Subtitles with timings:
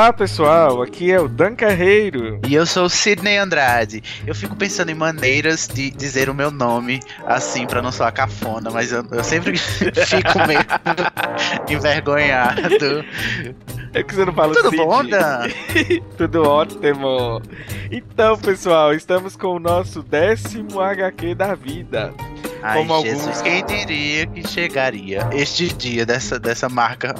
[0.00, 2.40] Olá pessoal, aqui é o Dan Carreiro.
[2.48, 4.02] E eu sou o Sidney Andrade.
[4.26, 8.70] Eu fico pensando em maneiras de dizer o meu nome assim para não soar cafona,
[8.70, 10.64] mas eu, eu sempre fico meio
[11.68, 13.04] envergonhado.
[13.92, 15.42] É que você não fala Tudo bom, Dan?
[16.16, 17.42] Tudo ótimo.
[17.90, 22.14] Então, pessoal, estamos com o nosso décimo HQ da vida.
[22.62, 27.14] Ai, Como Jesus, alguns- quem diria que chegaria este dia dessa, dessa marca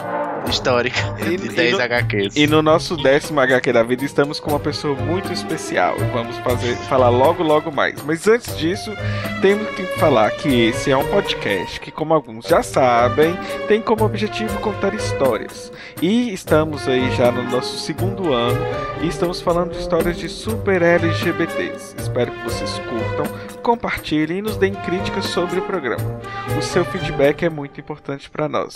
[0.48, 2.36] histórica E- de e 10 no- HQs?
[2.36, 5.96] E no nosso décimo HQ da vida estamos com uma pessoa muito especial.
[5.98, 8.02] E Vamos fazer, falar logo, logo mais.
[8.02, 8.92] Mas antes disso,
[9.40, 13.38] temos que falar que esse é um podcast que, como alguns já sabem,
[13.68, 15.72] tem como objetivo contar histórias.
[16.02, 18.60] E estamos aí já no nosso segundo ano
[19.02, 21.94] e estamos falando de histórias de super LGBTs.
[21.98, 23.26] Espero que vocês curtam,
[23.62, 26.20] compartilhem e nos deem críticas sobre o programa.
[26.58, 28.74] O seu feedback é muito importante para nós.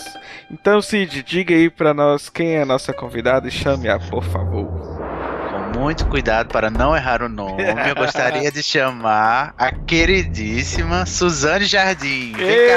[0.49, 4.67] Então, Cid, diga aí para nós quem é a nossa convidada e chame-a, por favor.
[5.73, 11.65] Com muito cuidado para não errar o nome, eu gostaria de chamar a queridíssima Suzane
[11.65, 12.31] Jardim.
[12.33, 12.75] Vem cá!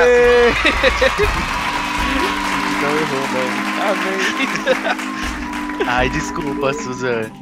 [2.82, 3.48] Não errou, não.
[3.90, 4.18] Amém.
[5.86, 7.32] Ai, desculpa, Suzane.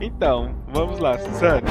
[0.00, 1.62] Então, vamos lá, Suzane.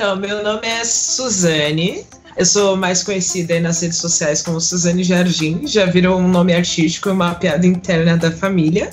[0.00, 2.06] Então, meu nome é Suzane.
[2.34, 5.66] Eu sou mais conhecida nas redes sociais como Suzane Jardim.
[5.66, 8.90] Já virou um nome artístico e uma piada interna da família.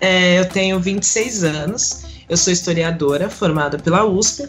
[0.00, 2.02] É, eu tenho 26 anos.
[2.28, 4.48] Eu sou historiadora, formada pela USP.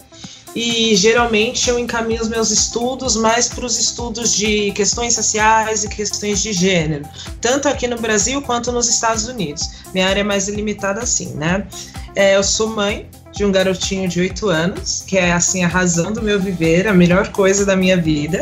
[0.56, 5.90] E geralmente eu encaminho os meus estudos mais para os estudos de questões sociais e
[5.90, 7.08] questões de gênero,
[7.40, 9.70] tanto aqui no Brasil quanto nos Estados Unidos.
[9.94, 11.68] Minha área é mais delimitada assim, né?
[12.16, 16.14] É, eu sou mãe de um garotinho de 8 anos, que é assim a razão
[16.14, 18.40] do meu viver, a melhor coisa da minha vida,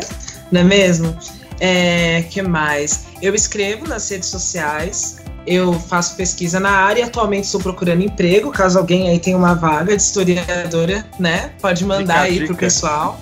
[0.50, 1.16] não é mesmo?
[1.58, 3.06] É, que mais?
[3.20, 8.50] Eu escrevo nas redes sociais, eu faço pesquisa na área e atualmente estou procurando emprego,
[8.50, 11.52] caso alguém aí tenha uma vaga de historiadora, né?
[11.60, 12.58] Pode mandar Dica, aí pro dica.
[12.58, 13.18] pessoal.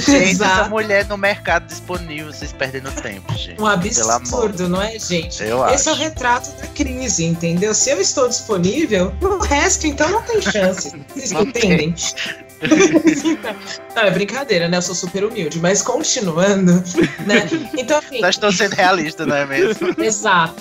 [0.00, 3.60] Gente, essa mulher no mercado disponível, vocês perdendo tempo, gente.
[3.60, 5.42] Um absurdo, não é, gente?
[5.42, 6.02] Eu Esse é o acho.
[6.02, 7.74] retrato da crise, entendeu?
[7.74, 10.92] Se eu estou disponível, o resto então não tem chance.
[11.14, 11.94] Vocês Não entendem?
[13.94, 14.76] não, é brincadeira, né?
[14.76, 16.72] Eu sou super humilde, mas continuando,
[17.26, 17.48] né?
[17.76, 19.94] Então, assim, Só estou sendo realista, não é mesmo?
[19.98, 20.54] Exato.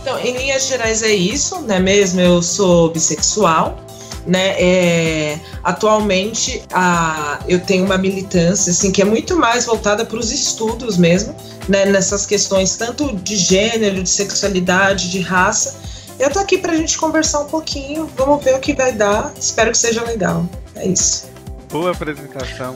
[0.00, 2.20] Então, em linhas gerais é isso, né mesmo?
[2.20, 3.78] Eu sou bissexual,
[4.26, 4.60] né?
[4.60, 10.32] É, atualmente a, eu tenho uma militância assim que é muito mais voltada para os
[10.32, 11.34] estudos mesmo,
[11.68, 11.86] né?
[11.86, 15.78] Nessas questões tanto de gênero, de sexualidade, de raça.
[16.18, 19.32] Eu tô aqui pra gente conversar um pouquinho, vamos ver o que vai dar.
[19.38, 20.46] Espero que seja legal.
[20.74, 21.26] É isso.
[21.70, 22.74] Boa apresentação.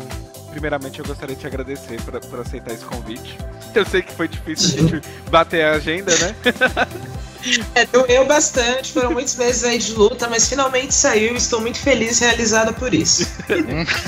[0.50, 3.38] Primeiramente, eu gostaria de te agradecer por, por aceitar esse convite.
[3.74, 6.34] Eu sei que foi difícil a gente bater a agenda, né?
[7.74, 11.34] É, doeu bastante, foram muitos meses aí de luta, mas finalmente saiu.
[11.36, 13.26] Estou muito feliz e realizada por isso.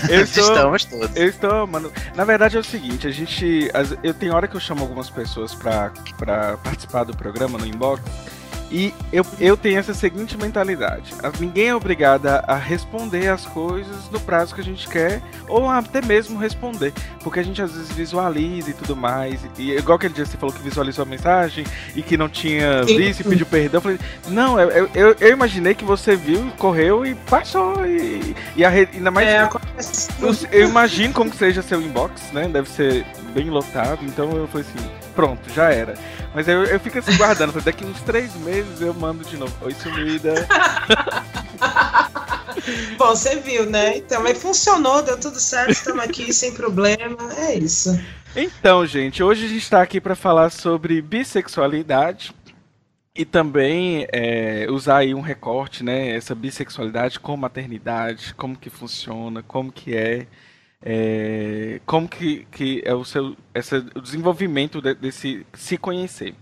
[0.09, 1.17] Eu estou, Estamos todos.
[1.17, 1.93] eu estou, mano.
[2.15, 3.71] Na verdade é o seguinte, a gente.
[4.03, 5.91] Eu tenho hora que eu chamo algumas pessoas pra
[6.63, 8.03] participar do programa no inbox.
[8.73, 14.19] E eu, eu tenho essa seguinte mentalidade: ninguém é obrigada a responder as coisas no
[14.19, 16.93] prazo que a gente quer, ou até mesmo responder.
[17.23, 19.41] Porque a gente às vezes visualiza e tudo mais.
[19.59, 23.21] E igual aquele dia você falou que visualizou a mensagem e que não tinha visto
[23.21, 23.79] e pediu perdão.
[23.79, 27.85] Eu falei, não, eu, eu, eu- imaginei que você viu, correu e passou.
[27.87, 29.29] E, e a ainda mais.
[29.29, 29.43] É,
[30.21, 32.49] Eu, eu imagino como que seja seu inbox, né?
[32.49, 33.05] Deve ser
[33.35, 35.95] bem lotado, então eu falei assim, pronto, já era.
[36.35, 39.55] Mas eu, eu fico assim guardando, daqui uns três meses eu mando de novo.
[39.63, 40.47] Oi, sumida.
[42.97, 43.99] Bom, você viu, né?
[43.99, 47.17] Então, mas funcionou, deu tudo certo, estamos aqui sem problema.
[47.37, 47.99] É isso.
[48.35, 52.33] Então, gente, hoje a gente tá aqui pra falar sobre bissexualidade
[53.15, 56.17] e também é, usar aí um recorte, né?
[56.17, 60.27] Essa bissexualidade com maternidade, como que funciona, como que é.
[60.83, 66.35] É, como que, que é o seu essa, o desenvolvimento de- desse se conhecer.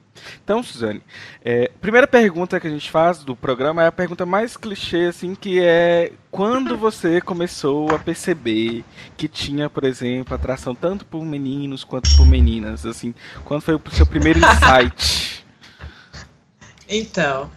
[0.44, 1.02] Então, Suzane,
[1.42, 5.34] é, primeira pergunta que a gente faz do programa é a pergunta mais clichê, assim,
[5.34, 8.84] que é quando você começou a perceber
[9.16, 13.14] que tinha, por exemplo, atração tanto por meninos quanto por meninas, assim,
[13.44, 15.44] quando foi o seu primeiro insight?
[16.88, 17.50] Então,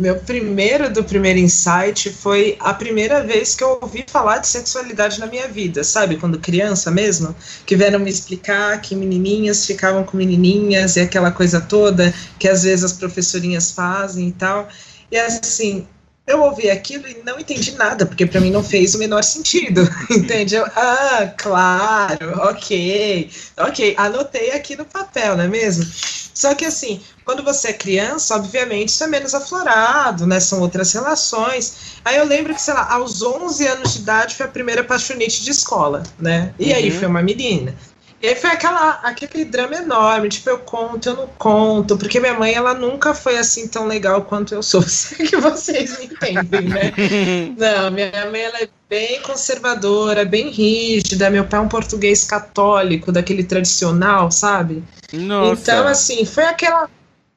[0.00, 5.20] meu primeiro do primeiro insight foi a primeira vez que eu ouvi falar de sexualidade
[5.20, 6.16] na minha vida, sabe?
[6.16, 7.36] Quando criança mesmo,
[7.66, 12.62] que vieram me explicar que menininhas ficavam com menininhas e aquela coisa toda que às
[12.62, 14.68] vezes as professorinhas fazem e tal.
[15.12, 15.86] E assim,
[16.26, 19.82] eu ouvi aquilo e não entendi nada, porque para mim não fez o menor sentido,
[20.10, 20.54] entende?
[20.54, 25.84] Eu, ah, claro, ok, ok, anotei aqui no papel, não é mesmo?
[26.32, 30.40] Só que assim, quando você é criança, obviamente isso é menos aflorado, né?
[30.40, 32.00] São outras relações.
[32.04, 35.44] Aí eu lembro que, sei lá, aos 11 anos de idade foi a primeira paixonite
[35.44, 36.52] de escola, né?
[36.58, 36.76] E uhum.
[36.76, 37.72] aí foi uma menina.
[38.20, 42.34] E aí foi aquela, aquele drama enorme, tipo, eu conto, eu não conto, porque minha
[42.34, 46.68] mãe, ela nunca foi assim tão legal quanto eu sou, se que vocês me entendem,
[46.68, 46.92] né?
[47.56, 53.12] não, minha mãe, ela é bem conservadora, bem rígida, meu pai é um português católico,
[53.12, 54.82] daquele tradicional, sabe?
[55.12, 55.62] Nossa.
[55.62, 56.90] Então, assim, foi aquela...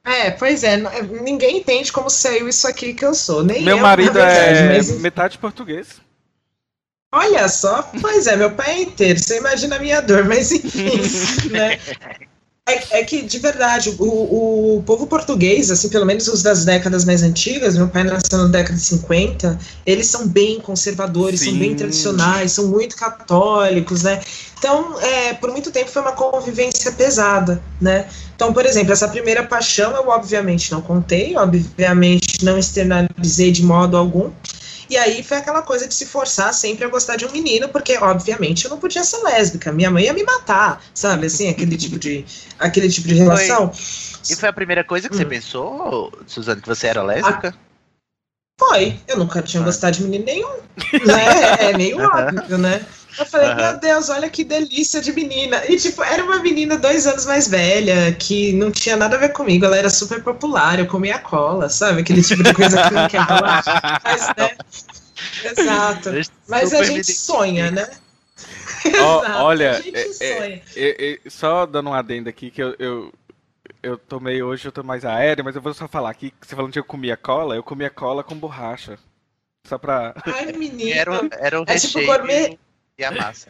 [0.05, 0.77] É, pois é,
[1.21, 4.75] ninguém entende como saiu isso aqui que eu sou, nem Meu eu, marido verdade, é
[4.75, 4.99] mas...
[4.99, 6.01] metade português.
[7.11, 10.89] Olha só, pois é, meu pai é inteiro, você imagina a minha dor, mas enfim,
[11.51, 11.79] né?
[12.65, 17.03] É, é, que, de verdade, o, o povo português, assim, pelo menos os das décadas
[17.03, 21.51] mais antigas, meu pai nasceu na década de 50, eles são bem conservadores, Sim.
[21.51, 24.21] são bem tradicionais, são muito católicos, né?
[24.57, 28.07] Então, é, por muito tempo foi uma convivência pesada, né?
[28.43, 33.95] Então, por exemplo, essa primeira paixão eu obviamente não contei, obviamente não externalizei de modo
[33.95, 34.29] algum,
[34.89, 37.97] e aí foi aquela coisa de se forçar sempre a gostar de um menino, porque,
[37.97, 39.71] obviamente, eu não podia ser lésbica.
[39.71, 41.27] Minha mãe ia me matar, sabe?
[41.27, 42.25] Assim, aquele tipo de,
[42.59, 43.71] aquele tipo de relação.
[43.71, 44.35] Foi.
[44.35, 45.19] E foi a primeira coisa que hum.
[45.19, 47.55] você pensou, Suzana, que você era lésbica?
[47.57, 48.63] A...
[48.65, 48.99] Foi.
[49.07, 49.65] Eu nunca tinha ah.
[49.65, 50.55] gostado de menino nenhum.
[51.05, 51.69] Né?
[51.69, 52.85] É meio óbvio, né?
[53.17, 53.55] Eu falei, uhum.
[53.55, 55.61] meu Deus, olha que delícia de menina.
[55.69, 59.29] E, tipo, era uma menina dois anos mais velha, que não tinha nada a ver
[59.29, 59.65] comigo.
[59.65, 62.01] Ela era super popular, eu comia cola, sabe?
[62.01, 63.63] Aquele tipo de coisa que não quer falar.
[64.03, 64.57] Mas, né?
[65.43, 66.09] Exato.
[66.47, 67.89] Mas a gente sonha, né?
[68.85, 69.81] Oh, olha,
[70.19, 73.13] é, é, é, só dando um adendo aqui, que eu, eu,
[73.81, 76.73] eu tomei hoje, eu tô mais aéreo, mas eu vou só falar aqui, você falando
[76.73, 78.99] que eu comia cola, eu comia cola com borracha.
[79.65, 80.13] Só pra.
[80.25, 80.91] Ai, menino.
[80.91, 82.57] Era, era um é tipo gourmet.
[82.95, 83.49] E a massa.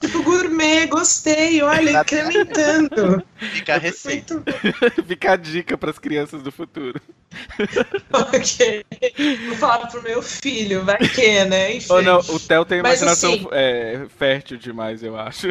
[0.00, 3.22] tipo gourmet, gostei, olha, incrementando.
[3.38, 4.42] Fica a receita.
[5.06, 7.00] Fica a dica para as crianças do futuro.
[8.12, 8.84] ok.
[9.46, 11.74] Vou falar pro meu filho, vai que, né?
[11.76, 11.92] Enfim.
[11.92, 15.46] Oh, não, o Theo tem imaginação assim, é, fértil demais, eu acho.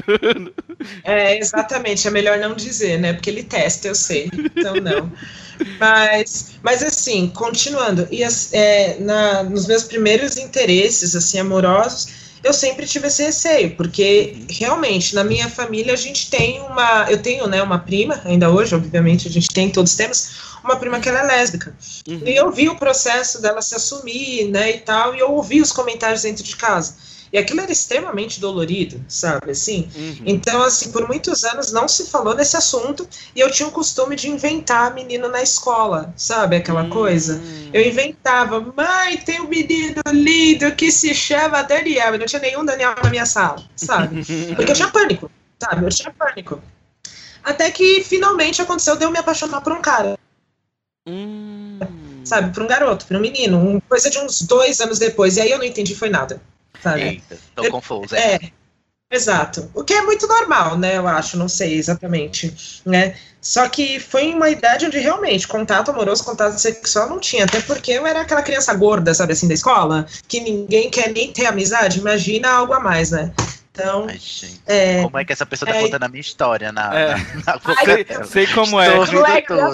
[1.05, 2.05] é, exatamente.
[2.05, 3.13] É melhor não dizer, né?
[3.13, 4.29] Porque ele testa, eu sei.
[4.33, 5.09] Então, não.
[5.79, 8.09] Mas, mas assim, continuando.
[8.11, 14.33] E, é, na, nos meus primeiros interesses, assim, amorosos eu sempre tive esse receio, porque
[14.35, 14.45] uhum.
[14.49, 18.75] realmente na minha família a gente tem uma, eu tenho, né, uma prima, ainda hoje,
[18.75, 21.75] obviamente, a gente tem, todos temos, uma prima que ela é lésbica.
[22.07, 22.21] Uhum.
[22.25, 25.71] E eu vi o processo dela se assumir, né, e tal, e eu ouvi os
[25.71, 26.95] comentários dentro de casa.
[27.31, 29.87] E aquilo era extremamente dolorido, sabe, assim?
[29.95, 30.23] Uhum.
[30.25, 34.15] Então, assim, por muitos anos não se falou nesse assunto e eu tinha o costume
[34.15, 36.89] de inventar menino na escola, sabe, aquela uhum.
[36.89, 37.39] coisa?
[37.71, 42.65] Eu inventava, mãe, tem um menino lindo que se chama Daniel, e não tinha nenhum
[42.65, 44.23] Daniel na minha sala, sabe?
[44.55, 45.85] Porque eu tinha pânico, sabe?
[45.85, 46.61] Eu tinha pânico.
[47.43, 50.17] Até que finalmente aconteceu de eu me apaixonar por um cara.
[51.07, 51.79] Hum.
[52.23, 55.37] Sabe, por um garoto, por um menino, coisa de uns dois anos depois.
[55.37, 56.41] E aí eu não entendi, foi nada.
[56.81, 57.01] Sabe?
[57.01, 58.15] Eita, tô confuso.
[58.15, 58.35] É.
[58.35, 58.39] é.
[59.11, 59.71] Exato.
[59.73, 60.97] O que é muito normal, né?
[60.97, 63.15] Eu acho, não sei exatamente, né?
[63.41, 67.93] Só que foi uma idade onde realmente contato amoroso, contato sexual não tinha, até porque
[67.93, 71.99] eu era aquela criança gorda, sabe assim, da escola, que ninguém quer nem ter amizade,
[71.99, 73.33] imagina algo a mais, né?
[73.71, 74.19] Então, Ai,
[74.67, 77.15] é, como é que essa pessoa tá é, contando a minha história na, é.
[77.15, 78.87] na, na Ai, sei, sei, como é.
[78.87, 79.23] Estou ouvindo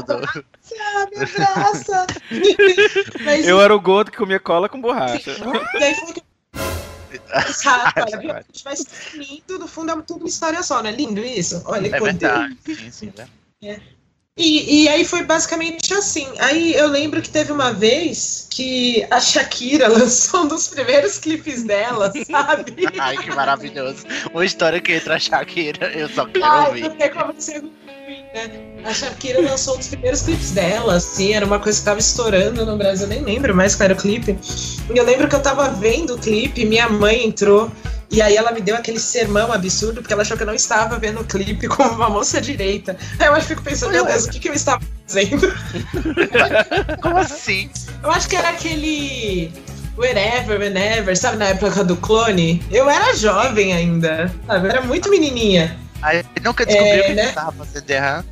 [0.06, 0.46] tudo.
[3.26, 5.32] Mas, eu era o gordo que comia cola com borracha.
[5.80, 6.22] E aí foi que
[7.50, 8.76] Exato, olha, a gente vai
[9.14, 11.62] lindo, no fundo é tudo uma história só, não é lindo isso?
[11.66, 12.58] Olha é verdade.
[12.66, 13.28] Sim, sim, né?
[13.64, 13.96] é.
[14.38, 16.28] E, e aí foi basicamente assim.
[16.40, 21.64] Aí eu lembro que teve uma vez que a Shakira lançou um dos primeiros clipes
[21.64, 22.76] dela, sabe?
[23.00, 24.06] Ai, que maravilhoso.
[24.34, 27.12] Uma história que entra a Shakira, eu só quero Ai, ouvir.
[27.14, 27.64] Como você
[28.36, 28.52] né?
[28.84, 32.66] A Shakira lançou um dos primeiros clipes dela, assim, era uma coisa que tava estourando
[32.66, 34.38] no Brasil, eu nem lembro mais qual era o clipe.
[34.94, 37.72] E eu lembro que eu tava vendo o clipe, minha mãe entrou
[38.12, 41.00] E aí ela me deu aquele sermão absurdo, porque ela achou que eu não estava
[41.00, 42.96] vendo o clipe como uma moça direita.
[43.18, 45.52] Aí eu fico pensando, meu Deus, o que, que eu estava fazendo?
[47.02, 47.70] Como assim?
[48.04, 49.52] Eu acho que era aquele.
[49.98, 52.62] Wherever, whenever, sabe, na época do clone?
[52.70, 54.68] Eu era jovem ainda, sabe?
[54.68, 55.85] Eu era muito menininha.
[56.02, 57.32] Aí nunca descobriu É, que né?
[57.32, 58.26] tava fazendo de errado.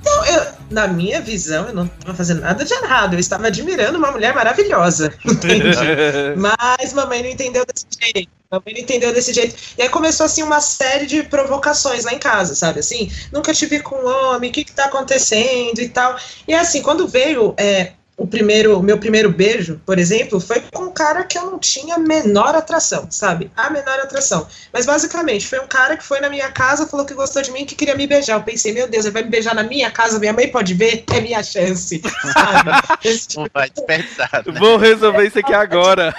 [0.00, 3.14] Então, eu, na minha visão, eu não estava fazendo nada de errado.
[3.14, 5.12] Eu estava admirando uma mulher maravilhosa.
[6.36, 8.30] Mas mamãe não entendeu desse jeito.
[8.50, 9.54] Mamãe não entendeu desse jeito.
[9.78, 12.80] E aí começou, assim, uma série de provocações lá em casa, sabe?
[12.80, 16.16] Assim, nunca te vi com um homem, o que que tá acontecendo e tal.
[16.48, 20.84] E assim, quando veio é, o primeiro, o meu primeiro beijo, por exemplo, foi com
[20.84, 23.50] um cara que eu não tinha a menor atração, sabe?
[23.56, 24.46] A menor atração.
[24.70, 27.64] Mas basicamente, foi um cara que foi na minha casa, falou que gostou de mim,
[27.64, 28.34] que queria me beijar.
[28.34, 31.02] Eu pensei, meu Deus, ele vai me beijar na minha casa, minha mãe pode ver,
[31.10, 32.02] é minha chance,
[32.34, 32.70] sabe?
[33.26, 34.60] Tipo Não vai desperdiçar, né?
[34.60, 36.14] Vou resolver isso aqui agora.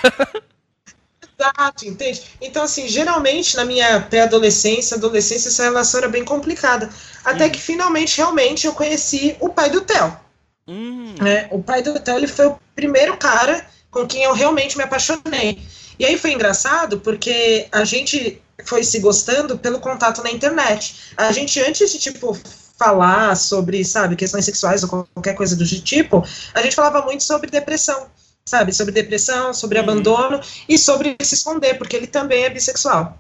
[1.38, 2.24] Exato, entende?
[2.42, 6.90] Então, assim, geralmente na minha pré-adolescência, adolescência, essa relação era bem complicada.
[7.24, 10.31] Até que finalmente, realmente, eu conheci o pai do Theo.
[10.72, 11.48] Hum, né?
[11.52, 15.62] O pai do Theo ele foi o primeiro cara com quem eu realmente me apaixonei.
[16.00, 21.14] E aí foi engraçado porque a gente foi se gostando pelo contato na internet.
[21.18, 22.38] A gente, antes de, tipo,
[22.78, 26.24] falar sobre, sabe, questões sexuais ou qualquer coisa do tipo,
[26.54, 28.08] a gente falava muito sobre depressão,
[28.46, 28.74] sabe?
[28.74, 29.84] Sobre depressão, sobre Uhum.
[29.84, 33.18] abandono e sobre se esconder, porque ele também é bissexual.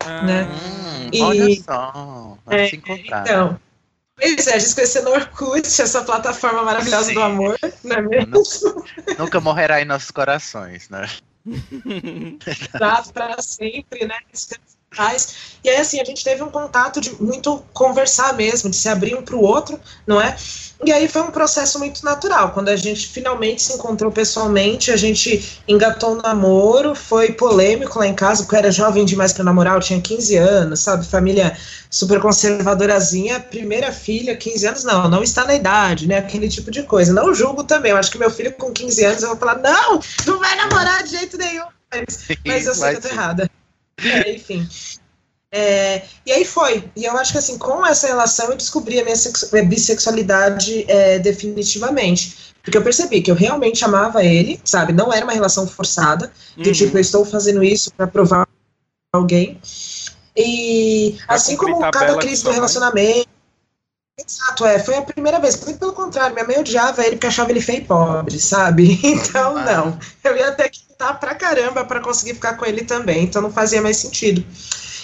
[0.00, 0.44] ah, né?
[0.44, 2.38] Hum, E- Olha só.
[2.46, 3.22] Vai É, se encontrar.
[3.22, 3.60] Então,
[4.16, 7.14] pois é, a gente conheceu no Orkut, essa plataforma maravilhosa Sim.
[7.14, 8.42] do amor, não é mesmo?
[9.18, 11.08] Nunca morrerá em nossos corações, né?
[11.46, 14.18] Exato, para sempre, né?
[14.94, 15.34] Que a gente faz.
[15.64, 19.14] E aí, assim, a gente teve um contato de muito conversar mesmo, de se abrir
[19.14, 20.36] um para o outro, não é?
[20.84, 22.50] E aí foi um processo muito natural.
[22.50, 28.06] Quando a gente finalmente se encontrou pessoalmente, a gente engatou um namoro, foi polêmico lá
[28.06, 31.06] em casa, porque eu era jovem demais para namorar, eu tinha 15 anos, sabe?
[31.06, 31.56] Família
[31.88, 36.18] super conservadorazinha, primeira filha, 15 anos, não, não está na idade, né?
[36.18, 37.12] Aquele tipo de coisa.
[37.14, 40.00] Não julgo também, eu acho que meu filho com 15 anos, eu vou falar, não,
[40.26, 41.64] não vai namorar de jeito nenhum.
[41.90, 43.50] Mas, mas eu sei que eu tô errada.
[43.98, 44.68] É, enfim.
[45.52, 46.90] É, e aí foi.
[46.96, 49.16] E eu acho que assim, com essa relação eu descobri a minha
[49.52, 52.54] minha bissexualidade é, definitivamente.
[52.62, 54.92] Porque eu percebi que eu realmente amava ele, sabe?
[54.92, 56.32] Não era uma relação forçada.
[56.56, 56.72] Uhum.
[56.72, 58.48] tipo, eu estou fazendo isso para provar
[59.12, 59.60] alguém.
[60.36, 63.28] E assim como cada crise do relacionamento.
[64.18, 64.78] Exato, é.
[64.78, 65.60] Foi a primeira vez.
[65.62, 68.98] Muito pelo contrário, minha mãe odiava ele porque achava ele feio e pobre, sabe?
[69.04, 69.64] Então, Ah.
[69.64, 69.98] não.
[70.22, 73.24] Eu ia ter que lutar pra caramba pra conseguir ficar com ele também.
[73.24, 74.44] Então não fazia mais sentido.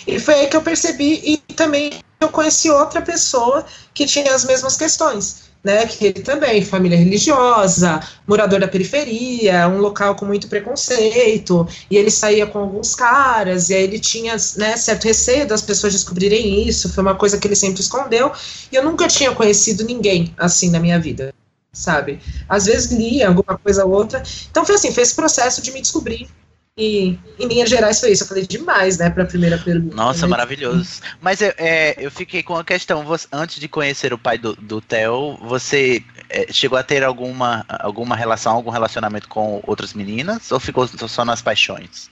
[0.07, 4.45] E foi aí que eu percebi e também eu conheci outra pessoa que tinha as
[4.45, 5.87] mesmas questões, né?
[5.87, 12.11] Que ele também, família religiosa, morador da periferia, um local com muito preconceito, e ele
[12.11, 16.93] saía com alguns caras, e aí ele tinha, né, certo receio das pessoas descobrirem isso,
[16.93, 18.33] foi uma coisa que ele sempre escondeu,
[18.71, 21.35] e eu nunca tinha conhecido ninguém assim na minha vida,
[21.73, 22.21] sabe?
[22.49, 24.23] Às vezes lia alguma coisa ou outra.
[24.51, 26.29] Então foi assim, foi esse processo de me descobrir.
[26.77, 28.23] E em linhas gerais foi isso.
[28.23, 29.95] Eu falei demais, né, para a primeira pergunta.
[29.95, 31.01] Nossa, Mas- maravilhoso.
[31.21, 33.05] Mas eu, é, eu fiquei com uma questão.
[33.05, 37.67] Você- antes de conhecer o pai do, do Theo, você é, chegou a ter alguma,
[37.69, 40.51] alguma relação, algum relacionamento com outras meninas?
[40.53, 42.10] Ou ficou só nas paixões?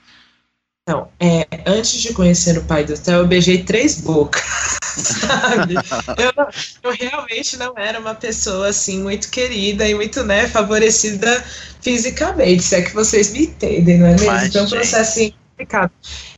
[0.88, 4.42] Não, é, antes de conhecer o pai do Theo, eu beijei três bocas,
[4.97, 5.75] sabe?
[6.16, 6.49] Eu, não-
[6.83, 11.45] eu realmente não era uma pessoa, assim, muito querida e muito, né, favorecida
[11.83, 14.26] fisicamente, se é que vocês me entendem, não é mesmo?
[14.26, 15.90] Mas, então, é um processo, assim, complicado.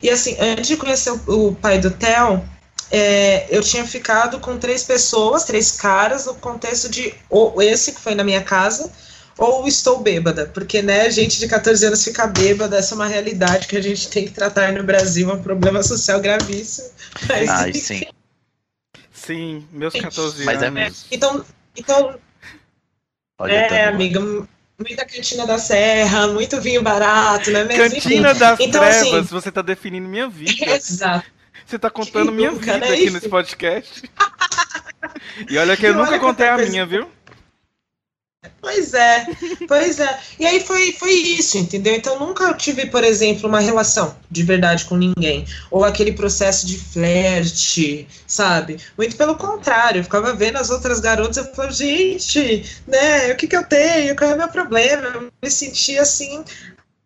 [0.03, 2.43] E, assim, antes de conhecer o, o pai do Theo,
[2.91, 8.01] é, eu tinha ficado com três pessoas, três caras, no contexto de ou esse que
[8.01, 8.91] foi na minha casa,
[9.37, 13.67] ou estou bêbada, porque, né, gente de 14 anos fica bêbada, essa é uma realidade
[13.67, 16.89] que a gente tem que tratar no Brasil, é um problema social gravíssimo.
[17.27, 18.03] Mas, Ai, sim.
[19.13, 20.73] Sim, meus 14 Mas é anos.
[20.81, 21.05] mesmo.
[21.11, 21.45] Então,
[21.75, 22.15] então
[23.39, 23.89] Olha, é, Tânia.
[23.89, 24.19] amiga,
[24.79, 27.83] muita cantina da serra, muito vinho barato, né mesmo?
[27.89, 30.65] Cantina das Então, trevas, assim- você tá definindo minha vida.
[30.75, 31.25] Exato.
[31.65, 32.93] Você tá contando minha nunca, vida né?
[32.93, 33.13] aqui Isso.
[33.13, 34.03] nesse podcast.
[35.49, 37.09] E olha que eu E nunca contei a coisa- minha, viu?
[38.59, 39.27] Pois é,
[39.67, 40.19] pois é.
[40.39, 41.93] E aí foi, foi isso, entendeu?
[41.93, 45.45] Então nunca tive, por exemplo, uma relação de verdade com ninguém.
[45.69, 48.77] Ou aquele processo de flerte, sabe?
[48.97, 53.37] Muito pelo contrário, eu ficava vendo as outras garotas e eu falava, gente, né, o
[53.37, 54.15] que que eu tenho?
[54.15, 55.07] Qual é o meu problema?
[55.07, 56.43] Eu me sentia assim,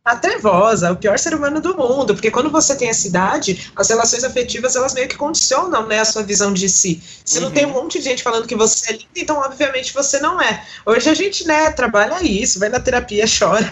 [0.05, 3.89] a trevosa, o pior ser humano do mundo, porque quando você tem essa idade, as
[3.89, 7.01] relações afetivas elas meio que condicionam né, a sua visão de si.
[7.25, 7.45] Se uhum.
[7.45, 10.39] não tem um monte de gente falando que você é linda, então obviamente você não
[10.39, 10.63] é.
[10.85, 13.67] Hoje a gente, né, trabalha isso, vai na terapia, chora.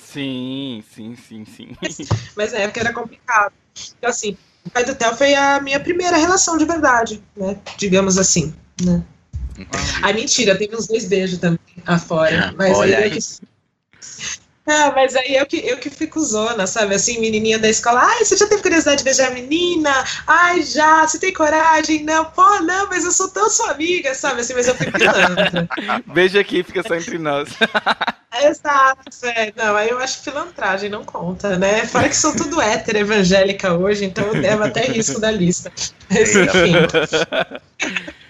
[0.00, 1.76] Sim, sim, sim, sim.
[1.82, 1.98] Mas,
[2.36, 3.52] mas na época era complicado.
[3.98, 7.58] Então, assim, o pai do Theo foi a minha primeira relação de verdade, né?
[7.76, 9.02] Digamos assim, né?
[10.00, 12.54] Ah, mentira, teve uns dois beijos também afora.
[12.56, 13.18] Mas Olha aí, aí.
[14.66, 16.94] Ah, mas aí eu que, eu que fico zona, sabe?
[16.94, 18.00] Assim, menininha da escola.
[18.00, 19.92] Ai, você já teve curiosidade de beijar a menina?
[20.26, 21.06] Ai, já.
[21.06, 22.04] Você tem coragem?
[22.04, 22.24] Não.
[22.26, 24.40] Pô, não, mas eu sou tão sua amiga, sabe?
[24.40, 25.68] Assim, mas eu fico pilantra.
[26.06, 27.48] Beijo aqui, fica só entre nós.
[28.40, 29.52] Exato, é.
[29.56, 31.84] Não, aí eu acho pilantragem, não conta, né?
[31.86, 35.70] Fora que sou tudo hétero evangélica hoje, então eu levo até risco da lista.
[36.08, 36.72] Mas, enfim.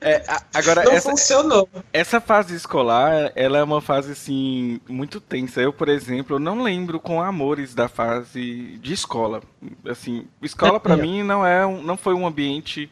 [0.00, 0.22] É,
[0.54, 1.68] agora, não essa, funcionou.
[1.92, 5.60] Essa fase escolar, ela é uma fase, assim, muito tensa.
[5.60, 9.42] Eu, por exemplo, não lembro com amores da fase de escola.
[9.84, 10.96] Assim, escola para é.
[10.96, 12.88] mim não, é um, não foi um ambiente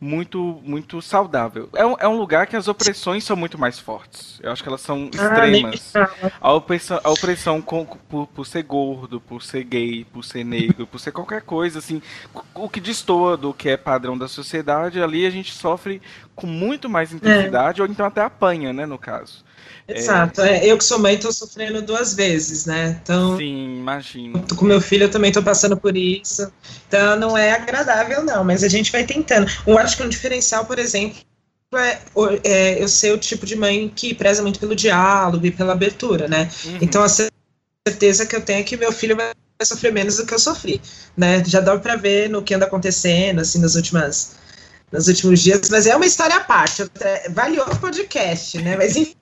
[0.00, 1.68] muito muito saudável.
[1.74, 4.38] É um, é um lugar que as opressões são muito mais fortes.
[4.42, 5.92] Eu acho que elas são ah, extremas.
[6.40, 10.86] A opressão, a opressão com, por, por ser gordo, por ser gay, por ser negro,
[10.86, 12.00] por ser qualquer coisa, assim,
[12.54, 16.00] o que destoa do que é padrão da sociedade, ali a gente sofre
[16.34, 17.84] com muito mais intensidade, é.
[17.84, 19.47] ou então até apanha, né, no caso.
[19.88, 20.66] Exato, é.
[20.66, 23.00] eu que sou mãe estou sofrendo duas vezes, né?
[23.02, 24.44] Então, Sim, imagino.
[24.54, 26.52] Com meu filho eu também estou passando por isso.
[26.86, 29.50] Então não é agradável, não, mas a gente vai tentando.
[29.66, 31.16] Eu acho que um diferencial, por exemplo,
[31.74, 31.98] é,
[32.44, 36.28] é, eu ser o tipo de mãe que preza muito pelo diálogo e pela abertura,
[36.28, 36.50] né?
[36.66, 36.78] Uhum.
[36.82, 40.34] Então a certeza que eu tenho é que meu filho vai sofrer menos do que
[40.34, 40.82] eu sofri,
[41.16, 41.42] né?
[41.46, 44.36] Já dá para ver no que anda acontecendo, assim, nas últimas
[44.90, 46.82] nos últimos dias, mas é uma história à parte.
[47.30, 48.76] Vale outro podcast, né?
[48.76, 49.17] Mas enfim.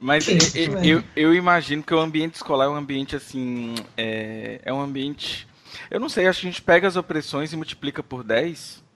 [0.00, 3.74] Mas eu, eu, eu, imagino que o ambiente escolar é um ambiente assim.
[3.96, 5.46] É, é um ambiente.
[5.90, 8.87] Eu não sei, acho que a gente pega as opressões e multiplica por 10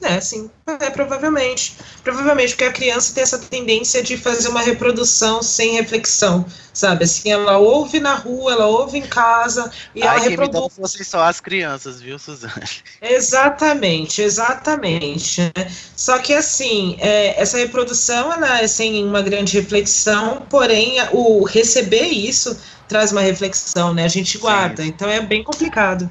[0.00, 0.50] é, sim.
[0.80, 1.76] É, provavelmente.
[2.02, 7.04] Provavelmente, porque a criança tem essa tendência de fazer uma reprodução sem reflexão, sabe?
[7.04, 10.74] Assim, ela ouve na rua, ela ouve em casa e Ai, ela reproduz.
[10.78, 12.54] vocês só as crianças, viu, Suzane?
[13.00, 15.42] Exatamente, exatamente.
[15.42, 15.70] Né?
[15.96, 22.06] Só que, assim, é, essa reprodução ela é sem uma grande reflexão, porém, o receber
[22.06, 22.58] isso
[22.88, 24.04] traz uma reflexão, né?
[24.04, 24.88] A gente guarda, sim.
[24.88, 26.08] então é bem complicado.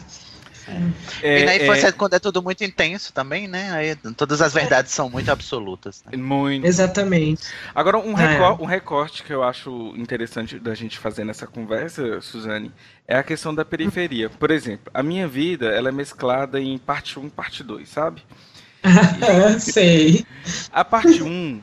[1.21, 1.91] É, e na infância, é...
[1.91, 3.71] quando é tudo muito intenso também, né?
[3.71, 6.03] Aí todas as verdades são muito absolutas.
[6.05, 6.17] Né?
[6.17, 6.65] Muito.
[6.65, 7.43] Exatamente.
[7.73, 8.33] Agora, um, é.
[8.33, 12.71] recor um recorte que eu acho interessante da gente fazer nessa conversa, Suzane,
[13.07, 14.29] é a questão da periferia.
[14.29, 18.23] Por exemplo, a minha vida ela é mesclada em parte 1 e parte 2, sabe?
[19.59, 20.25] Sei.
[20.71, 21.61] A parte 1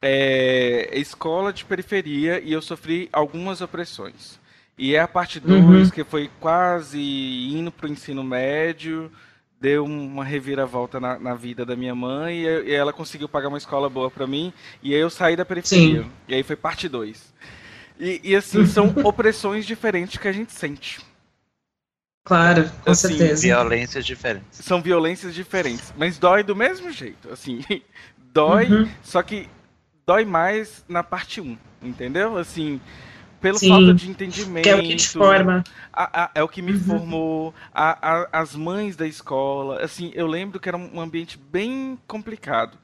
[0.00, 4.41] é escola de periferia e eu sofri algumas opressões.
[4.76, 5.90] E é a parte 2, uhum.
[5.90, 9.12] que foi quase indo para o ensino médio,
[9.60, 13.58] deu uma reviravolta na, na vida da minha mãe e, e, ela conseguiu pagar uma
[13.58, 14.52] escola boa para mim.
[14.82, 16.02] E aí eu saí da periferia.
[16.02, 16.10] Sim.
[16.26, 17.32] E aí foi parte 2.
[18.00, 21.00] E, e, assim, são opressões diferentes que a gente sente.
[22.24, 23.42] Claro, com assim, certeza.
[23.42, 24.58] Violências diferentes.
[24.64, 27.30] São violências diferentes, mas dói do mesmo jeito.
[27.32, 27.64] Assim,
[28.32, 28.88] dói, uhum.
[29.02, 29.48] só que
[30.06, 32.36] dói mais na parte 1, um, entendeu?
[32.36, 32.80] Assim,
[33.42, 34.68] pelo Sim, falta de entendimento.
[34.68, 35.64] é o que te forma.
[35.92, 36.80] A, a, é o que me uhum.
[36.80, 37.54] formou.
[37.74, 39.82] A, as mães da escola.
[39.82, 42.78] Assim, eu lembro que era um ambiente bem complicado.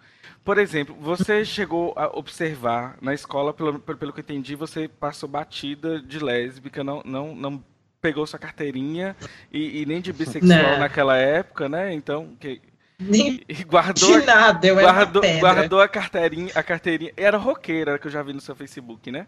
[0.45, 5.29] Por exemplo, você chegou a observar na escola, pelo, pelo que eu entendi, você passou
[5.29, 7.65] batida de lésbica, não, não, não
[8.01, 9.15] pegou sua carteirinha
[9.53, 10.79] e, e nem de bissexual não.
[10.79, 11.93] naquela época, né?
[11.93, 12.63] Então, que,
[12.99, 17.13] nem guardou, de nada, eu guardou, guardou a carteirinha, a carteirinha.
[17.17, 19.27] Era roqueira que eu já vi no seu Facebook, né?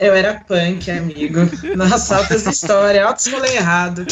[0.00, 1.40] Eu era punk, amigo.
[1.76, 4.06] Nossa, altas histórias, altos rolê errado.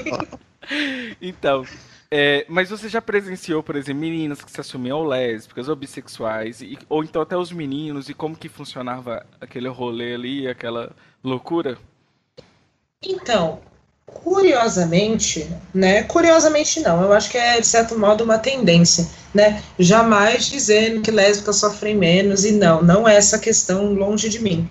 [1.20, 1.66] então,
[2.10, 6.78] é, mas você já presenciou, por exemplo, meninas que se assumiam lésbicas ou bissexuais, e,
[6.88, 10.90] ou então até os meninos, e como que funcionava aquele rolê ali, aquela
[11.22, 11.76] loucura?
[13.04, 13.60] Então,
[14.06, 16.04] curiosamente, né?
[16.04, 19.62] Curiosamente não, eu acho que é de certo modo uma tendência, né?
[19.78, 24.68] Jamais dizendo que lésbicas sofrem menos e não, não é essa questão longe de mim.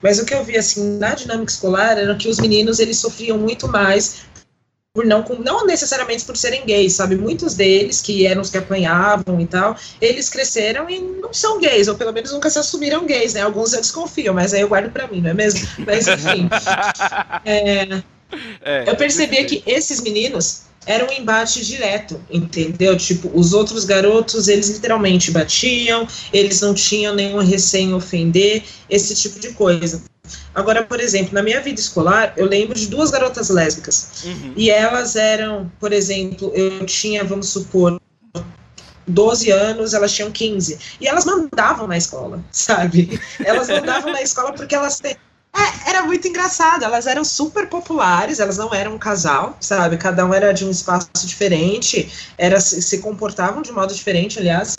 [0.00, 3.38] Mas o que eu vi assim na dinâmica escolar era que os meninos eles sofriam
[3.38, 4.26] muito mais
[4.94, 7.16] por não, não necessariamente por serem gays, sabe?
[7.16, 11.86] Muitos deles, que eram os que apanhavam e tal, eles cresceram e não são gays,
[11.86, 13.42] ou pelo menos nunca se assumiram gays, né?
[13.42, 15.68] Alguns eu desconfio, mas aí eu guardo para mim, não é mesmo?
[15.86, 16.48] Mas enfim.
[17.44, 18.02] é,
[18.62, 22.96] é, eu percebia que esses meninos eram um embate direto, entendeu?
[22.96, 29.14] Tipo, os outros garotos, eles literalmente batiam, eles não tinham nenhum receio em ofender, esse
[29.16, 30.02] tipo de coisa.
[30.54, 34.24] Agora, por exemplo, na minha vida escolar, eu lembro de duas garotas lésbicas.
[34.24, 34.54] Uhum.
[34.56, 38.00] E elas eram, por exemplo, eu tinha, vamos supor,
[39.06, 40.78] 12 anos, elas tinham 15.
[41.00, 43.20] E elas mandavam na escola, sabe?
[43.44, 45.16] Elas mandavam na escola porque elas têm.
[45.56, 49.96] É, era muito engraçado, elas eram super populares, elas não eram um casal, sabe?
[49.96, 54.74] Cada um era de um espaço diferente, era, se comportavam de modo diferente, aliás.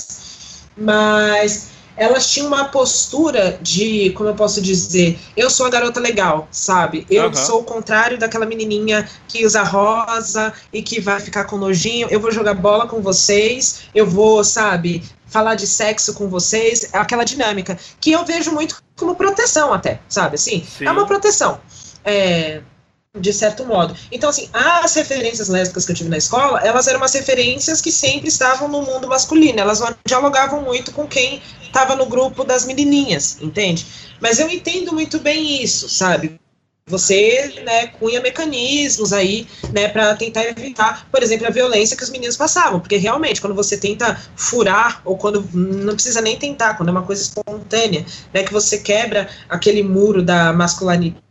[0.78, 6.48] Mas elas tinham uma postura de, como eu posso dizer, eu sou a garota legal,
[6.52, 7.08] sabe?
[7.10, 7.34] Eu Aham.
[7.34, 12.08] sou o contrário daquela menininha que usa rosa e que vai ficar com nojinho.
[12.12, 17.24] Eu vou jogar bola com vocês, eu vou, sabe, falar de sexo com vocês, aquela
[17.24, 20.36] dinâmica que eu vejo muito como proteção até, sabe?
[20.36, 20.86] Assim, Sim.
[20.86, 21.60] é uma proteção.
[22.04, 22.62] É,
[23.20, 23.96] de certo modo.
[24.12, 27.92] Então, assim, as referências lésbicas que eu tive na escola, elas eram umas referências que
[27.92, 29.60] sempre estavam no mundo masculino.
[29.60, 33.86] Elas não dialogavam muito com quem estava no grupo das menininhas, entende?
[34.20, 36.40] Mas eu entendo muito bem isso, sabe?
[36.88, 42.10] Você, né, cunha mecanismos aí, né, para tentar evitar, por exemplo, a violência que os
[42.10, 46.90] meninos passavam, porque realmente, quando você tenta furar, ou quando não precisa nem tentar, quando
[46.90, 51.28] é uma coisa espontânea, né, que você quebra aquele muro da masculinidade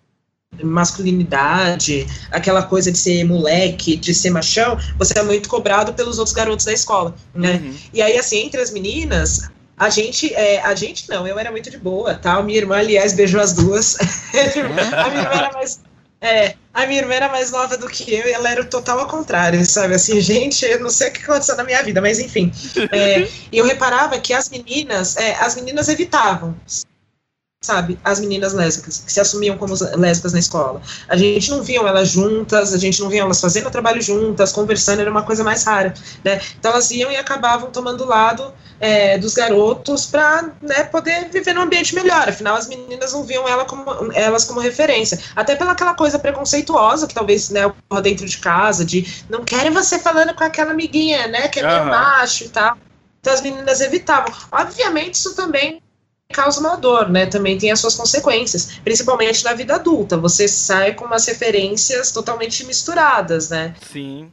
[0.62, 6.34] masculinidade, aquela coisa de ser moleque, de ser machão, você é muito cobrado pelos outros
[6.34, 7.60] garotos da escola, né?
[7.62, 7.74] Uhum.
[7.92, 11.70] E aí, assim, entre as meninas, a gente, é, a gente não, eu era muito
[11.70, 12.42] de boa, tá?
[12.42, 13.96] Minha irmã, aliás, beijou as duas.
[14.32, 15.80] a minha irmã era mais.
[16.18, 18.98] É, a minha irmã era mais nova do que eu e ela era o total
[19.00, 19.94] ao contrário, sabe?
[19.94, 22.50] Assim, gente, eu não sei o que aconteceu na minha vida, mas enfim.
[22.90, 26.56] É, e eu reparava que as meninas, é, as meninas evitavam,
[27.66, 27.98] sabe?
[28.04, 30.80] As meninas lésbicas, que se assumiam como lésbicas na escola.
[31.08, 35.00] A gente não via elas juntas, a gente não via elas fazendo trabalho juntas, conversando,
[35.00, 35.92] era uma coisa mais rara,
[36.24, 36.40] né?
[36.58, 41.54] Então elas iam e acabavam tomando o lado é, dos garotos para né, poder viver
[41.54, 42.28] num ambiente melhor.
[42.28, 45.18] Afinal, as meninas não viam ela como, elas como referência.
[45.34, 49.72] Até pela aquela coisa preconceituosa que talvez né, ocorra dentro de casa, de não querem
[49.72, 51.48] você falando com aquela amiguinha, né?
[51.48, 51.90] Que é meio Aham.
[51.90, 52.76] macho e tal.
[53.20, 54.32] Então as meninas evitavam.
[54.52, 55.80] Obviamente, isso também
[56.32, 57.26] causa uma dor, né?
[57.26, 60.16] Também tem as suas consequências, principalmente na vida adulta.
[60.16, 63.74] Você sai com umas referências totalmente misturadas, né?
[63.90, 64.30] Sim.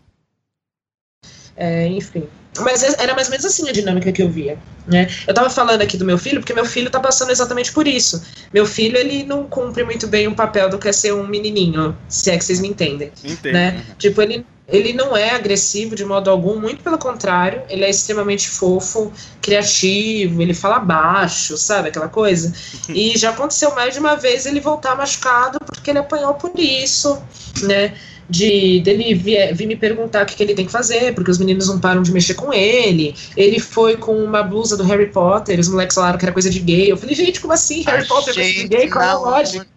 [1.55, 2.27] É, enfim.
[2.59, 5.07] Mas era mais ou menos assim a dinâmica que eu via, né?
[5.27, 8.23] Eu tava falando aqui do meu filho, porque meu filho tá passando exatamente por isso.
[8.53, 11.97] Meu filho, ele não cumpre muito bem o papel do que é ser um menininho,
[12.07, 13.53] se é que vocês me entendem, Entendo.
[13.53, 13.83] né?
[13.97, 18.49] Tipo, ele, ele não é agressivo de modo algum, muito pelo contrário, ele é extremamente
[18.49, 22.53] fofo, criativo, ele fala baixo, sabe aquela coisa?
[22.93, 27.21] E já aconteceu mais de uma vez ele voltar machucado porque ele apanhou por isso,
[27.63, 27.93] né?
[28.29, 31.37] De dele vir, vir me perguntar o que, que ele tem que fazer, porque os
[31.37, 33.15] meninos não param de mexer com ele.
[33.35, 36.59] Ele foi com uma blusa do Harry Potter, os moleques falaram que era coisa de
[36.59, 36.91] gay.
[36.91, 37.81] Eu falei, gente, como assim?
[37.83, 38.89] Harry Ah, Potter é coisa de gay?
[38.89, 39.72] Qual é a lógica?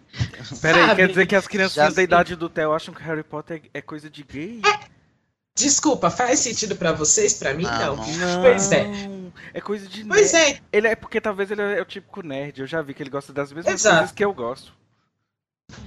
[0.61, 3.63] Peraí, quer dizer que as criancinhas Já da idade do Theo acham que Harry Potter
[3.75, 4.61] é coisa de gay?
[5.57, 7.35] Desculpa, faz sentido pra vocês?
[7.35, 8.07] Pra mim, Não, não.
[8.07, 8.19] não.
[8.19, 8.43] Não.
[8.43, 8.87] Pois é.
[9.55, 10.53] É coisa de Pois nerd.
[10.55, 12.61] é, Ele é porque talvez ele é o típico nerd.
[12.61, 13.97] Eu já vi que ele gosta das mesmas Exato.
[13.97, 14.73] coisas que eu gosto.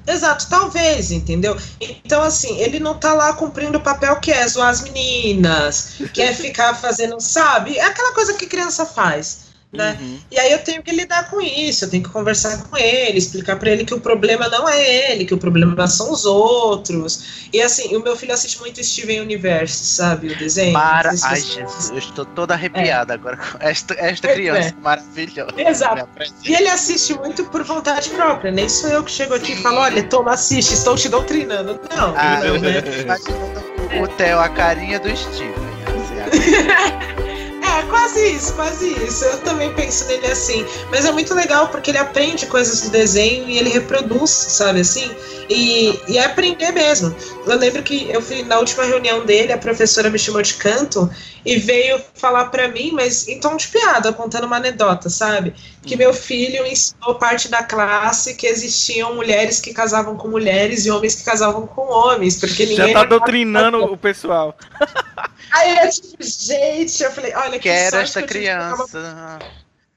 [0.05, 1.55] Exato, talvez, entendeu?
[1.79, 6.21] Então, assim, ele não tá lá cumprindo o papel que é zoar as meninas, que
[6.21, 7.77] é ficar fazendo, sabe?
[7.77, 9.97] É aquela coisa que criança faz, né?
[10.01, 10.19] Uhum.
[10.31, 13.57] E aí eu tenho que lidar com isso, eu tenho que conversar com ele, explicar
[13.57, 17.47] pra ele que o problema não é ele, que o problema são os outros.
[17.53, 20.29] E assim, o meu filho assiste muito Steven Universe, sabe?
[20.29, 20.73] O desenho.
[20.73, 21.11] Para...
[21.23, 24.81] Ai, Jesus, eu estou toda arrepiada agora com esta, esta criança é.
[24.81, 25.51] maravilhosa.
[25.55, 26.09] Exato.
[26.43, 29.77] E ele assiste muito por vontade própria, nem sou eu que chego aqui e falo,
[29.77, 31.79] olha, toma, assiste, estou te doutrinando.
[31.95, 32.83] Não, Ah, não, né?
[33.03, 33.69] imaginando
[34.01, 35.53] o Theo, a carinha do Steven.
[36.27, 37.08] assim, É,
[37.99, 39.25] quase isso, quase isso.
[39.25, 40.65] Eu também penso nele assim.
[40.89, 45.11] Mas é muito legal porque ele aprende coisas do desenho e ele reproduz, sabe assim?
[45.49, 47.13] E, e é aprender mesmo.
[47.45, 51.09] Eu lembro que eu fui na última reunião dele, a professora me chamou de canto
[51.45, 55.53] e veio falar pra mim, mas em tom de piada, contando uma anedota, sabe?
[55.81, 60.91] Que meu filho ensinou parte da classe que existiam mulheres que casavam com mulheres e
[60.91, 62.87] homens que casavam com homens, porque ninguém.
[62.87, 64.55] Já tá doutrinando o pessoal.
[65.51, 68.49] Aí eu tipo, gente, eu falei, olha que Quero sorte esta que eu tive de
[68.49, 69.39] pegar uma criança.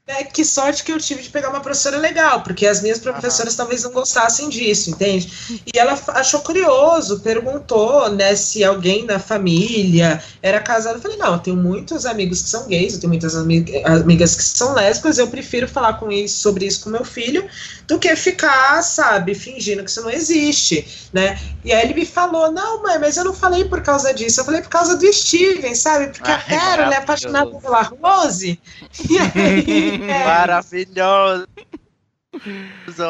[0.05, 3.55] É, que sorte que eu tive de pegar uma professora legal, porque as minhas professoras
[3.55, 5.31] talvez não gostassem disso, entende?
[5.65, 10.97] E ela achou curioso, perguntou, né, se alguém da família era casado.
[10.97, 14.35] Eu falei, não, eu tenho muitos amigos que são gays, eu tenho muitas ami- amigas
[14.35, 17.47] que são lésbicas, eu prefiro falar com isso, sobre isso com meu filho
[17.87, 21.39] do que ficar, sabe, fingindo que isso não existe, né?
[21.63, 24.45] E aí ele me falou, não, mãe, mas eu não falei por causa disso, eu
[24.45, 26.07] falei por causa do Steven, sabe?
[26.07, 27.01] Porque Ai, Carol é maravilhoso.
[27.01, 28.59] apaixonada pela Rose.
[29.09, 31.47] E aí, é, Maravilhoso.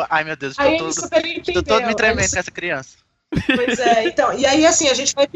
[0.10, 2.98] Ai, meu Deus, ele todo, todo me tremendo ele com essa criança.
[3.46, 4.34] Pois é, então.
[4.38, 5.28] E aí, assim, a gente vai.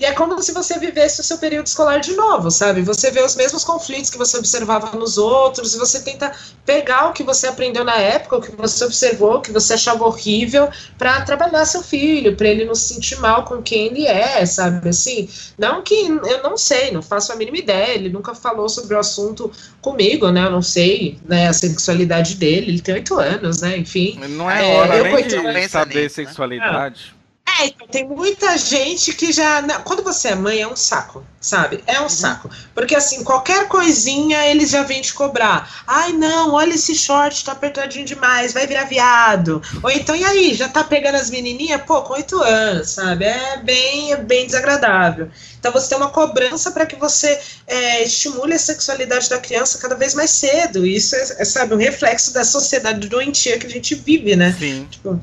[0.00, 2.80] E é como se você vivesse o seu período escolar de novo, sabe?
[2.80, 6.32] Você vê os mesmos conflitos que você observava nos outros, e você tenta
[6.64, 10.02] pegar o que você aprendeu na época, o que você observou, o que você achava
[10.06, 14.46] horrível, para trabalhar seu filho, para ele não se sentir mal com quem ele é,
[14.46, 14.88] sabe?
[14.88, 18.94] Assim, não que eu não sei, não faço a mínima ideia, ele nunca falou sobre
[18.94, 20.46] o assunto comigo, né?
[20.46, 23.76] Eu não sei, né, a sexualidade dele, ele tem oito anos, né?
[23.76, 24.18] Enfim.
[24.30, 26.26] Não é É, hora eu nem de saber nisso, né?
[26.26, 27.19] sexualidade.
[27.60, 29.62] É, então, tem muita gente que já.
[29.80, 31.84] quando você é mãe, é um saco, sabe?
[31.86, 32.48] É um saco.
[32.74, 35.84] Porque, assim, qualquer coisinha eles já vêm te cobrar.
[35.86, 39.60] Ai, não, olha esse short, tá apertadinho demais, vai virar viado.
[39.82, 41.82] Ou então, e aí, já tá pegando as menininhas?
[41.82, 43.26] Pô, com oito anos, sabe?
[43.26, 45.28] É bem, bem desagradável.
[45.58, 49.94] Então, você tem uma cobrança para que você é, estimule a sexualidade da criança cada
[49.94, 50.86] vez mais cedo.
[50.86, 54.56] E isso é, é, sabe, um reflexo da sociedade doentia que a gente vive, né?
[54.58, 54.88] Sim.
[54.90, 55.20] Tipo,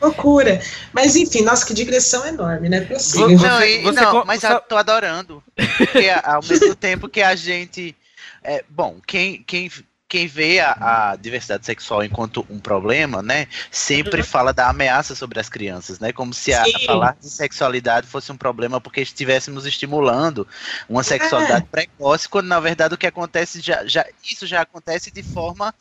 [0.00, 0.60] loucura.
[0.92, 2.80] Mas enfim, nossa, que digressão enorme, né?
[2.82, 3.26] Prossiga.
[3.26, 5.42] Você- Não, e- você não, co- mas eu tô adorando.
[5.76, 7.96] Porque ao mesmo tempo que a gente.
[8.42, 9.70] É, bom, quem, quem,
[10.06, 15.40] quem vê a, a diversidade sexual enquanto um problema, né, sempre fala da ameaça sobre
[15.40, 16.12] as crianças, né?
[16.12, 16.84] Como se a, Sim.
[16.86, 20.46] falar de sexualidade fosse um problema porque estivéssemos estimulando
[20.88, 25.22] uma sexualidade precoce, quando na verdade o que acontece já, já isso já acontece de
[25.22, 25.74] forma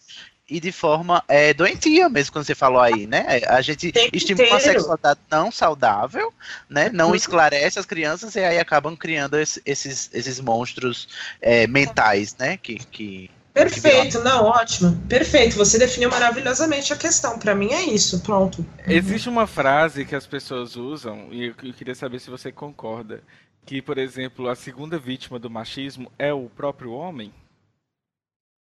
[0.53, 3.41] e de forma é, doentia mesmo, quando você falou aí, né?
[3.47, 4.79] A gente Tempo estimula uma inteiro.
[4.79, 6.31] sexualidade não saudável,
[6.69, 6.89] né?
[6.93, 7.15] Não Uhum.
[7.15, 11.07] esclarece as crianças e aí acabam criando esse- esses, esses monstros
[11.41, 12.57] é, mentais, né?
[12.57, 14.95] Que, que Perfeito, não, ótimo.
[15.07, 17.37] Perfeito, você definiu maravilhosamente a questão.
[17.37, 18.65] Pra mim é isso, pronto.
[18.87, 23.21] Existe uma frase que as pessoas usam, e eu queria saber se você concorda,
[23.65, 27.31] que, por exemplo, a segunda vítima do machismo é o próprio homem.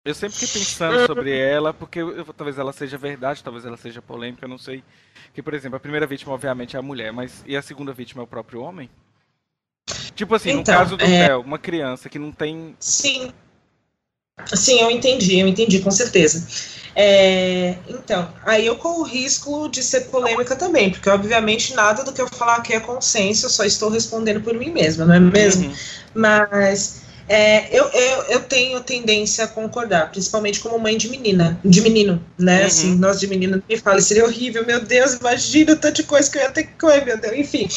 [0.04, 4.00] Eu sempre fiquei pensando sobre ela, porque eu- talvez ela seja verdade, talvez ela seja
[4.00, 4.82] polêmica, eu não sei.
[5.34, 8.22] Que, por exemplo, a primeira vítima, obviamente, é a mulher, mas e a segunda vítima
[8.22, 8.88] é o próprio homem?
[10.14, 12.74] Tipo assim, Então, no caso do é- Theo, uma criança que não tem.
[12.80, 13.32] Sim.
[14.54, 16.46] Sim, eu entendi, eu entendi, com certeza.
[16.94, 22.12] É, então, aí eu corro o risco de ser polêmica também, porque obviamente nada do
[22.12, 25.20] que eu falar aqui é consenso, eu só estou respondendo por mim mesma, não é
[25.20, 25.68] mesmo?
[25.68, 25.74] Uhum.
[26.14, 31.80] Mas é, eu, eu, eu tenho tendência a concordar, principalmente como mãe de menina, de
[31.82, 32.60] menino, né?
[32.60, 32.66] Uhum.
[32.66, 36.30] Assim, nós de menino me fala, seria horrível, meu Deus, imagina o tanto de coisa
[36.30, 37.68] que eu ia ter que comer, meu Deus, enfim.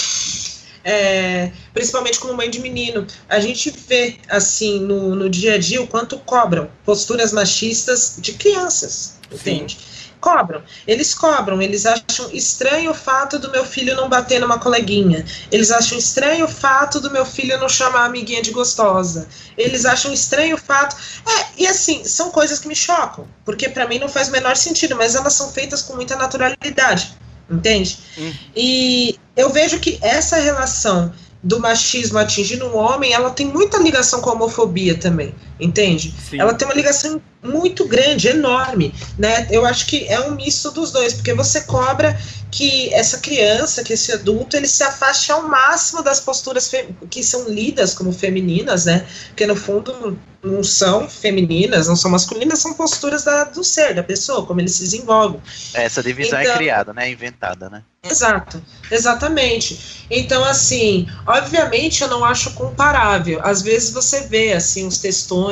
[0.84, 5.82] É, principalmente como mãe de menino, a gente vê assim no, no dia a dia
[5.82, 9.78] o quanto cobram posturas machistas de crianças, entende?
[10.22, 15.26] Cobram, eles cobram, eles acham estranho o fato do meu filho não bater numa coleguinha,
[15.52, 19.84] eles acham estranho o fato do meu filho não chamar a amiguinha de gostosa, eles
[19.84, 20.96] acham estranho o fato.
[21.28, 24.56] É, e assim, são coisas que me chocam, porque pra mim não faz o menor
[24.56, 27.18] sentido, mas elas são feitas com muita naturalidade,
[27.50, 27.98] entende?
[28.16, 28.32] Hum.
[28.56, 31.12] E eu vejo que essa relação
[31.44, 36.14] do machismo atingindo o homem, ela tem muita ligação com a homofobia também, entende?
[36.30, 36.40] Sim.
[36.40, 39.48] Ela tem uma ligação muito grande, enorme, né?
[39.50, 42.20] Eu acho que é um misto dos dois, porque você cobra
[42.52, 46.70] que essa criança, que esse adulto, ele se afaste ao máximo das posturas
[47.10, 49.08] que são lidas como femininas, né?
[49.30, 54.04] Porque no fundo não são femininas, não são masculinas, são posturas da- do ser, da
[54.04, 55.40] pessoa, como eles se desenvolvem.
[55.74, 57.10] essa divisão é Então- criada, né?
[57.10, 57.84] Inventada, né?
[58.04, 60.06] Exato, exatamente.
[60.10, 63.40] Então, assim, obviamente eu não acho comparável.
[63.44, 65.51] Às vezes você vê, assim, uns textões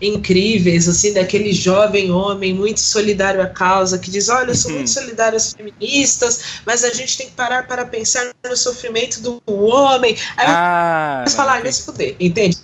[0.00, 4.90] incríveis, assim, daquele jovem homem muito solidário à causa, que diz, olha, eu sou muito
[4.90, 10.16] solidário às feministas, mas a gente tem que parar para pensar no sofrimento do homem.
[10.36, 12.58] Aí Ah, você fala, ah, vai se fuder, entende?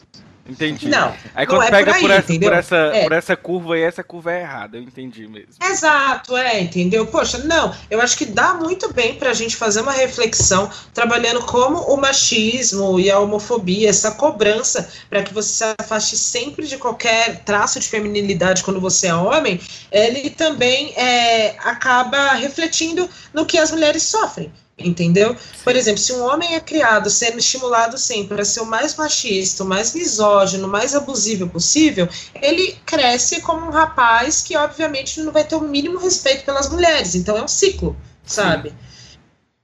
[0.48, 0.88] Entendi.
[0.88, 3.02] Não, Aí não quando é pega por aí, por, essa, por, essa, É.
[3.04, 5.54] por essa curva aí, essa curva é errada, eu entendi mesmo.
[5.62, 7.06] Exato, é, entendeu?
[7.06, 11.78] Poxa, não, eu acho que dá muito bem pra gente fazer uma reflexão trabalhando como
[11.78, 17.42] o machismo e a homofobia, essa cobrança para que você se afaste sempre de qualquer
[17.44, 23.70] traço de feminilidade quando você é homem, ele também é, acaba refletindo no que as
[23.70, 24.52] mulheres sofrem.
[24.78, 25.36] Entendeu?
[25.64, 29.64] Por exemplo, se um homem é criado sendo estimulado sempre a ser o mais machista,
[29.64, 32.08] o mais misógino, o mais abusivo possível,
[32.40, 37.16] ele cresce como um rapaz que, obviamente, não vai ter o mínimo respeito pelas mulheres.
[37.16, 38.72] Então é um ciclo, sabe?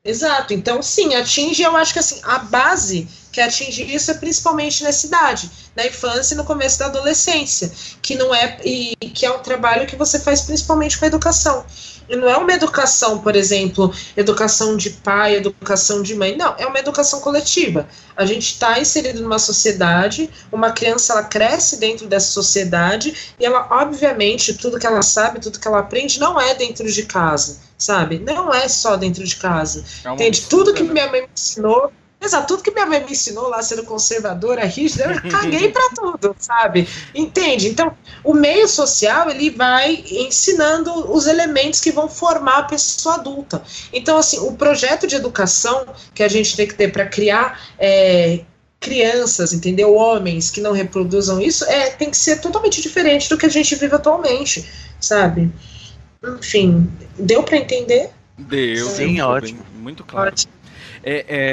[0.04, 0.52] Exato.
[0.52, 5.06] Então, sim, atinge, eu acho que assim, a base que atinge isso é principalmente nessa
[5.06, 7.72] idade, na infância e no começo da adolescência,
[8.02, 11.64] que não é e que é um trabalho que você faz principalmente com a educação.
[12.08, 16.36] E não é uma educação, por exemplo, educação de pai, educação de mãe.
[16.36, 17.88] Não, é uma educação coletiva.
[18.16, 23.66] A gente está inserido numa sociedade, uma criança ela cresce dentro dessa sociedade e ela,
[23.70, 28.18] obviamente, tudo que ela sabe, tudo que ela aprende, não é dentro de casa, sabe?
[28.18, 29.84] Não é só dentro de casa.
[30.04, 30.42] É Entende?
[30.42, 30.92] Tudo que né?
[30.92, 31.90] minha mãe me ensinou
[32.24, 36.34] Exato, tudo que minha mãe me ensinou lá, sendo conservadora, rígida, eu caguei para tudo,
[36.38, 36.88] sabe?
[37.14, 37.68] Entende?
[37.68, 37.92] Então,
[38.24, 43.62] o meio social, ele vai ensinando os elementos que vão formar a pessoa adulta.
[43.92, 48.40] Então, assim, o projeto de educação que a gente tem que ter para criar é,
[48.80, 49.94] crianças, entendeu?
[49.94, 53.74] Homens que não reproduzam isso, é, tem que ser totalmente diferente do que a gente
[53.74, 54.66] vive atualmente,
[54.98, 55.52] sabe?
[56.22, 58.08] Enfim, deu para entender?
[58.38, 59.62] Deu, sim, ótimo.
[59.62, 60.30] Bem, muito claro.
[60.30, 60.53] Ótimo.
[61.04, 61.52] É, é,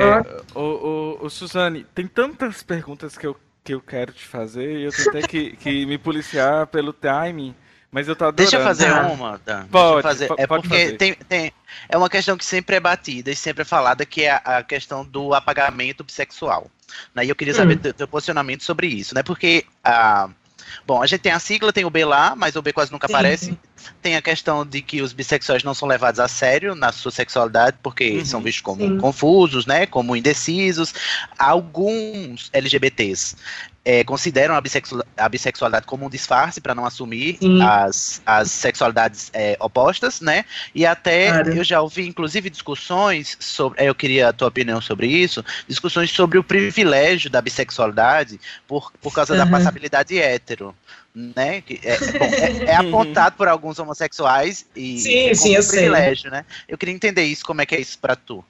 [0.56, 4.84] o, o, o, Suzane, tem tantas perguntas que eu, que eu quero te fazer e
[4.84, 7.54] eu tenho que, que me policiar pelo timing.
[7.92, 8.38] Mas eu tô adorando.
[8.38, 9.68] Deixa eu fazer uma, Dan.
[9.68, 10.30] Pode, fazer.
[10.38, 10.98] é porque fazer.
[10.98, 11.52] Tem, tem,
[11.90, 14.64] é uma questão que sempre é batida e sempre é falada, que é a, a
[14.64, 16.72] questão do apagamento bissexual.
[17.14, 17.26] Né?
[17.26, 17.92] E eu queria saber hum.
[17.92, 19.22] teu posicionamento sobre isso, né?
[19.22, 20.28] Porque a.
[20.28, 20.42] Uh,
[20.86, 23.08] Bom, a gente tem a sigla, tem o B lá, mas o B quase nunca
[23.08, 23.14] Sim.
[23.14, 23.60] aparece.
[24.02, 27.78] Tem a questão de que os bissexuais não são levados a sério na sua sexualidade,
[27.82, 28.26] porque uhum.
[28.26, 28.98] são vistos como Sim.
[28.98, 29.86] confusos, né?
[29.86, 30.94] Como indecisos.
[31.38, 33.36] Alguns LGBTs
[33.84, 39.32] é, consideram a, bissexual, a, bissexualidade como um disfarce para não assumir as, as sexualidades
[39.34, 40.46] é, opostas, né?
[40.74, 41.54] E até claro.
[41.54, 43.84] eu já ouvi, inclusive, discussões sobre.
[43.84, 49.13] Eu queria a tua opinião sobre isso, discussões sobre o privilégio da bissexualidade por, por
[49.13, 49.39] causa uhum.
[49.39, 50.76] da passabilidade hétero.
[51.13, 51.62] Né?
[51.62, 56.32] Que é, bom, é, é, apontado por alguns homossexuais e sim, sim, um privilégio, sei.
[56.32, 56.45] né?
[56.67, 58.43] Eu queria entender isso, como é que é isso para tu?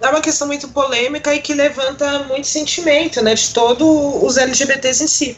[0.00, 3.86] é uma questão muito polêmica e que levanta muito sentimento, né, de todos
[4.22, 5.36] os LGBTs em si,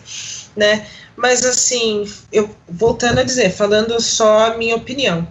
[0.56, 0.86] né?
[1.16, 5.26] Mas assim, eu voltando a dizer, falando só a minha opinião,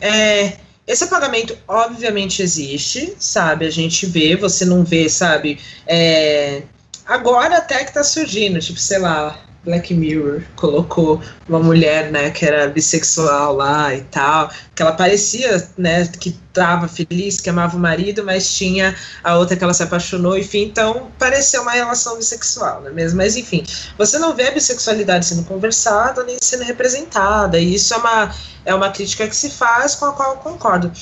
[0.00, 3.66] é, esse apagamento obviamente existe, sabe?
[3.66, 5.58] A gente vê, você não vê, sabe?
[5.86, 6.62] É,
[7.06, 12.44] agora até que tá surgindo, tipo, sei lá, Black Mirror colocou uma mulher, né, que
[12.44, 17.80] era bissexual lá e tal, que ela parecia, né, que estava feliz, que amava o
[17.80, 22.82] marido, mas tinha a outra que ela se apaixonou, enfim, então pareceu uma relação bissexual,
[22.82, 23.16] não é mesmo?
[23.16, 23.64] Mas enfim,
[23.96, 28.34] você não vê a bissexualidade sendo conversada nem sendo representada, e isso é uma,
[28.66, 30.92] é uma crítica que se faz com a qual eu concordo.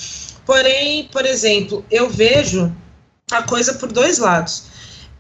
[0.46, 2.74] Porém, por exemplo, eu vejo
[3.30, 4.71] a coisa por dois lados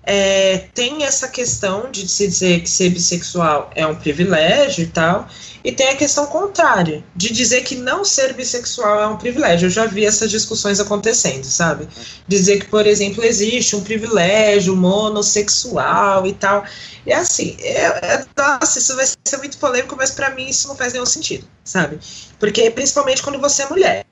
[0.04, 5.28] é, tem essa questão de se dizer que ser bissexual é um privilégio e tal,
[5.64, 9.66] e tem a questão contrária, de dizer que não ser bissexual é um privilégio.
[9.66, 11.88] Eu já vi essas discussões acontecendo, sabe?
[12.26, 16.64] Dizer que, por exemplo, existe um privilégio monossexual e tal.
[17.06, 20.76] E assim, é, é, nossa, isso vai ser muito polêmico, mas para mim isso não
[20.76, 22.00] faz nenhum sentido, sabe?
[22.40, 24.06] Porque principalmente quando você é mulher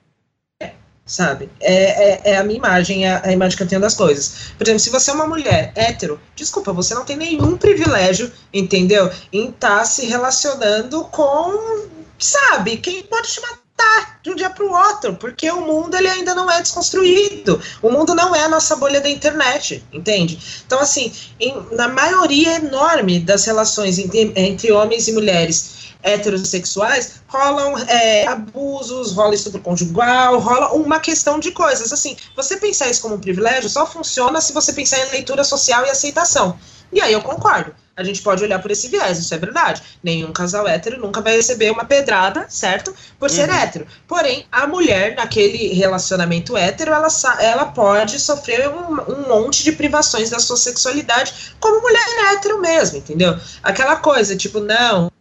[1.11, 1.49] sabe?
[1.59, 4.53] É, é, é, a minha imagem, é a imagem que eu tenho das coisas.
[4.57, 9.11] Por exemplo, se você é uma mulher hétero, desculpa, você não tem nenhum privilégio, entendeu?
[9.31, 14.63] Em estar tá se relacionando com, sabe, quem pode te matar de um dia para
[14.63, 17.61] o outro, porque o mundo ele ainda não é desconstruído.
[17.81, 20.39] O mundo não é a nossa bolha da internet, entende?
[20.65, 27.77] Então, assim, em, na maioria enorme das relações entre, entre homens e mulheres heterossexuais, rolam
[27.87, 31.91] é, abusos, rola estupro conjugal, rola uma questão de coisas.
[31.91, 35.85] Assim, você pensar isso como um privilégio só funciona se você pensar em leitura social
[35.85, 36.57] e aceitação.
[36.91, 37.73] E aí eu concordo.
[37.95, 39.81] A gente pode olhar por esse viés, isso é verdade.
[40.01, 42.93] Nenhum casal hétero nunca vai receber uma pedrada, certo?
[43.19, 43.55] Por ser uhum.
[43.55, 43.87] hétero.
[44.07, 47.07] Porém, a mulher, naquele relacionamento hétero, ela,
[47.39, 52.97] ela pode sofrer um, um monte de privações da sua sexualidade, como mulher hétero mesmo,
[52.97, 53.37] entendeu?
[53.61, 55.11] Aquela coisa, tipo, não,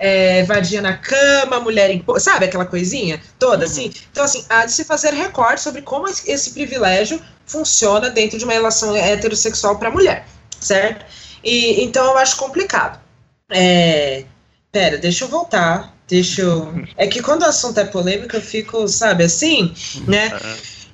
[0.00, 2.02] é, vadia na cama, mulher em.
[2.18, 3.70] Sabe aquela coisinha toda, uhum.
[3.70, 3.92] assim?
[4.10, 8.54] Então, assim, há de se fazer recorte sobre como esse privilégio funciona dentro de uma
[8.54, 10.26] relação heterossexual para mulher,
[10.58, 11.04] certo?
[11.44, 12.98] E então eu acho complicado.
[13.50, 14.24] É,
[14.72, 15.94] pera, deixa eu voltar.
[16.08, 16.72] Deixa eu.
[16.96, 19.74] É que quando o assunto é polêmico, eu fico, sabe, assim,
[20.08, 20.30] né?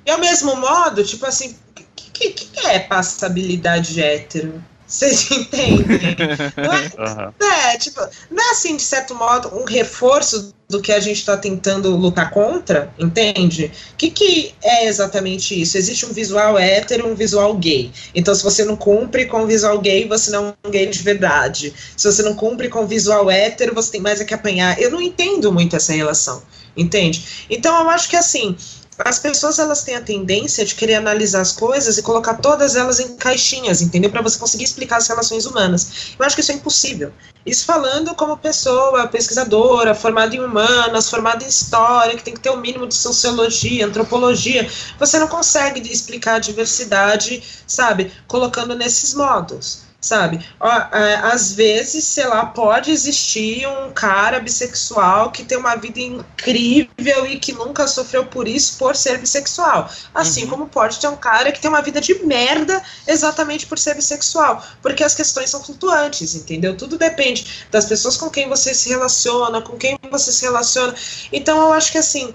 [0.05, 4.63] E ao mesmo modo, tipo assim, o que, que, é passabilidade hétero?
[4.87, 6.15] Vocês entendem?
[6.55, 7.51] Não é, uhum.
[7.71, 7.99] é, tipo,
[8.31, 12.29] não é assim, de certo modo, um reforço do que a gente está tentando lutar
[12.31, 13.71] contra, entende?
[13.93, 15.77] O que, que é exatamente isso?
[15.77, 17.91] Existe um visual hétero e um visual gay.
[18.15, 20.99] Então, se você não cumpre com o visual gay, você não é um gay de
[20.99, 21.73] verdade.
[21.95, 24.79] Se você não cumpre com o visual hétero, você tem mais a que apanhar.
[24.81, 26.41] Eu não entendo muito essa relação,
[26.75, 27.45] entende?
[27.49, 28.55] Então, eu acho que assim
[29.05, 32.99] as pessoas elas têm a tendência de querer analisar as coisas e colocar todas elas
[32.99, 34.09] em caixinhas, entendeu?
[34.09, 36.15] Para você conseguir explicar as relações humanas.
[36.17, 37.11] Eu acho que isso é impossível.
[37.45, 42.49] Isso falando como pessoa pesquisadora, formada em humanas, formada em história, que tem que ter
[42.49, 44.69] o um mínimo de sociologia, antropologia,
[44.99, 50.45] você não consegue explicar a diversidade, sabe, colocando nesses modos sabe?
[50.91, 57.25] É, às vezes, sei lá, pode existir um cara bissexual que tem uma vida incrível
[57.25, 59.89] e que nunca sofreu por isso por ser bissexual.
[60.13, 60.49] Assim uhum.
[60.49, 64.63] como pode ter um cara que tem uma vida de merda exatamente por ser bissexual.
[64.81, 66.77] Porque as questões são flutuantes, entendeu?
[66.77, 70.93] Tudo depende das pessoas com quem você se relaciona, com quem você se relaciona.
[71.31, 72.33] Então eu acho que assim.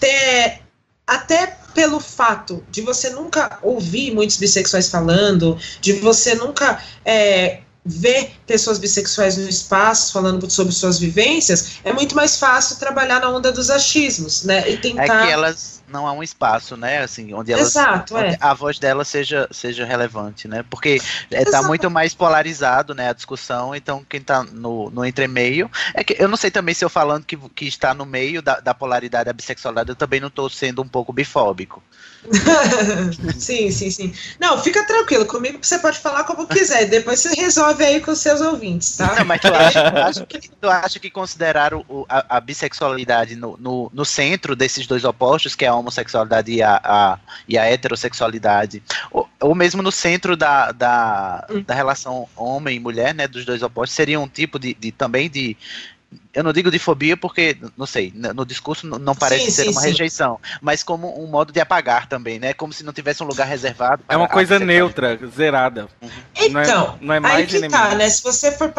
[0.00, 0.62] Ter,
[1.04, 8.32] até pelo fato de você nunca ouvir muitos bissexuais falando, de você nunca é, ver
[8.46, 13.50] pessoas bissexuais no espaço falando sobre suas vivências, é muito mais fácil trabalhar na onda
[13.50, 14.68] dos achismos, né?
[14.70, 15.24] E tentar.
[15.24, 17.02] É que elas não há um espaço, né?
[17.02, 18.38] Assim, onde, elas, Exato, onde é.
[18.40, 20.64] a voz dela seja, seja relevante, né?
[20.68, 23.08] Porque está é, muito mais polarizado, né?
[23.08, 25.70] A discussão, então quem está no, no entremeio.
[25.94, 28.60] É que eu não sei também se eu falando que, que está no meio da,
[28.60, 31.82] da polaridade da bissexualidade, eu também não estou sendo um pouco bifóbico.
[33.38, 34.12] sim, sim, sim.
[34.40, 38.18] Não, fica tranquilo, comigo você pode falar como quiser, depois você resolve aí com os
[38.18, 39.14] seus ouvintes, tá?
[39.16, 43.36] Não, mas tu acha, tu acha, que, tu acha que considerar o, a, a, bissexualidade
[43.36, 47.18] no, no, no, centro desses dois opostos, que é a homossexualidade e a, a,
[47.48, 51.62] e a heterossexualidade, ou, ou mesmo no centro da, da, hum.
[51.66, 55.28] da relação homem e mulher, né, dos dois opostos, seria um tipo de, de também
[55.30, 55.56] de,
[56.32, 59.70] eu não digo de fobia porque, não sei, no discurso não parece sim, ser sim,
[59.70, 59.88] uma sim.
[59.88, 62.52] rejeição, mas como um modo de apagar também, né?
[62.52, 64.02] Como se não tivesse um lugar reservado.
[64.08, 65.88] É uma coisa neutra, zerada.
[66.00, 66.08] Uhum.
[66.36, 68.08] Então, não é, não é mais aí que tá, né?
[68.08, 68.72] Se você for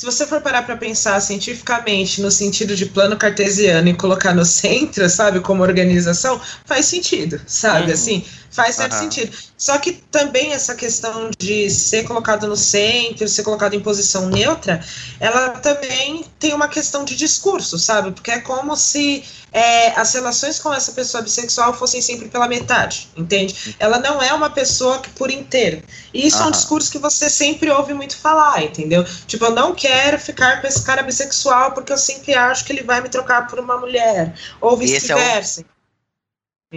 [0.00, 4.46] se você for parar para pensar cientificamente no sentido de plano cartesiano e colocar no
[4.46, 7.88] centro, sabe, como organização, faz sentido, sabe?
[7.88, 7.92] Uhum.
[7.92, 8.98] Assim, faz certo uhum.
[8.98, 9.36] sentido.
[9.58, 14.82] Só que também essa questão de ser colocado no centro, ser colocado em posição neutra,
[15.20, 18.10] ela também tem uma questão de discurso, sabe?
[18.12, 19.22] Porque é como se
[19.52, 23.76] é, as relações com essa pessoa bissexual fossem sempre pela metade, entende?
[23.78, 25.82] Ela não é uma pessoa que por inteiro.
[26.14, 26.44] E isso uhum.
[26.44, 29.04] é um discurso que você sempre ouve muito falar, entendeu?
[29.26, 32.82] Tipo, eu não quero ficar com esse cara bissexual porque eu sempre acho que ele
[32.82, 35.64] vai me trocar por uma mulher, ou vice-versa.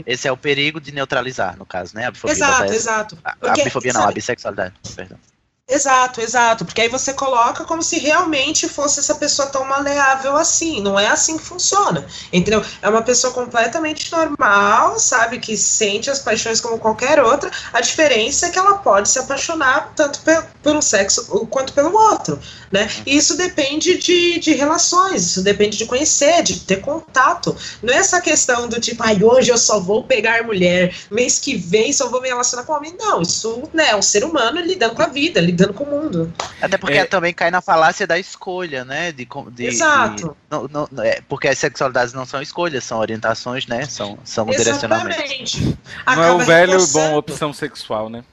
[0.07, 2.07] Esse é o perigo de neutralizar, no caso, né?
[2.07, 2.33] A bifobia.
[2.33, 3.17] Exato, exato.
[3.23, 5.19] A, a bifobia não, a bissexualidade, perdão.
[5.65, 10.81] Exato, exato, porque aí você coloca como se realmente fosse essa pessoa tão maleável assim,
[10.81, 12.61] não é assim que funciona, entendeu?
[12.81, 18.47] É uma pessoa completamente normal, sabe, que sente as paixões como qualquer outra, a diferença
[18.47, 20.19] é que ela pode se apaixonar tanto
[20.61, 22.37] por um sexo quanto pelo outro,
[22.73, 22.89] né?
[23.05, 27.97] E isso depende de, de relações, isso depende de conhecer, de ter contato, não é
[27.97, 32.09] essa questão do tipo, ai, hoje eu só vou pegar mulher, mês que vem só
[32.09, 35.07] vou me relacionar com homem, não, isso, né, é um ser humano lidando com a
[35.07, 36.33] vida, lidando com o mundo.
[36.59, 37.05] Até porque é.
[37.05, 39.11] também cai na falácia da escolha, né?
[39.11, 40.29] De, de Exato.
[40.29, 43.85] De, não, não, é, porque as sexualidades não são escolhas, são orientações, né?
[43.85, 45.59] São, são direcionamentos.
[46.07, 48.23] Não é o velho bom opção sexual, né?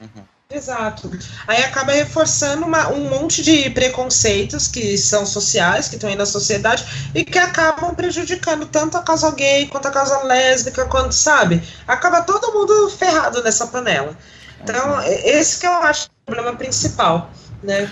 [0.00, 0.31] Uhum.
[0.52, 1.10] Exato.
[1.46, 6.26] Aí acaba reforçando uma, um monte de preconceitos que são sociais, que estão aí na
[6.26, 6.84] sociedade,
[7.14, 11.62] e que acabam prejudicando tanto a causa gay quanto a causa lésbica, quanto, sabe?
[11.86, 14.16] Acaba todo mundo ferrado nessa panela.
[14.62, 17.30] Então, esse que eu acho o problema principal,
[17.62, 17.90] né?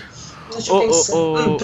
[0.51, 1.15] Deixa eu pensar.
[1.15, 1.57] Hum,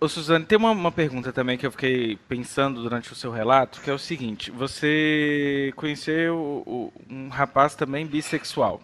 [0.00, 3.80] Ô, Suzane, tem uma, uma, pergunta também que eu fiquei pensando durante o seu relato,
[3.80, 8.80] que é o seguinte: você conheceu o, um rapaz também bissexual.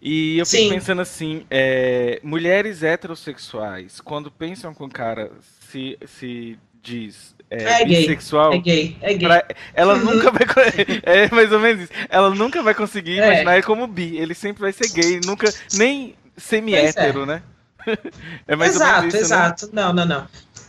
[0.00, 0.70] E eu fico Sim.
[0.70, 5.30] pensando assim, é, mulheres heterossexuais, quando pensam com cara,
[5.68, 8.54] se, se diz é, é bissexual.
[8.54, 9.28] É gay, é gay.
[9.28, 9.44] Pra,
[9.74, 10.04] ela uhum.
[10.04, 10.40] nunca vai.
[11.02, 11.92] É mais ou menos isso.
[12.08, 13.26] Ela nunca vai conseguir é.
[13.26, 14.16] imaginar ele como bi.
[14.16, 15.52] Ele sempre vai ser gay, nunca.
[15.74, 17.26] Nem semi-hétero, é.
[17.26, 17.42] né?
[18.46, 19.26] é mais exato, ou menos isso, né?
[19.26, 19.66] exato.
[19.66, 19.72] Né?
[19.74, 20.28] Não, não, não.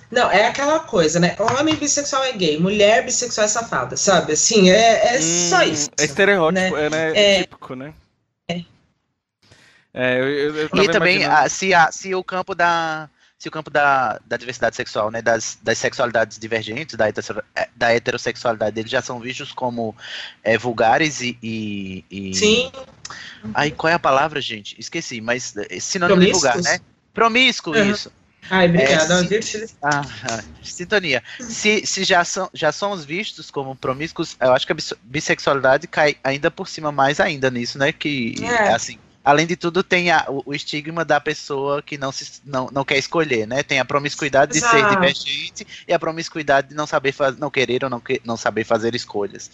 [0.09, 1.37] Não, é aquela coisa, né?
[1.39, 4.33] Homem bissexual é gay, mulher bissexual é safada, sabe?
[4.33, 5.89] Assim, é, é hum, só isso.
[5.97, 6.85] É estereótipo, né?
[6.85, 7.11] é, né?
[7.15, 7.93] é típico, né?
[9.93, 10.19] É.
[10.19, 11.49] eu, eu, eu e também, imaginando...
[11.49, 13.09] se, a, se o campo da
[13.41, 17.91] se o campo da, da diversidade sexual, né, das, das sexualidades divergentes, da, é, da
[17.91, 19.95] heterossexualidade, eles já são vistos como
[20.43, 22.35] é, vulgares e, e, e...
[22.35, 22.71] Sim.
[23.55, 24.79] Aí, qual é a palavra, gente?
[24.79, 26.79] Esqueci, mas é, sinônimo de vulgar, né?
[27.15, 27.89] Promíscuo, uhum.
[27.89, 28.11] isso.
[28.47, 29.25] Ai, obrigada.
[29.35, 31.23] É, se, ah, ah, sintonia.
[31.39, 36.15] Se, se já, são, já somos vistos como promíscuos, eu acho que a bissexualidade cai
[36.23, 37.91] ainda por cima mais ainda nisso, né?
[37.91, 38.69] Que, é.
[38.69, 42.69] assim, além de tudo, tem a, o, o, estigma da pessoa que não, se, não,
[42.71, 43.63] não quer escolher, né?
[43.63, 44.75] Tem a promiscuidade Exato.
[44.75, 48.21] de ser divergente e a promiscuidade de não saber faz, não querer ou não, que,
[48.25, 49.51] não saber fazer escolhas.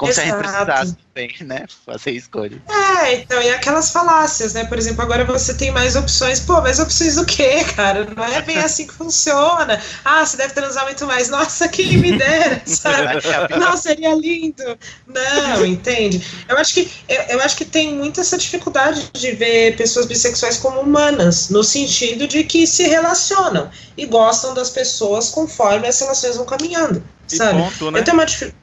[0.00, 0.64] Como se a gente Exato.
[0.64, 1.66] precisasse bem, né?
[1.84, 2.56] Fazer escolha.
[3.02, 4.64] É, então, e aquelas falácias, né?
[4.64, 6.40] Por exemplo, agora você tem mais opções.
[6.40, 8.08] Pô, mais opções do quê, cara?
[8.16, 9.78] Não é bem assim que funciona.
[10.02, 11.28] Ah, você deve transar muito mais.
[11.28, 13.20] Nossa, quem me dera, sabe?
[13.58, 14.64] Não, seria lindo.
[15.06, 16.24] Não, entende?
[16.48, 20.56] Eu acho que eu, eu acho que tem muita essa dificuldade de ver pessoas bissexuais
[20.56, 26.36] como humanas, no sentido de que se relacionam e gostam das pessoas conforme as relações
[26.36, 27.60] vão caminhando, E sabe?
[27.60, 28.00] ponto, né?
[28.00, 28.59] Eu tenho uma dificuldade.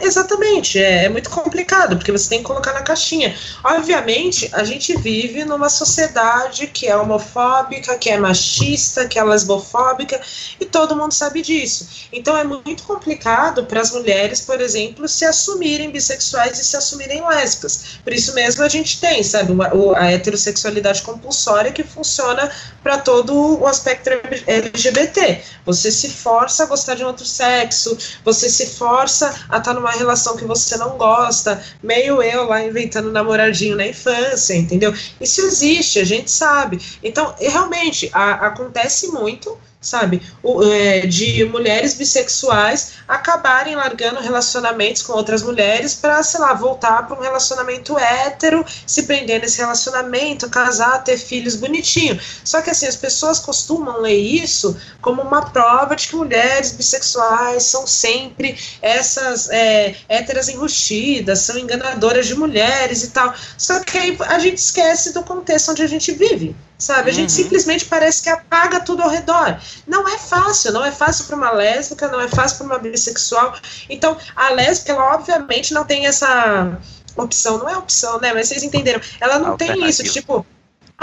[0.00, 3.36] Exatamente, é, é muito complicado, porque você tem que colocar na caixinha.
[3.64, 10.20] Obviamente, a gente vive numa sociedade que é homofóbica, que é machista, que é lesbofóbica,
[10.60, 11.88] e todo mundo sabe disso.
[12.12, 17.26] Então é muito complicado para as mulheres, por exemplo, se assumirem bissexuais e se assumirem
[17.26, 17.98] lésbicas.
[18.04, 22.50] Por isso mesmo a gente tem, sabe, uma- a heterossexualidade compulsória que funciona
[22.82, 24.10] para todo o aspecto
[24.46, 25.42] LGBT.
[25.64, 29.90] Você se força a gostar de um outro sexo, você se força a estar numa
[29.92, 34.92] relação que você não gosta, meio eu lá inventando namoradinho na infância, entendeu?
[35.20, 36.78] Isso existe, a gente sabe.
[37.02, 45.12] Então, realmente, a- acontece muito, sabe, o- é, de mulheres bissexuais acabarem largando relacionamentos com
[45.12, 51.02] outras mulheres para, sei lá, voltar para um relacionamento hétero, se prender nesse relacionamento, casar,
[51.04, 52.18] ter filhos bonitinho.
[52.44, 57.62] Só que assim, as pessoas costumam ler isso como uma prova de que mulheres bissexuais
[57.64, 63.32] são sempre essas é, héteras enrustidas, são enganadoras de mulheres e tal.
[63.56, 66.54] Só que aí a gente esquece do contexto onde a gente vive.
[66.78, 67.10] Sabe?
[67.10, 67.36] A gente Uhum.
[67.36, 69.60] simplesmente parece que apaga tudo ao redor.
[69.86, 73.54] Não é fácil, não é fácil para uma lésbica, não é fácil para uma bissexual.
[73.90, 76.78] Então, a lésbica, ela obviamente não tem essa
[77.16, 78.32] opção, não é opção, né?
[78.32, 79.00] Mas vocês entenderam.
[79.20, 80.46] Ela não tem isso, tipo,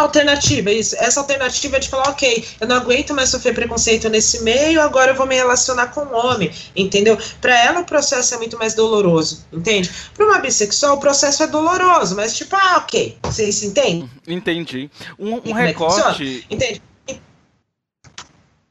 [0.04, 0.96] alternativa, isso.
[0.98, 5.12] Essa alternativa é de falar, ok, eu não aguento mais sofrer preconceito nesse meio, agora
[5.12, 7.18] eu vou me relacionar com um homem, entendeu?
[7.39, 9.89] Para ela o processo é muito mais doloroso, entende?
[10.14, 14.10] Para uma bissexual o processo é doloroso, mas tipo, ah, ok, vocês entendem?
[14.28, 14.91] Entendi.
[15.18, 16.46] Um, um é recorte.
[16.50, 16.82] Entende?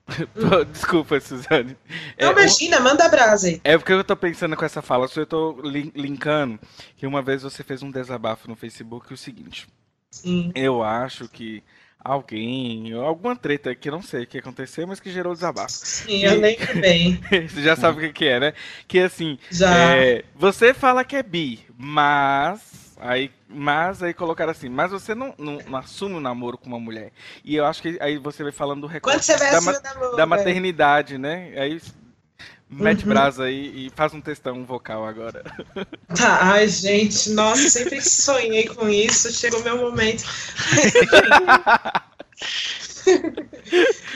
[0.70, 1.74] Desculpa, Suzane.
[2.18, 3.60] É, Não, um- imagina, manda a brasa aí.
[3.64, 6.60] É porque eu tô pensando com essa fala, só eu tô lin- linkando
[6.96, 9.66] que uma vez você fez um desabafo no Facebook o seguinte.
[10.14, 10.52] Sim.
[10.54, 11.62] Eu acho que
[12.04, 15.72] alguém, alguma treta que eu não sei o que aconteceu, mas que gerou desabafo.
[15.72, 17.18] Sim, eu lembro bem.
[17.48, 18.52] Você já sabe o que que é, né?
[18.86, 24.90] Que assim, é, você fala que é bi, mas aí, mas aí colocaram assim, mas
[24.90, 27.10] você não, não, não assume o namoro com uma mulher.
[27.44, 30.26] E eu acho que aí você vai falando do recorte da, ma- namoro, da é.
[30.26, 31.52] maternidade, né?
[31.56, 31.80] Aí
[32.78, 33.08] mete Uhum.
[33.08, 35.42] brasa aí e faz um textão vocal agora.
[36.14, 40.22] Tá, ai, gente, nossa, sempre sonhei com isso, chegou meu momento.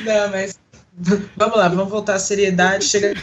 [0.05, 0.59] Não, mas
[1.37, 3.15] vamos lá, vamos voltar à seriedade, chega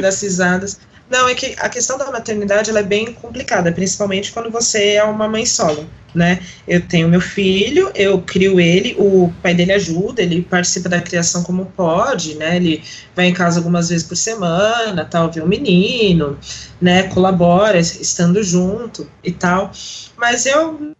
[0.00, 0.80] das risadas.
[1.08, 5.04] Não, é que a questão da maternidade ela é bem complicada, principalmente quando você é
[5.04, 6.40] uma mãe solo, né?
[6.66, 11.42] Eu tenho meu filho, eu crio ele, o pai dele ajuda, ele participa da criação
[11.42, 12.56] como pode, né?
[12.56, 12.82] Ele
[13.14, 16.38] vai em casa algumas vezes por semana, tal, vê o menino,
[16.80, 17.04] né?
[17.04, 19.70] Colabora, estando junto e tal.
[20.16, 20.94] Mas eu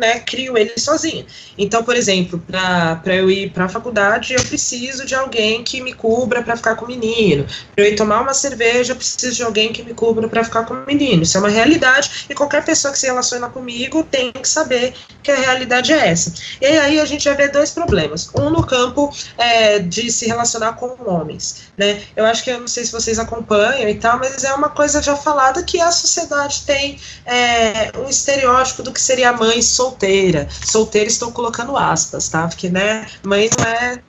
[0.00, 1.24] né, crio ele sozinha.
[1.56, 5.92] Então, por exemplo, para eu ir para a faculdade, eu preciso de alguém que me
[5.92, 7.46] cubra para ficar com o menino.
[7.74, 10.64] Para eu ir tomar uma cerveja, eu preciso de alguém que me cubra para ficar
[10.64, 11.22] com o menino.
[11.22, 15.30] Isso é uma realidade e qualquer pessoa que se relaciona comigo tem que saber que
[15.30, 16.32] a realidade é essa.
[16.60, 18.30] E aí a gente já vê dois problemas.
[18.34, 22.02] Um no campo é, de se relacionar com homens, né?
[22.14, 25.02] Eu acho que eu não sei se vocês acompanham e tal, mas é uma coisa
[25.02, 30.46] já falada que a sociedade tem é, um estereótipo do que seria a mãe solteira.
[30.50, 32.46] Solteira estou colocando aspas, tá?
[32.46, 34.02] Porque, né, mãe não é.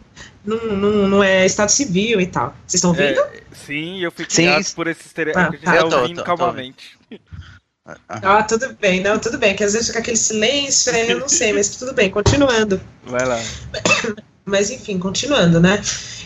[0.43, 2.53] Não, não, não é estado civil e tal.
[2.65, 3.19] Vocês estão ouvindo?
[3.22, 4.47] É, sim, eu fico Sim.
[4.47, 5.63] ligado por esse estereótipo.
[5.65, 6.97] Ah, Ah, eu tô, ouvindo tô, tô calmamente.
[8.07, 11.53] Ah, tudo bem, não, tudo bem, que às vezes fica aquele silêncio, eu não sei,
[11.53, 12.82] mas tudo bem, continuando.
[13.05, 13.39] Vai lá.
[14.45, 15.82] Mas enfim, continuando, né?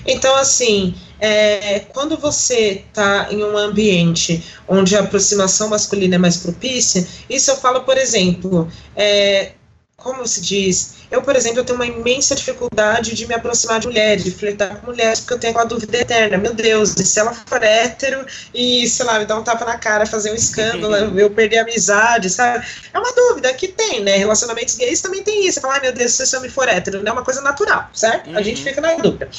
[0.05, 6.37] Então, assim, é, quando você está em um ambiente onde a aproximação masculina é mais
[6.37, 9.51] propícia, isso eu falo, por exemplo, é,
[9.97, 10.95] como se diz?
[11.09, 14.75] Eu, por exemplo, eu tenho uma imensa dificuldade de me aproximar de mulheres, de flertar
[14.79, 16.37] com mulheres, porque eu tenho uma dúvida eterna.
[16.37, 19.77] Meu Deus, e se ela for hétero e, sei lá, me dar um tapa na
[19.77, 22.65] cara, fazer um escândalo, eu perder a amizade, sabe?
[22.93, 24.17] É uma dúvida que tem, né?
[24.17, 25.61] Relacionamentos gays também tem isso.
[25.61, 28.29] Falar, ai meu Deus, se eu me for hétero, não é uma coisa natural, certo?
[28.35, 28.63] A gente Uhum.
[28.63, 29.29] fica na dúvida.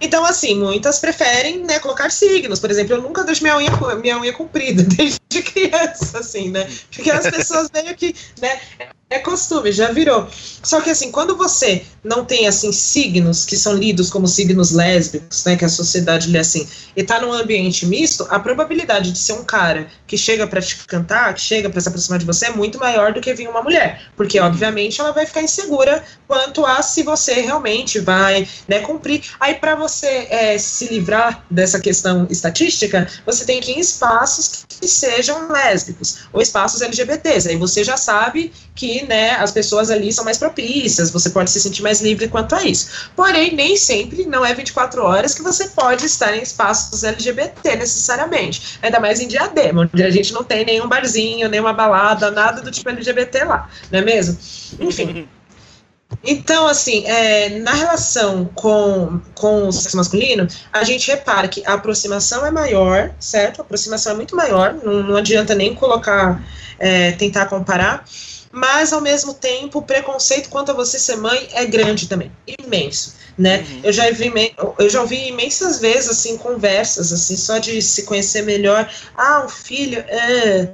[0.00, 2.58] Então, assim, muitas preferem, né, colocar signos.
[2.58, 6.66] Por exemplo, eu nunca deixo minha unha, minha unha comprida, desde criança, assim, né?
[6.94, 8.58] Porque as pessoas meio que, né,
[9.10, 10.28] é costume, já virou.
[10.62, 15.44] Só que assim, quando você não tem assim signos que são lidos como signos lésbicos,
[15.44, 19.32] né, que a sociedade lê assim, e tá num ambiente misto, a probabilidade de ser
[19.32, 22.50] um cara que chega para te cantar, que chega para se aproximar de você é
[22.50, 26.80] muito maior do que vir uma mulher, porque obviamente ela vai ficar insegura quanto a
[26.80, 29.24] se você realmente vai, né, cumprir.
[29.40, 34.64] Aí para você é, se livrar dessa questão estatística, você tem que ir em espaços
[34.68, 37.48] que sejam lésbicos ou espaços LGBTs.
[37.48, 41.60] Aí você já sabe que né, as pessoas ali são mais propícias, você pode se
[41.60, 43.10] sentir mais livre quanto a isso.
[43.16, 48.78] Porém, nem sempre, não é 24 horas que você pode estar em espaços LGBT necessariamente.
[48.82, 52.70] Ainda mais em Diadema, onde a gente não tem nenhum barzinho, nenhuma balada, nada do
[52.70, 54.38] tipo LGBT lá, não é mesmo?
[54.78, 55.28] Enfim.
[56.24, 61.74] Então, assim, é, na relação com, com o sexo masculino, a gente repara que a
[61.74, 63.60] aproximação é maior, certo?
[63.60, 66.42] A aproximação é muito maior, não, não adianta nem colocar,
[66.78, 68.04] é, tentar comparar,
[68.52, 73.14] mas ao mesmo tempo o preconceito quanto a você ser mãe é grande também, imenso,
[73.38, 73.58] né?
[73.58, 73.80] Uhum.
[73.84, 74.32] Eu já vi
[74.78, 78.90] eu já ouvi imensas vezes assim conversas assim só de se conhecer melhor.
[79.16, 80.72] Ah, um filho, é,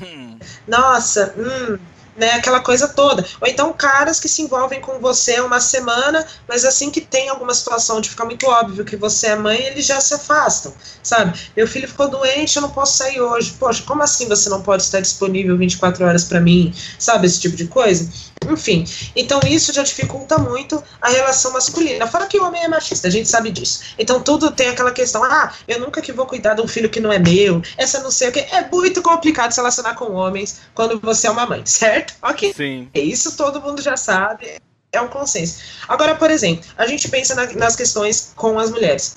[0.00, 0.38] uhum.
[0.66, 1.78] nossa, hum,
[2.18, 3.24] né, aquela coisa toda.
[3.40, 7.54] Ou então caras que se envolvem com você uma semana, mas assim que tem alguma
[7.54, 11.38] situação de ficar muito óbvio que você é mãe, eles já se afastam, sabe?
[11.56, 13.54] Meu filho ficou doente, eu não posso sair hoje.
[13.58, 16.74] Poxa, como assim você não pode estar disponível 24 horas para mim?
[16.98, 18.08] Sabe esse tipo de coisa?
[18.48, 18.84] Enfim,
[19.14, 22.06] então isso já dificulta muito a relação masculina.
[22.06, 23.94] Fora que o homem é machista, a gente sabe disso.
[23.98, 27.00] Então tudo tem aquela questão, ah, eu nunca que vou cuidar de um filho que
[27.00, 28.40] não é meu, essa não sei o que.
[28.40, 32.14] É muito complicado se relacionar com homens quando você é uma mãe, certo?
[32.22, 32.52] Ok.
[32.54, 32.88] Sim.
[32.94, 34.60] Isso todo mundo já sabe,
[34.92, 35.60] é um consenso.
[35.86, 39.16] Agora, por exemplo, a gente pensa na, nas questões com as mulheres.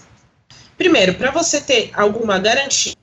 [0.77, 2.93] Primeiro, para você ter alguma garantia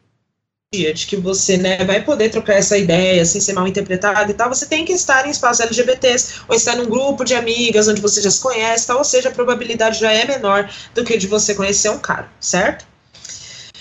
[0.70, 4.50] de que você né, vai poder trocar essa ideia sem ser mal interpretado e tal,
[4.50, 8.20] você tem que estar em espaços LGBTs ou estar num grupo de amigas onde você
[8.20, 11.54] já se conhece, tal, ou seja, a probabilidade já é menor do que de você
[11.54, 12.88] conhecer um cara, certo?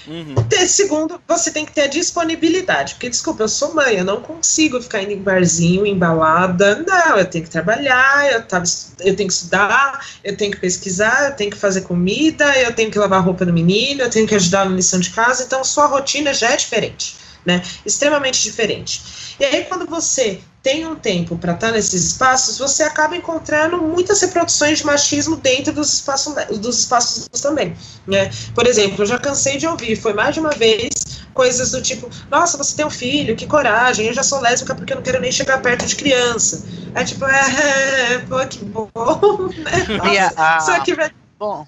[0.07, 0.35] Uhum.
[0.67, 2.93] Segundo, você tem que ter a disponibilidade.
[2.93, 6.83] Porque, desculpa, eu sou mãe, eu não consigo ficar indo em barzinho, embalada.
[6.87, 8.63] Não, eu tenho que trabalhar, eu, tava,
[8.99, 12.89] eu tenho que estudar, eu tenho que pesquisar, eu tenho que fazer comida, eu tenho
[12.89, 15.43] que lavar roupa do menino, eu tenho que ajudar na lição de casa.
[15.43, 17.61] Então, sua rotina já é diferente, né?
[17.85, 19.35] Extremamente diferente.
[19.39, 23.77] E aí, quando você tem um tempo para estar tá nesses espaços, você acaba encontrando
[23.77, 27.75] muitas reproduções de machismo dentro dos espaços, dos espaços também.
[28.05, 28.29] Né?
[28.53, 30.89] Por exemplo, eu já cansei de ouvir, foi mais de uma vez,
[31.33, 34.91] coisas do tipo: Nossa, você tem um filho, que coragem, eu já sou lésbica porque
[34.91, 36.65] eu não quero nem chegar perto de criança.
[36.95, 38.89] É tipo, é, pô, que bom,
[39.63, 40.31] né?
[40.35, 40.95] a, Só que.
[41.37, 41.65] Bom,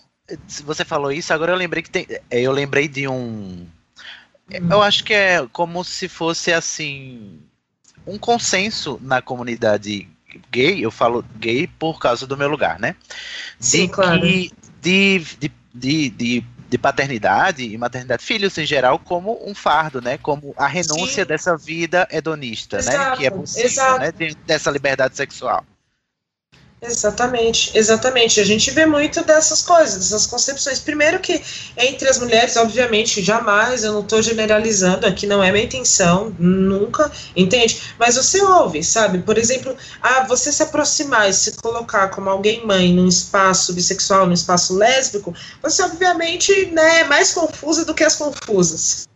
[0.66, 2.08] você falou isso, agora eu lembrei que tem.
[2.32, 3.68] Eu lembrei de um.
[4.50, 7.40] Eu acho que é como se fosse assim
[8.10, 10.07] um consenso na comunidade
[10.51, 12.95] gay, eu falo gay por causa do meu lugar, né?
[13.60, 14.22] Sim, de claro.
[14.22, 14.51] Que,
[14.82, 20.18] de, de, de, de, de, paternidade e maternidade, filhos em geral, como um fardo, né?
[20.18, 21.28] Como a renúncia Sim.
[21.28, 22.97] dessa vida hedonista, Exato.
[22.97, 23.18] né?
[23.18, 23.99] Que é possível, Exato.
[23.99, 24.12] né?
[24.45, 25.64] Dessa liberdade sexual.
[26.82, 28.40] Exatamente, exatamente.
[28.40, 30.80] A gente vê muito dessas coisas, dessas concepções.
[30.80, 31.42] Primeiro que
[31.76, 37.12] entre as mulheres, obviamente, jamais, eu não estou generalizando, aqui não é minha intenção, nunca,
[37.36, 37.82] entende?
[38.00, 39.20] Mas você ouve, sabe?
[39.20, 44.26] Por exemplo, ah, você se aproximar e se colocar como alguém mãe num espaço bissexual,
[44.26, 49.10] num espaço lésbico, você obviamente né, é mais confusa do que as confusas.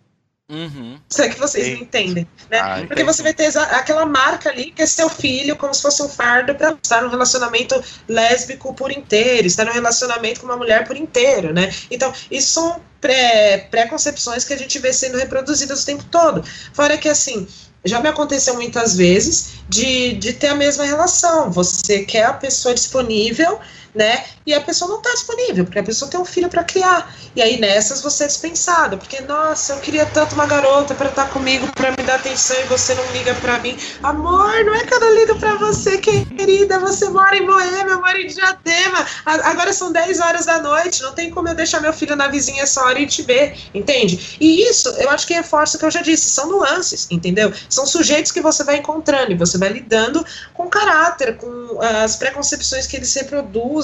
[0.50, 1.00] Uhum.
[1.10, 1.76] Será que vocês Sim.
[1.76, 2.28] não entendem?
[2.50, 2.60] Né?
[2.60, 6.04] Ah, Porque você vai ter aquela marca ali que é seu filho, como se fosse
[6.04, 10.86] um fardo para estar num relacionamento lésbico por inteiro, estar num relacionamento com uma mulher
[10.86, 11.74] por inteiro, né?
[11.90, 16.44] Então, isso são pré, pré-concepções que a gente vê sendo reproduzidas o tempo todo.
[16.74, 17.48] Fora que, assim,
[17.86, 21.52] já me aconteceu muitas vezes de, de ter a mesma relação.
[21.52, 23.60] Você quer a pessoa disponível
[23.94, 24.24] né?
[24.46, 27.14] E a pessoa não está disponível, porque a pessoa tem um filho para criar.
[27.36, 31.26] E aí nessas você é dispensado, porque nossa, eu queria tanto uma garota para estar
[31.26, 33.78] tá comigo, para me dar atenção e você não liga para mim.
[34.02, 38.02] Amor, não é que eu não ligo para você, querida, você mora em Moema, eu
[38.02, 39.06] moro em Diadema.
[39.26, 42.64] Agora são 10 horas da noite, não tem como eu deixar meu filho na vizinha
[42.64, 44.38] essa hora e te ver, entende?
[44.40, 47.54] E isso, eu acho que reforça o que eu já disse, são nuances, entendeu?
[47.70, 52.88] São sujeitos que você vai encontrando e você vai lidando com caráter, com as preconcepções
[52.88, 53.83] que eles reproduzem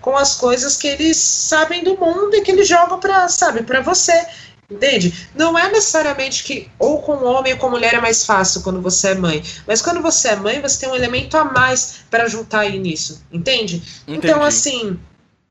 [0.00, 3.80] com as coisas que eles sabem do mundo e que eles jogam para, sabe, para
[3.80, 4.26] você.
[4.68, 5.28] Entende?
[5.34, 9.10] Não é necessariamente que ou com homem ou com mulher é mais fácil quando você
[9.10, 12.60] é mãe, mas quando você é mãe, você tem um elemento a mais para juntar
[12.60, 13.76] aí nisso, entende?
[14.08, 14.26] Entendi.
[14.26, 14.98] Então, assim,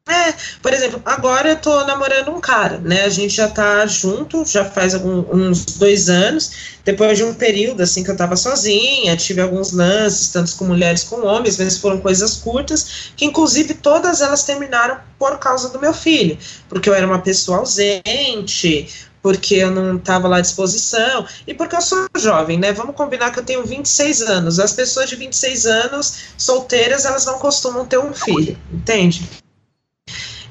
[0.08, 3.06] É, por exemplo, agora eu tô namorando um cara, né?
[3.06, 6.76] A gente já tá junto, já faz algum, uns dois anos.
[6.84, 11.04] Depois de um período, assim, que eu tava sozinha, tive alguns lances, tanto com mulheres
[11.04, 15.94] como homens, mas foram coisas curtas, que inclusive todas elas terminaram por causa do meu
[15.94, 16.38] filho,
[16.70, 18.88] porque eu era uma pessoa ausente,
[19.24, 22.72] porque eu não estava lá à disposição e porque eu sou jovem, né?
[22.74, 24.60] Vamos combinar que eu tenho 26 anos.
[24.60, 29.28] As pessoas de 26 anos solteiras, elas não costumam ter um filho, entende?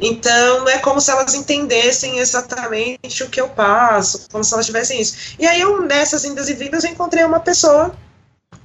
[0.01, 5.01] Então, é como se elas entendessem exatamente o que eu passo, como se elas tivessem
[5.01, 5.35] isso.
[5.39, 7.95] E aí, eu, nessas indas e vindas, encontrei uma pessoa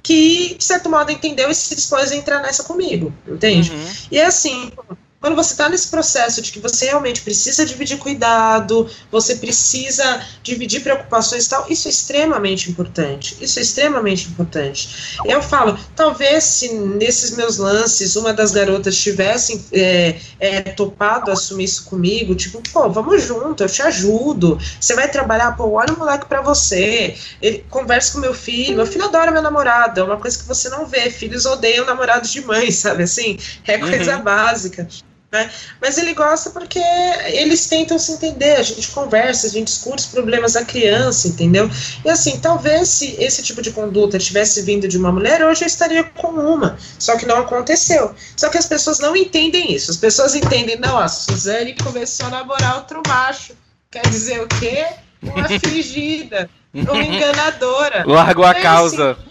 [0.02, 3.72] que, de certo modo, entendeu e se dispôs a entrar nessa comigo, entende?
[3.72, 3.86] Uhum.
[4.10, 4.72] E é assim,
[5.20, 10.82] quando você está nesse processo de que você realmente precisa dividir cuidado, você precisa dividir
[10.82, 13.36] preocupações e tal, isso é extremamente importante.
[13.38, 15.18] Isso é extremamente importante.
[15.26, 21.64] Eu falo, talvez se nesses meus lances uma das garotas tivessem é, é, topado assumir
[21.64, 24.58] isso comigo, tipo, pô, vamos junto, eu te ajudo.
[24.80, 27.14] Você vai trabalhar, pô, olha o moleque para você.
[27.42, 30.70] Ele conversa com meu filho, meu filho adora meu namorado, é uma coisa que você
[30.70, 31.10] não vê.
[31.10, 33.38] Filhos odeiam namorados de mãe, sabe assim?
[33.66, 34.22] É coisa uhum.
[34.22, 34.88] básica.
[35.32, 35.48] Né?
[35.80, 36.80] Mas ele gosta porque
[37.26, 41.70] eles tentam se entender, a gente conversa, a gente discute os problemas da criança, entendeu?
[42.04, 45.68] E assim, talvez se esse tipo de conduta tivesse vindo de uma mulher, hoje eu
[45.68, 48.12] estaria com uma, só que não aconteceu.
[48.36, 52.30] Só que as pessoas não entendem isso, as pessoas entendem, não, a Suzane começou a
[52.30, 53.54] namorar outro macho,
[53.88, 54.84] quer dizer o quê?
[55.22, 56.50] Uma fingida.
[56.72, 58.04] Uma enganadora.
[58.06, 59.12] Largou a causa.
[59.12, 59.30] Assim,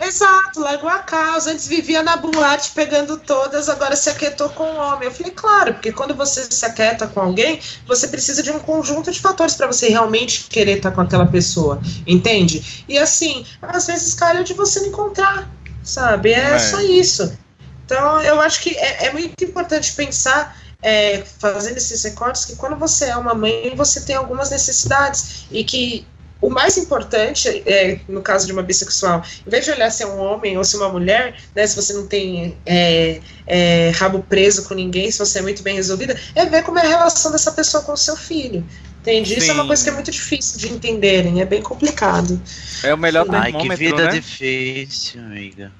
[0.00, 1.52] exato, largou a causa.
[1.52, 5.04] Antes vivia na boate pegando todas, agora se aquietou com o homem.
[5.04, 9.12] Eu falei, claro, porque quando você se aquieta com alguém, você precisa de um conjunto
[9.12, 12.84] de fatores para você realmente querer estar com aquela pessoa, entende?
[12.88, 15.48] E assim, às vezes calha de você não encontrar,
[15.84, 16.32] sabe?
[16.32, 16.58] É, é.
[16.58, 17.38] só isso.
[17.84, 22.76] Então, eu acho que é, é muito importante pensar é, fazendo esses recortes que quando
[22.76, 26.04] você é uma mãe, você tem algumas necessidades e que
[26.42, 30.06] o mais importante, é, no caso de uma bissexual, em vez de olhar se é
[30.06, 34.24] um homem ou se é uma mulher, né, se você não tem é, é, rabo
[34.28, 37.30] preso com ninguém, se você é muito bem resolvida, é ver como é a relação
[37.30, 38.66] dessa pessoa com o seu filho.
[39.00, 39.30] Entende?
[39.30, 39.38] Sim.
[39.38, 42.40] Isso é uma coisa que é muito difícil de entenderem, é bem complicado.
[42.82, 44.10] É o melhor termômetro, Ai, que vida né?
[44.12, 45.72] difícil, amiga.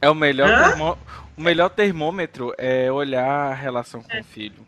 [0.00, 0.98] É o melhor, termo...
[1.36, 4.66] o melhor termômetro é olhar a relação com o filho.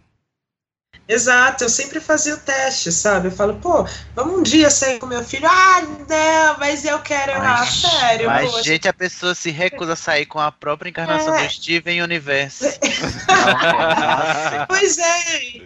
[1.06, 3.28] Exato, eu sempre fazia o teste, sabe?
[3.28, 5.46] Eu falo, pô, vamos um dia sair com meu filho.
[5.46, 8.26] Ah, não, mas eu quero lá, sério.
[8.26, 8.62] Mas, poxa.
[8.62, 11.46] gente, a pessoa se recusa a sair com a própria encarnação é.
[11.46, 12.64] do Steven Universo.
[14.66, 15.60] pois é.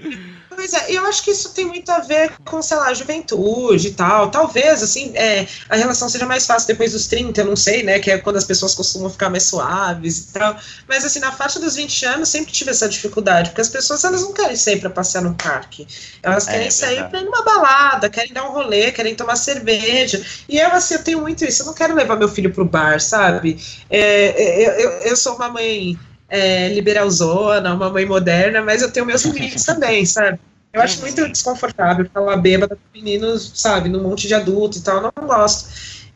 [0.59, 3.93] Pois é, eu acho que isso tem muito a ver com, sei lá, juventude e
[3.93, 4.29] tal.
[4.29, 8.01] Talvez, assim, é, a relação seja mais fácil depois dos 30, eu não sei, né?
[8.01, 10.57] Que é quando as pessoas costumam ficar mais suaves e tal.
[10.89, 14.23] Mas, assim, na faixa dos 20 anos, sempre tive essa dificuldade, porque as pessoas, elas
[14.23, 15.87] não querem sair para passear no parque.
[16.25, 19.37] Elas é, querem é, sair para ir numa balada, querem dar um rolê, querem tomar
[19.37, 20.21] cerveja.
[20.49, 21.63] E eu, assim, eu tenho muito isso.
[21.63, 23.65] Eu não quero levar meu filho pro bar, sabe?
[23.89, 25.97] É, é eu, eu, eu sou uma mãe
[26.29, 30.39] é, liberalzona, uma mãe moderna, mas eu tenho meus limites também, sabe?
[30.73, 35.01] Eu acho muito desconfortável falar bêbada com meninos, sabe, num monte de adulto e tal,
[35.01, 35.69] não gosto.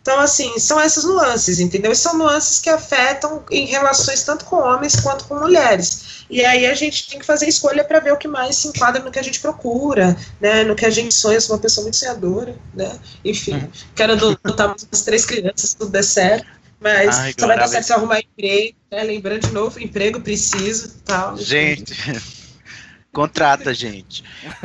[0.03, 1.93] Então, assim, são essas nuances, entendeu?
[1.93, 6.25] E são nuances que afetam em relações tanto com homens quanto com mulheres.
[6.29, 9.03] E aí a gente tem que fazer escolha para ver o que mais se enquadra
[9.03, 10.65] no que a gente procura, né?
[10.65, 12.91] No que a gente sonha, sou uma pessoa muito sonhadora, né?
[13.25, 13.69] Enfim, uhum.
[13.95, 16.47] quero adotar umas três crianças, se tudo der certo.
[16.83, 19.03] Mas Ai, só vai dar certo se arrumar emprego, né?
[19.05, 21.37] Lembrando de novo, emprego preciso tal.
[21.37, 21.95] Gente.
[23.12, 24.24] Contrata, gente.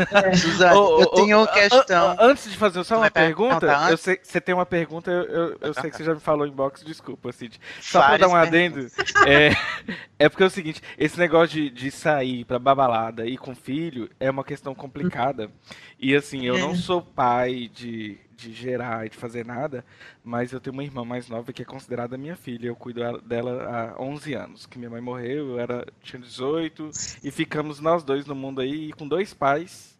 [0.09, 0.33] É.
[0.33, 2.15] Suzane, oh, eu tenho uma questão.
[2.17, 5.73] Antes de fazer só uma pergunta, eu sei você tem uma pergunta, eu, eu, eu
[5.73, 7.59] sei que você já me falou em box, desculpa, Cid.
[7.81, 8.87] Só para dar um adendo,
[9.27, 9.51] é,
[10.17, 14.09] é porque é o seguinte, esse negócio de, de sair pra babalada e com filho
[14.17, 15.51] é uma questão complicada.
[15.99, 16.75] E assim, eu não é.
[16.75, 19.83] sou pai de de gerar e de fazer nada,
[20.23, 22.67] mas eu tenho uma irmã mais nova que é considerada minha filha.
[22.67, 26.91] Eu cuido dela há 11 anos, que minha mãe morreu, eu era, tinha 18,
[27.23, 29.97] e ficamos nós dois no mundo aí com dois pais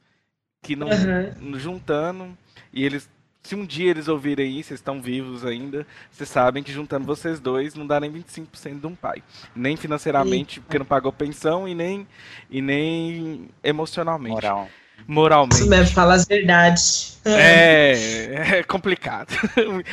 [0.61, 1.57] que não uhum.
[1.57, 2.37] juntando,
[2.71, 3.09] e eles
[3.43, 7.75] se um dia eles ouvirem isso, estão vivos ainda, vocês sabem que juntando vocês dois
[7.75, 9.23] não dá nem 25% de um pai.
[9.55, 12.05] Nem financeiramente, porque não pagou pensão, e nem,
[12.49, 14.33] e nem emocionalmente.
[14.35, 14.67] Moral
[15.05, 15.55] moralmente.
[15.55, 17.19] Isso mesmo, fala as verdades.
[17.25, 19.33] É, é complicado.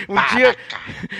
[0.09, 0.57] Um dia,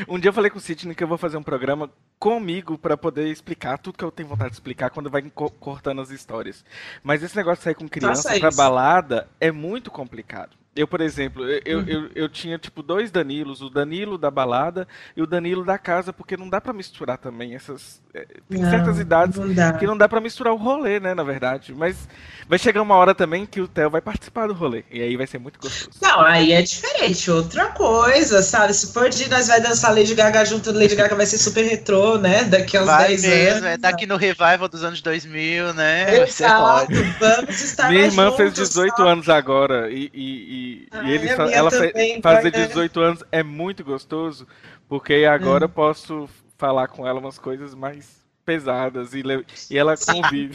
[0.09, 2.97] um dia eu falei com o Sidney que eu vou fazer um programa comigo para
[2.97, 5.23] poder explicar tudo que eu tenho vontade de explicar quando vai
[5.59, 6.65] cortando as histórias.
[7.03, 10.57] Mas esse negócio de sair com criança pra balada é muito complicado.
[10.77, 11.85] Eu, por exemplo, eu, uhum.
[11.87, 16.13] eu, eu tinha tipo dois Danilos, o Danilo da balada e o Danilo da casa,
[16.13, 18.03] porque não dá para misturar também essas.
[18.13, 21.23] É, tem não, certas idades não que não dá para misturar o rolê, né, na
[21.23, 21.73] verdade.
[21.77, 22.09] Mas
[22.49, 24.85] vai chegar uma hora também que o Theo vai participar do rolê.
[24.91, 25.97] E aí vai ser muito gostoso.
[26.03, 28.75] Não, aí é diferente, outra coisa, sabe?
[28.75, 32.19] Se for de nós vai dançar Lady Gaga junto, Lady Gaga vai ser super retrô,
[32.19, 32.45] né?
[32.45, 33.65] Daqui a uns vai 10 mesmo, anos.
[33.65, 36.19] É daqui no revival dos anos 2000, né?
[36.23, 39.09] Exato, vamos estar Minha irmã juntos, fez 18 sabe?
[39.09, 44.47] anos agora e, e, e e, eles, ela também, fazer 18 anos é muito gostoso,
[44.89, 45.71] porque agora hum.
[45.71, 49.23] posso falar com ela umas coisas mais pesadas e,
[49.71, 50.55] e ela convive.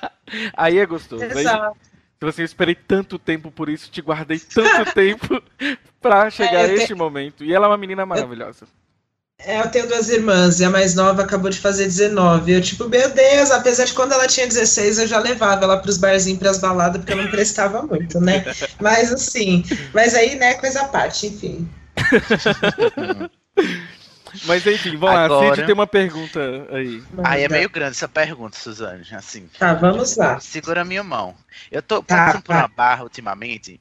[0.56, 1.24] Aí é gostoso.
[1.24, 1.76] Exato.
[2.20, 5.42] Aí, assim, eu esperei tanto tempo por isso, te guardei tanto tempo
[6.00, 7.44] pra chegar é, este momento.
[7.44, 8.66] E ela é uma menina maravilhosa.
[9.38, 12.52] É, eu tenho duas irmãs e a mais nova acabou de fazer 19.
[12.52, 15.98] Eu, tipo, meu Deus, apesar de quando ela tinha 16, eu já levava ela pros
[15.98, 18.44] barzinhos, pras baladas, porque eu não prestava muito, né?
[18.80, 21.68] Mas assim, mas aí, né, coisa à parte, enfim.
[24.44, 25.48] Mas enfim, vamos Agora...
[25.48, 27.02] lá, Cid tem uma pergunta aí.
[27.24, 29.48] Aí é meio grande essa pergunta, Suzane, assim.
[29.58, 30.38] Tá, vamos lá.
[30.40, 31.34] Segura a minha mão.
[31.70, 32.42] Eu tô tá, passando tá.
[32.42, 33.80] por uma barra ultimamente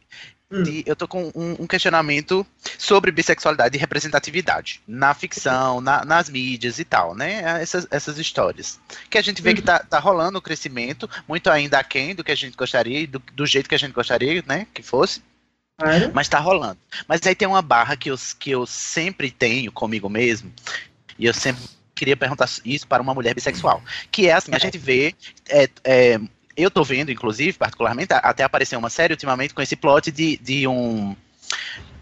[0.52, 0.64] Hum.
[0.86, 2.46] eu tô com um, um, questionamento
[2.78, 7.62] sobre bissexualidade e representatividade na ficção, na, nas mídias e tal, né?
[7.62, 8.80] Essas, essas histórias.
[9.10, 12.32] Que a gente vê que tá, tá rolando o crescimento, muito ainda aquém do que
[12.32, 14.68] a gente gostaria, do, do jeito que a gente gostaria, né?
[14.72, 15.24] Que fosse.
[16.14, 16.78] Mas tá rolando.
[17.08, 20.54] Mas aí tem uma barra que eu, que eu sempre tenho comigo mesmo,
[21.18, 23.82] e eu sempre queria perguntar isso para uma mulher bissexual.
[24.12, 24.60] Que é assim, a é.
[24.60, 25.16] gente vê
[25.50, 26.20] é, é,
[26.56, 30.68] eu tô vendo, inclusive, particularmente, até apareceu uma série ultimamente com esse plot de, de
[30.68, 31.16] um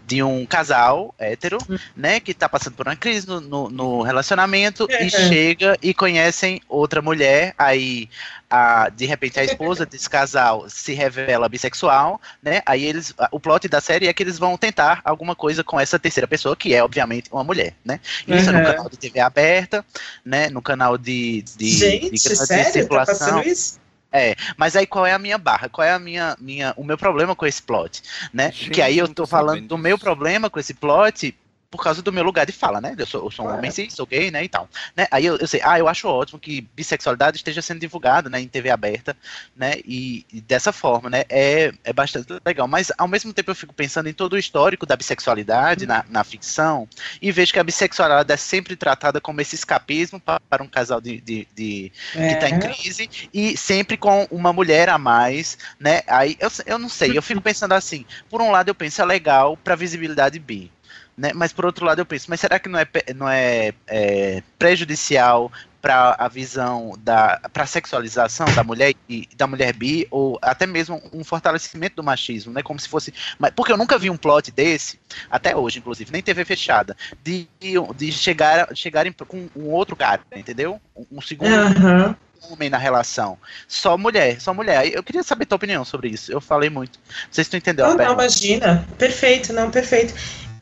[0.06, 1.78] de um casal hétero, hum.
[1.96, 5.06] né, que tá passando por uma crise no, no, no relacionamento é.
[5.06, 8.08] e chega e conhecem outra mulher, aí
[8.50, 13.66] a, de repente a esposa desse casal se revela bissexual, né, aí eles, o plot
[13.66, 16.84] da série é que eles vão tentar alguma coisa com essa terceira pessoa, que é
[16.84, 17.98] obviamente uma mulher, né,
[18.28, 18.56] isso uhum.
[18.56, 19.84] é no canal de TV aberta,
[20.22, 22.72] né, no canal de, de, Gente, de, de, sério?
[22.72, 23.42] circulação.
[23.42, 23.83] Tá isso?
[24.16, 25.68] É, mas aí qual é a minha barra?
[25.68, 28.00] Qual é a minha, minha, o meu problema com esse plot,
[28.32, 28.52] né?
[28.52, 31.36] Gente, que aí eu tô falando do meu problema com esse plot
[31.74, 32.94] por causa do meu lugar de fala, né?
[32.96, 34.44] Eu sou, eu sou um homem sim, sou gay, né?
[34.44, 34.68] E tal.
[34.96, 35.08] Né?
[35.10, 38.46] Aí eu, eu, sei, ah, eu acho ótimo que bissexualidade esteja sendo divulgada né, em
[38.46, 39.16] TV aberta,
[39.56, 39.74] né?
[39.84, 41.24] E, e, dessa forma, né?
[41.28, 42.68] É, é bastante legal.
[42.68, 46.22] Mas ao mesmo tempo eu fico pensando em todo o histórico da bissexualidade na, na
[46.22, 46.88] ficção
[47.20, 51.00] e vejo que a bissexualidade é sempre tratada como esse escapismo para, para um casal
[51.00, 52.28] de, de, de é.
[52.28, 56.02] que está em crise e sempre com uma mulher a mais, né?
[56.06, 59.04] Aí eu, eu não sei, eu fico pensando assim, por um lado eu penso é
[59.04, 60.70] legal para visibilidade bi.
[61.16, 61.32] Né?
[61.34, 65.50] Mas por outro lado eu penso, mas será que não é, não é, é prejudicial
[65.80, 70.66] para a visão da para a sexualização da mulher e da mulher bi ou até
[70.66, 72.62] mesmo um fortalecimento do machismo, né?
[72.62, 73.12] Como se fosse,
[73.54, 74.98] porque eu nunca vi um plot desse
[75.30, 77.46] até hoje, inclusive, nem TV fechada, de,
[77.94, 80.80] de chegar chegarem com um outro cara, entendeu?
[81.12, 82.14] Um segundo uhum
[82.50, 83.38] homem na relação.
[83.66, 84.86] Só mulher, só mulher.
[84.92, 86.30] Eu queria saber tua opinião sobre isso.
[86.30, 86.98] Eu falei muito.
[87.06, 87.86] Não sei se tu entendeu.
[87.88, 88.86] Não, não, imagina.
[88.98, 90.14] Perfeito, não, perfeito.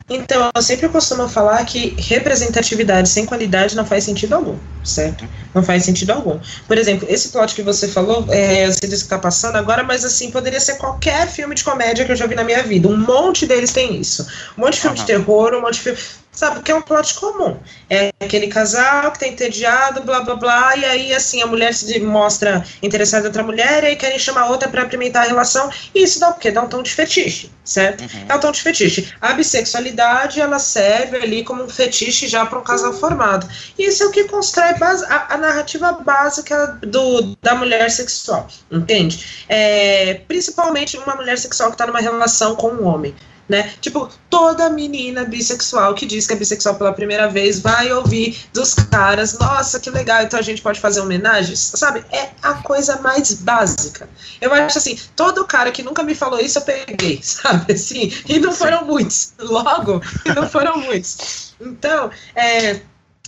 [0.09, 5.27] Então, eu sempre costumo falar que representatividade sem qualidade não faz sentido algum, certo?
[5.53, 6.39] Não faz sentido algum.
[6.67, 10.03] Por exemplo, esse plot que você falou, é, eu sei que está passando agora, mas
[10.03, 12.87] assim, poderia ser qualquer filme de comédia que eu já vi na minha vida.
[12.87, 14.27] Um monte deles tem isso.
[14.57, 15.05] Um monte de filme uhum.
[15.05, 15.99] de terror, um monte de filme
[16.33, 16.55] sabe?
[16.55, 17.57] Porque é um plot comum.
[17.89, 21.99] É aquele casal que tá entediado, blá blá blá, e aí assim a mulher se
[21.99, 26.03] mostra interessada em outra mulher, e aí querem chamar outra para apimentar a relação, e
[26.03, 26.51] isso dá o quê?
[26.51, 28.01] Dá um tom de fetiche, certo?
[28.01, 28.25] Uhum.
[28.27, 29.13] É um tom de fetiche.
[29.21, 33.47] A bissexualidade, ela serve ali como um fetiche já para um casal formado.
[33.77, 39.45] E isso é o que constrói a, a, narrativa básica do, da mulher sexual, entende?
[39.47, 43.13] É, principalmente uma mulher sexual que está numa relação com um homem
[43.47, 43.73] né?
[43.81, 48.73] Tipo, toda menina bissexual que diz que é bissexual pela primeira vez vai ouvir dos
[48.73, 52.03] caras, nossa, que legal, então a gente pode fazer homenagens, sabe?
[52.11, 54.09] É a coisa mais básica.
[54.39, 57.73] Eu acho assim, todo cara que nunca me falou isso eu peguei, sabe?
[57.73, 59.33] Assim, e não foram muitos.
[59.39, 60.01] Logo,
[60.35, 61.53] não foram muitos.
[61.59, 62.81] Então, é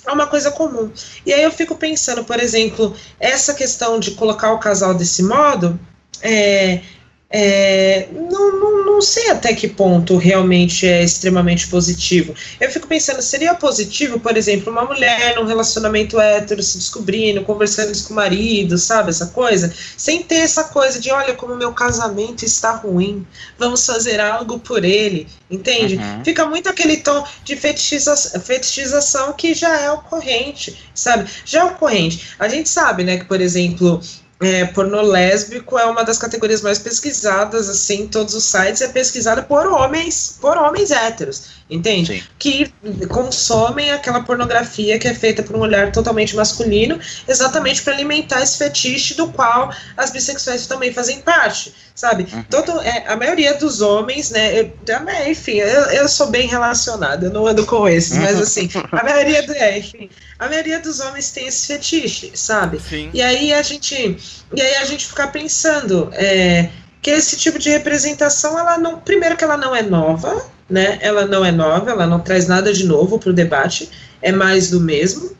[0.07, 0.91] é uma coisa comum.
[1.25, 5.79] E aí eu fico pensando, por exemplo, essa questão de colocar o casal desse modo,
[6.21, 6.81] é,
[7.29, 12.35] é, não, não, não, sei até que ponto realmente é extremamente positivo.
[12.61, 17.91] Eu fico pensando, seria positivo, por exemplo, uma mulher num relacionamento hétero se descobrindo, conversando
[17.91, 21.73] isso com o marido, sabe, essa coisa, sem ter essa coisa de, olha como meu
[21.73, 23.25] casamento está ruim,
[23.57, 25.95] vamos fazer algo por ele, entende?
[25.95, 26.23] Uhum.
[26.23, 31.29] Fica muito aquele tom de fetichização, fetichização que já é ocorrente, sabe?
[31.43, 32.35] Já é ocorrente.
[32.37, 33.99] A gente sabe, né, que, por exemplo,
[34.41, 39.41] é, pornô lésbico é uma das categorias mais pesquisadas, assim, todos os sites, é pesquisada
[39.41, 42.19] por homens, por homens héteros, entende?
[42.19, 42.23] Sim.
[42.37, 42.73] Que
[43.07, 48.57] consomem aquela pornografia que é feita por um olhar totalmente masculino, exatamente para alimentar esse
[48.57, 52.27] fetiche do qual as bissexuais também fazem parte, sabe?
[52.31, 52.43] Uhum.
[52.49, 57.25] Todo, é, a maioria dos homens, né, eu, também, enfim, eu, eu sou bem relacionada,
[57.25, 60.99] eu não ando com esses, mas assim, a maioria, do, é, enfim, a maioria dos
[60.99, 62.79] homens tem esse fetiche, sabe?
[62.79, 63.09] Sim.
[63.11, 64.17] E aí a gente,
[64.53, 66.69] e aí a gente fica pensando é,
[67.01, 70.97] que esse tipo de representação, ela não, primeiro que ela não é nova, né?
[71.01, 73.89] Ela não é nova, ela não traz nada de novo para o debate,
[74.21, 75.31] é mais do mesmo.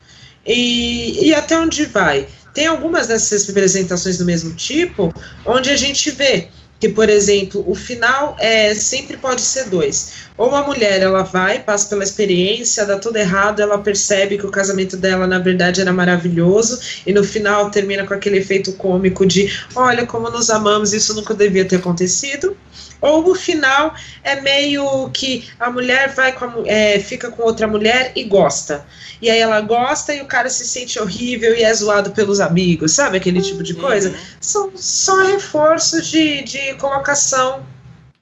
[0.46, 2.28] E, e até onde vai?
[2.54, 5.14] Tem algumas dessas representações do mesmo tipo,
[5.46, 6.48] onde a gente vê
[6.80, 10.26] que, por exemplo, o final é sempre pode ser dois.
[10.38, 14.52] Ou a mulher ela vai, passa pela experiência, dá tudo errado, ela percebe que o
[14.52, 19.50] casamento dela na verdade era maravilhoso e no final termina com aquele efeito cômico de
[19.74, 22.56] olha como nos amamos, isso nunca devia ter acontecido.
[23.02, 23.94] Ou o final
[24.24, 28.86] é meio que a mulher vai com a, é, fica com outra mulher e gosta.
[29.22, 32.94] E aí ela gosta e o cara se sente horrível e é zoado pelos amigos,
[32.94, 33.18] sabe?
[33.18, 34.14] Aquele tipo de coisa.
[34.42, 37.66] São só reforços de, de colocação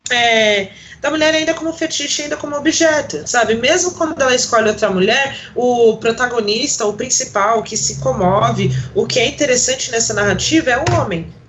[0.10, 0.70] é,
[1.02, 3.56] da mulher ainda como fetiche, ainda como objeto, sabe?
[3.56, 9.06] Mesmo quando ela escolhe outra mulher, o protagonista, o principal, o que se comove, o
[9.06, 11.43] que é interessante nessa narrativa é o homem.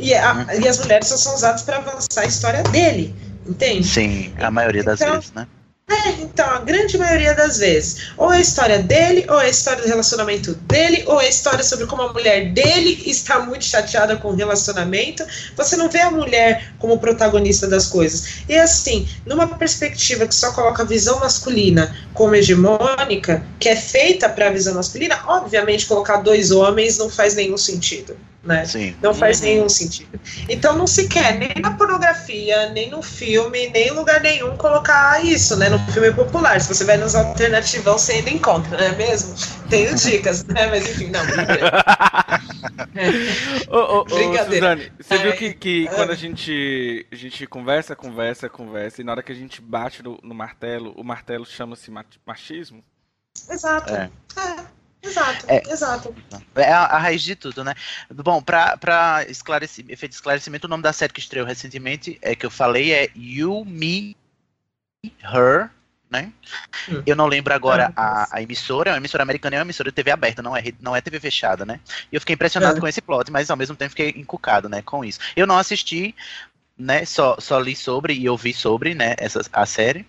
[0.00, 3.14] E, a- e as mulheres só são usadas para avançar a história dele,
[3.46, 3.86] entende?
[3.86, 5.46] Sim, a maioria das Então- vezes, né?
[5.92, 9.48] É, então, a grande maioria das vezes, ou é a história dele, ou é a
[9.48, 13.64] história do relacionamento dele, ou é a história sobre como a mulher dele está muito
[13.64, 15.24] chateada com o relacionamento.
[15.56, 18.40] Você não vê a mulher como protagonista das coisas.
[18.48, 24.28] E assim, numa perspectiva que só coloca a visão masculina como hegemônica, que é feita
[24.28, 28.64] para a visão masculina, obviamente colocar dois homens não faz nenhum sentido, né?
[28.64, 28.96] Sim.
[29.02, 29.46] Não faz Uhum.
[29.46, 30.18] nenhum sentido.
[30.48, 35.22] Então não se quer nem na pornografia, nem no filme, nem em lugar nenhum colocar
[35.24, 35.68] isso, né?
[35.68, 36.60] No filme popular.
[36.60, 39.34] Se você vai nos alternativão, você ainda encontra, não é mesmo?
[39.70, 40.66] Tenho dicas, né?
[40.66, 41.20] Mas enfim, não.
[43.68, 44.76] Ô, ô, ô, Brincadeira.
[44.76, 45.94] Suzane, você viu Ai, que, que ah.
[45.94, 50.02] quando a gente, a gente conversa, conversa, conversa, e na hora que a gente bate
[50.02, 52.82] no, no martelo, o martelo chama-se ma- machismo?
[53.48, 53.94] Exato.
[53.94, 54.10] É.
[54.36, 55.62] É, exato, É.
[55.68, 56.14] exato.
[56.54, 57.74] É a, a raiz de tudo, né?
[58.12, 62.34] Bom, pra, pra esclarecer, efeito de esclarecimento, o nome da série que estreou recentemente, é
[62.34, 64.16] que eu falei, é You, Me,
[65.22, 65.70] Her,
[66.10, 66.32] né?
[66.88, 67.02] Hum.
[67.06, 69.90] Eu não lembro agora Ah, a, a emissora, é uma emissora americana, é uma emissora
[69.90, 71.80] de TV aberta, não é, não é TV fechada, né?
[72.10, 72.80] E eu fiquei impressionado É.
[72.80, 75.20] com esse plot, mas ao mesmo tempo fiquei encucado, né, com isso.
[75.36, 76.14] Eu não assisti,
[76.76, 80.04] né, só, só li sobre e ouvi sobre, né, essa, a série.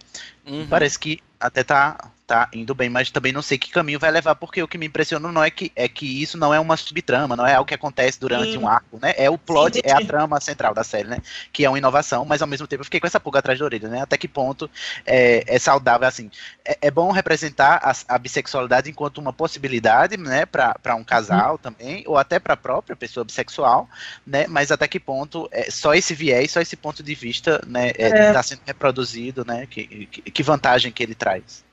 [0.45, 0.67] Uhum.
[0.67, 4.35] Parece que até tá, tá indo bem, mas também não sei que caminho vai levar,
[4.35, 7.35] porque o que me impressionou não é que, é que isso não é uma subtrama,
[7.35, 8.59] não é algo que acontece durante Sim.
[8.59, 9.13] um arco, né?
[9.17, 11.17] É o plot, Sim, é a trama central da série, né?
[11.51, 13.65] Que é uma inovação, mas ao mesmo tempo eu fiquei com essa pulga atrás da
[13.65, 14.01] orelha, né?
[14.01, 14.69] Até que ponto
[15.05, 16.31] é, é saudável, assim.
[16.63, 20.45] É, é bom representar a, a bissexualidade enquanto uma possibilidade, né?
[20.45, 23.89] Pra um casal também, ou até pra própria pessoa bissexual,
[24.25, 24.47] né?
[24.47, 27.91] Mas até que ponto é, só esse viés, só esse ponto de vista, né?
[27.97, 28.31] É, É.
[28.31, 29.65] Tá sendo reproduzido, né?
[29.65, 31.63] Que, que, que vantagem que ele traz.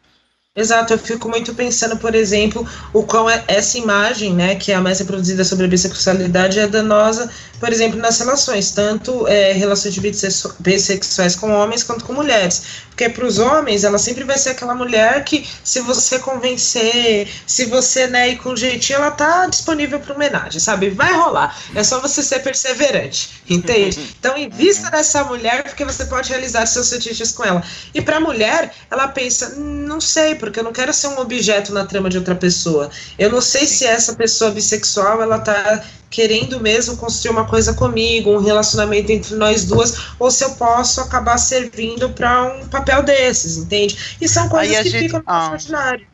[0.61, 4.75] Exato, eu fico muito pensando, por exemplo, o quão é- essa imagem, né, que é
[4.75, 7.31] a mais reproduzida sobre a bissexualidade, é danosa,
[7.61, 12.63] por exemplo, nas relações, tanto é, relações de bissexu- bissexuais com homens quanto com mulheres.
[12.99, 17.65] Porque para os homens, ela sempre vai ser aquela mulher que, se você convencer, se
[17.67, 20.91] você né, ir com jeitinho, ela tá disponível para homenagem, sabe?
[20.91, 21.57] Vai rolar.
[21.77, 24.17] É só você ser perseverante, entende?
[24.19, 27.63] Então, invista nessa mulher, porque você pode realizar seus fetiches com ela.
[27.95, 31.21] E para a mulher, ela pensa, "Hum, não sei, porque eu não quero ser um
[31.21, 32.91] objeto na trama de outra pessoa.
[33.17, 38.31] Eu não sei se essa pessoa bissexual, ela tá querendo mesmo construir uma coisa comigo,
[38.31, 43.57] um relacionamento entre nós duas, ou se eu posso acabar servindo para um papel desses,
[43.59, 44.17] entende?
[44.21, 45.51] E são coisas que gente- ficam no ah.
[45.53, 46.07] ordinário.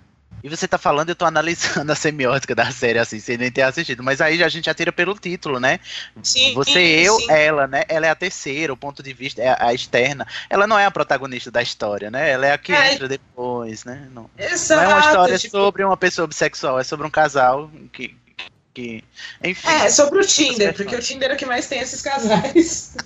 [0.42, 3.62] E você tá falando, eu tô analisando a semiótica da série, assim, sem nem ter
[3.62, 4.02] assistido.
[4.02, 5.80] Mas aí a gente já tira pelo título, né?
[6.22, 7.30] Sim, Você, eu, sim.
[7.30, 7.84] ela, né?
[7.88, 10.26] Ela é a terceira, o ponto de vista, é a externa.
[10.50, 12.30] Ela não é a protagonista da história, né?
[12.30, 12.92] Ela é a que É.
[12.92, 14.06] entra depois, né?
[14.12, 17.70] Não, Exato, não é uma história tipo, sobre uma pessoa bissexual, é sobre um casal
[17.90, 18.14] que.
[18.74, 19.04] Que
[19.42, 19.68] enfim.
[19.68, 22.92] É, sobre o Tinder, porque o Tinder é o que mais tem esses casais.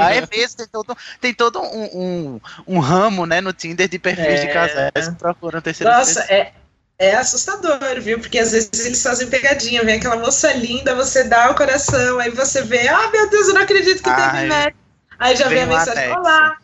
[0.00, 3.98] Ah, é mesmo, tem todo, tem todo um, um, um ramo, né, no Tinder de
[3.98, 4.52] perfis de É.
[4.52, 6.52] casais que procuram Nossa, é,
[6.98, 8.18] é assustador, viu?
[8.18, 12.30] Porque às vezes eles fazem pegadinha, vem aquela moça linda, você dá o coração, aí
[12.30, 14.74] você vê, ah, meu Deus, eu não acredito que Ai, teve match.
[15.18, 16.56] Aí já vem a mensagem, olá.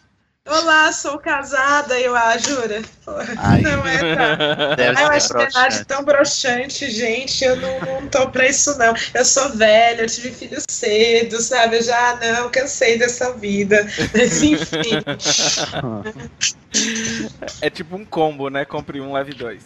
[0.51, 2.83] Olá, sou casada, eu ah, jura?
[3.37, 3.61] Ai.
[3.61, 4.75] Não é, tá?
[4.75, 5.85] Deve Ai, eu acho verdade broxante.
[5.85, 7.45] tão broxante, gente.
[7.45, 8.95] Eu não, não tô pra isso, não.
[9.13, 11.77] Eu sou velha, eu tive filho cedo, sabe?
[11.77, 13.87] Eu já não cansei dessa vida.
[14.15, 15.03] Mas enfim.
[17.63, 18.65] É tipo um combo, né?
[18.65, 19.65] Compre um, leve dois.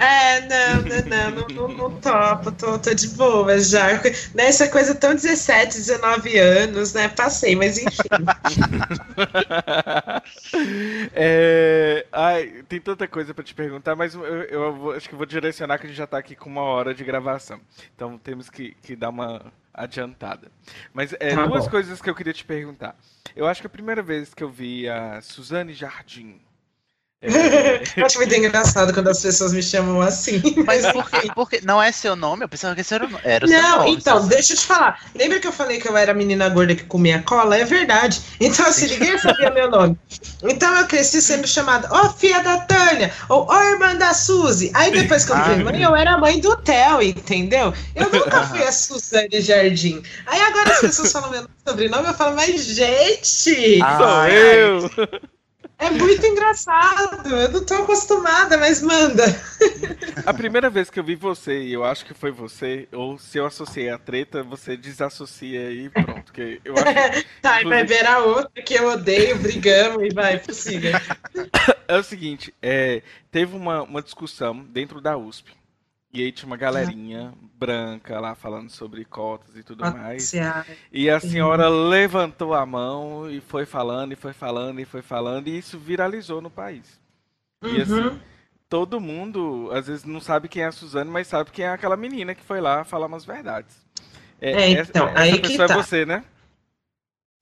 [0.00, 3.88] É, não, não, não, não, não, topo, tô, tô de boa já.
[4.34, 7.08] Nessa coisa tão 17, 19 anos, né?
[7.08, 8.08] Passei, mas enfim.
[11.12, 15.26] É, ai, tem tanta coisa pra te perguntar, mas eu, eu vou- acho que vou
[15.26, 17.60] direcionar que a gente já tá aqui com uma hora de gravação.
[17.94, 20.48] Então temos que, que dar uma adiantada.
[20.92, 21.70] Mas é, Tá duas bom.
[21.70, 22.96] coisas que eu queria te perguntar.
[23.34, 26.40] Eu acho que a primeira vez que eu vi a Suzane Jardim.
[27.22, 30.40] É, Eu acho muito engraçado quando as pessoas me chamam assim.
[30.66, 31.30] Mas por quê?
[31.34, 32.44] Porque não é seu nome?
[32.44, 33.92] Eu pensava que esse era, o- era o seu Não, nome.
[33.92, 35.00] então, deixa eu te falar.
[35.14, 37.56] Lembra que eu falei que eu era a menina gorda que comia cola?
[37.58, 38.20] É verdade.
[38.40, 39.98] Então, assim, ninguém sabia meu nome.
[40.42, 44.70] Então, eu cresci sendo chamada, ó, filha da Tânia, ou ó, irmã da Suzy.
[44.74, 47.74] Aí, depois que eu virei mãe, eu era a mãe do Theo, entendeu?
[47.94, 50.02] Eu nunca fui a Suzane Jardim.
[50.26, 54.90] Aí, agora as pessoas falam meu sobrenome, eu falo, mas, gente, Ah, Sou eu!
[55.80, 57.34] É muito engraçado.
[57.34, 59.24] Eu não tô acostumada, mas manda.
[60.26, 63.38] A primeira vez que eu vi você, e eu acho que foi você, ou se
[63.38, 66.32] eu associei a treta, você desassocia e pronto.
[66.32, 66.84] Que eu acho
[67.40, 71.00] Tá, e vai ver a outra que eu odeio, brigamos e vai, prossiga.
[71.88, 73.02] É o seguinte, é,
[73.32, 75.50] teve uma, uma discussão dentro da USP.
[76.12, 80.24] E aí tinha uma galerinha branca lá falando sobre cotas e tudo mais.
[80.24, 80.66] Passear.
[80.92, 85.46] E a senhora levantou a mão e foi falando, e foi falando, e foi falando,
[85.48, 87.00] e isso viralizou no país.
[87.62, 88.18] E assim, Uhum.
[88.68, 91.96] todo mundo, às vezes, não sabe quem é a Suzane, mas sabe quem é aquela
[91.96, 93.76] menina que foi lá falar umas verdades.
[94.40, 95.74] É, essa- então, essa aí que pessoa tá.
[95.74, 96.24] é você, né?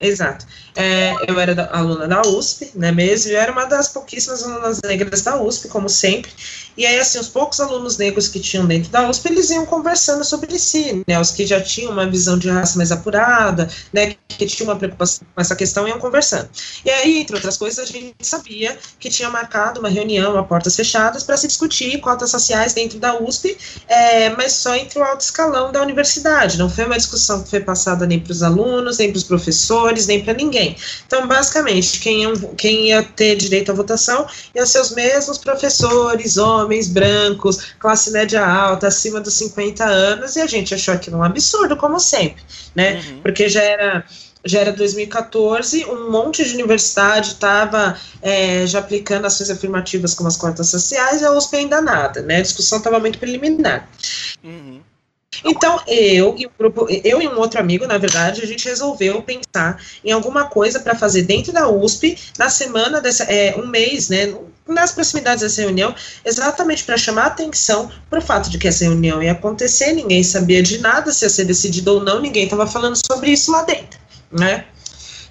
[0.01, 0.45] Exato.
[0.77, 4.79] É, eu era da- aluna da USP, né, mesmo, eu era uma das pouquíssimas alunas
[4.81, 6.31] negras da USP, como sempre,
[6.77, 10.23] e aí, assim, os poucos alunos negros que tinham dentro da USP, eles iam conversando
[10.23, 14.45] sobre si, né, os que já tinham uma visão de raça mais apurada, né, que
[14.45, 16.49] tinham uma preocupação com essa questão, iam conversando.
[16.85, 20.77] E aí, entre outras coisas, a gente sabia que tinha marcado uma reunião a portas
[20.77, 25.19] fechadas para se discutir cotas raciais dentro da USP, é, mas só entre o alto
[25.21, 29.11] escalão da universidade, não foi uma discussão que foi passada nem para os alunos, nem
[29.11, 30.75] para os professores, nem para ninguém.
[31.05, 36.37] Então, basicamente, quem ia, quem ia ter direito à votação iam ser os mesmos professores,
[36.37, 41.23] homens, brancos, classe média alta, acima dos 50 anos, e a gente achou aquilo um
[41.23, 42.41] absurdo, como sempre,
[42.75, 43.01] né?
[43.07, 43.21] Uhum.
[43.21, 44.05] Porque já era.
[44.45, 47.99] Já era 2014, um monte de universidade estava
[48.65, 52.37] já aplicando ações afirmativas como as cotas sociais e a USP ainda nada, né?
[52.37, 53.89] A discussão estava muito preliminar.
[54.41, 54.79] Uhum.
[55.43, 59.21] Então, eu e um grupo, eu e um outro amigo, na verdade, a gente resolveu
[59.21, 64.09] pensar em alguma coisa para fazer dentro da USP na semana dessa, é, um mês,
[64.09, 64.33] né,
[64.67, 65.93] nas proximidades dessa reunião,
[66.25, 70.61] exatamente para chamar atenção para o fato de que essa reunião ia acontecer, ninguém sabia
[70.61, 73.99] de nada, se ia ser decidido ou não, ninguém estava falando sobre isso lá dentro,
[74.31, 74.65] né?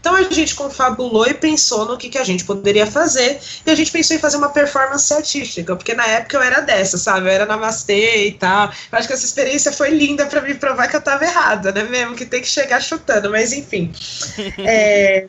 [0.01, 3.75] Então a gente confabulou e pensou no que, que a gente poderia fazer, e a
[3.75, 7.27] gente pensou em fazer uma performance artística, porque na época eu era dessa, sabe?
[7.27, 8.69] Eu era namastê e tal.
[8.91, 11.83] Eu acho que essa experiência foi linda para me provar que eu estava errada, né?
[11.85, 13.93] Mesmo que tem que chegar chutando, mas enfim.
[14.59, 15.29] é,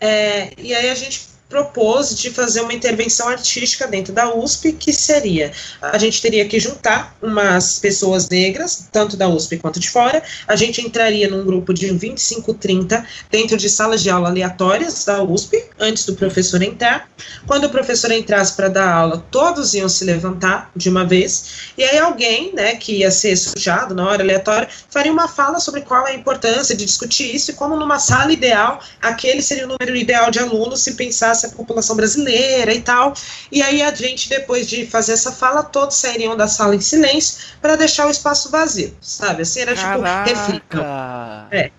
[0.00, 4.92] é, e aí a gente propôs de fazer uma intervenção artística dentro da USP, que
[4.92, 10.22] seria, a gente teria que juntar umas pessoas negras, tanto da USP quanto de fora,
[10.46, 15.22] a gente entraria num grupo de 25, 30, dentro de salas de aula aleatórias da
[15.22, 17.08] USP, antes do professor entrar,
[17.46, 21.84] quando o professor entrasse para dar aula, todos iam se levantar de uma vez, e
[21.84, 26.06] aí alguém, né, que ia ser sujado na hora aleatória, faria uma fala sobre qual
[26.08, 29.96] é a importância de discutir isso e como numa sala ideal, aquele seria o número
[29.96, 33.14] ideal de alunos se pensasse a população brasileira e tal.
[33.50, 37.38] E aí a gente, depois de fazer essa fala, todos sairiam da sala em silêncio
[37.60, 39.42] para deixar o espaço vazio, sabe?
[39.42, 40.80] Assim, era tipo, reflitam.
[40.80, 41.72] Caraca!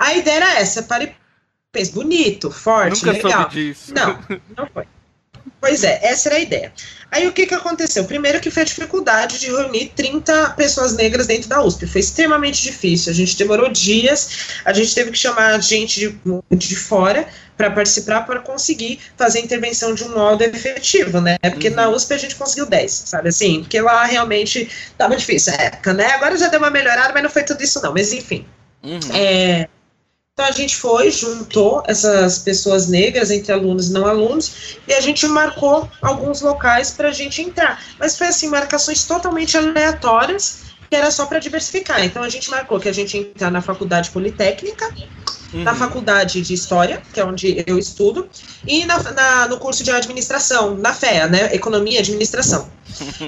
[0.00, 1.14] A ideia era essa, para e
[1.72, 3.42] pensa, bonito, forte, Nunca legal.
[3.42, 3.92] soube disso.
[3.94, 4.18] Não,
[4.56, 4.86] não foi.
[5.60, 6.72] Pois é, essa era a ideia.
[7.10, 8.04] Aí o que, que aconteceu?
[8.04, 11.86] Primeiro que foi a dificuldade de reunir 30 pessoas negras dentro da USP.
[11.86, 13.10] Foi extremamente difícil.
[13.10, 17.26] A gente demorou dias, a gente teve que chamar gente de, de fora
[17.56, 21.36] para participar para conseguir fazer a intervenção de um modo efetivo, né?
[21.38, 21.74] Porque Uhum.
[21.74, 23.60] na USP a gente conseguiu 10, sabe assim?
[23.60, 26.06] Porque lá realmente estava difícil a época, né?
[26.12, 27.92] Agora já deu uma melhorada, mas não foi tudo isso não.
[27.92, 28.46] Mas enfim.
[28.82, 29.00] Uhum.
[29.12, 29.66] É,
[30.38, 35.00] então a gente foi, juntou essas pessoas negras entre alunos e não alunos, e a
[35.00, 37.82] gente marcou alguns locais para a gente entrar.
[37.98, 42.04] Mas foi assim, marcações totalmente aleatórias, que era só para diversificar.
[42.04, 44.94] Então a gente marcou que a gente ia entrar na faculdade politécnica,
[45.52, 45.62] uhum.
[45.62, 48.28] na faculdade de História, que é onde eu estudo,
[48.66, 51.54] e na, na, no curso de Administração, na FEA, né?
[51.54, 52.70] Economia e Administração.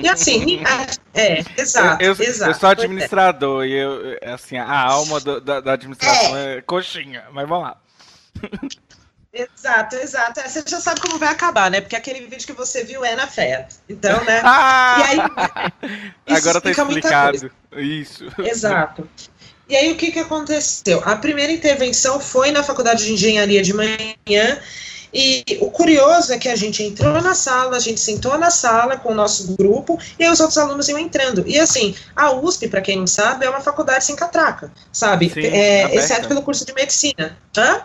[0.03, 0.63] E assim,
[1.15, 2.51] é, exato, eu, eu, exato.
[2.51, 6.57] Eu sou administrador e eu, assim, a alma do, da, da, administração é.
[6.59, 7.77] é coxinha, mas vamos lá.
[9.33, 10.41] Exato, exato.
[10.41, 11.81] É, você já sabe como vai acabar, né?
[11.81, 13.69] Porque aquele vídeo que você viu é na fé.
[13.89, 14.43] Então, né?
[14.45, 14.97] Ah!
[14.99, 17.51] E aí, Agora tá explicado.
[17.77, 18.27] Isso.
[18.39, 19.09] Exato.
[19.71, 21.01] E aí, o que, que aconteceu?
[21.05, 24.59] A primeira intervenção foi na faculdade de engenharia de manhã.
[25.15, 28.97] E o curioso é que a gente entrou na sala, a gente sentou na sala
[28.97, 31.45] com o nosso grupo e os outros alunos iam entrando.
[31.47, 35.31] E assim, a USP, para quem não sabe, é uma faculdade sem catraca, sabe?
[35.31, 37.37] Sim, é, exceto pelo curso de medicina.
[37.57, 37.83] Hã?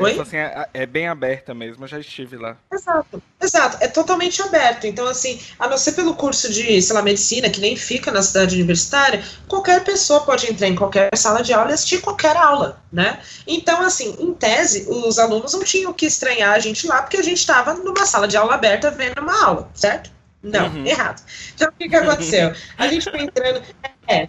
[0.00, 0.18] Oi?
[0.18, 2.56] Assim, é, é, bem aberta mesmo, eu já estive lá.
[2.72, 4.86] Exato, exato, é totalmente aberto.
[4.86, 8.22] Então, assim, a não ser pelo curso de, sei lá, medicina, que nem fica na
[8.22, 12.82] cidade universitária, qualquer pessoa pode entrar em qualquer sala de aula e assistir qualquer aula,
[12.92, 13.20] né?
[13.46, 17.22] Então, assim, em tese, os alunos não tinham que estranhar a gente lá, porque a
[17.22, 20.10] gente estava numa sala de aula aberta vendo uma aula, certo?
[20.42, 20.86] Não, uhum.
[20.86, 21.22] errado.
[21.54, 22.54] Então, o que, que aconteceu?
[22.78, 23.62] A gente foi entrando.
[24.08, 24.26] É,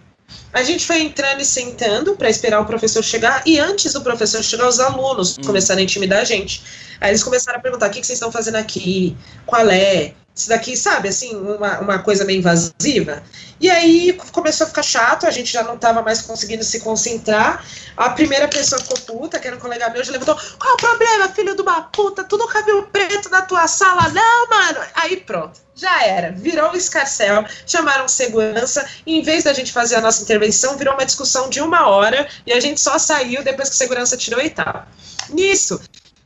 [0.53, 4.44] a gente foi entrando e sentando para esperar o professor chegar, e antes do professor
[4.44, 5.44] chegar, os alunos hum.
[5.44, 6.62] começaram a intimidar a gente.
[6.99, 9.16] Aí eles começaram a perguntar: o que, que vocês estão fazendo aqui?
[9.45, 10.14] Qual é?
[10.34, 13.22] Isso daqui, sabe, assim, uma, uma coisa meio invasiva.
[13.60, 17.64] E aí começou a ficar chato, a gente já não estava mais conseguindo se concentrar.
[17.95, 21.30] A primeira pessoa ficou puta, que era um colega meu, já levantou: qual o problema,
[21.30, 22.24] filho de uma puta?
[22.24, 24.80] Tu nunca viu preto na tua sala, não, mano?
[24.95, 26.32] Aí pronto, já era.
[26.32, 30.94] Virou o escarcel, chamaram segurança, e em vez da gente fazer a nossa intervenção, virou
[30.94, 34.41] uma discussão de uma hora, e a gente só saiu depois que a segurança tirou
[34.41, 34.88] e tal.
[35.30, 35.80] Nisso,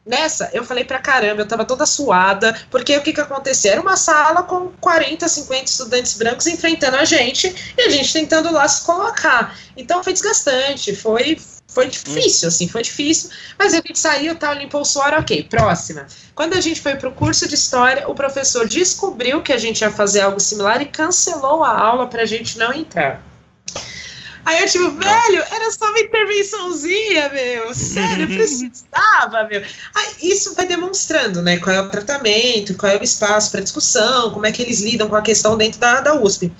[0.06, 3.72] Nessa, eu falei pra caramba, eu tava toda suada, porque o que que acontecia?
[3.72, 8.52] Era uma sala com 40, 50 estudantes brancos enfrentando a gente e a gente tentando
[8.52, 9.58] lá se colocar.
[9.76, 14.82] Então foi desgastante, foi, foi difícil, assim, foi difícil, mas a gente saiu, tal, limpou
[14.82, 16.06] o suor, ok, próxima.
[16.36, 19.90] Quando a gente foi pro curso de História, o professor descobriu que a gente ia
[19.90, 23.24] fazer algo similar e cancelou a aula pra gente não entrar.
[24.46, 27.74] Aí eu, tipo, velho, era só uma intervençãozinha, meu.
[27.74, 29.64] Sério, precisava, meu.
[29.96, 34.30] Aí, isso vai demonstrando, né, qual é o tratamento, qual é o espaço para discussão,
[34.32, 36.54] como é que eles lidam com a questão dentro da, da USP.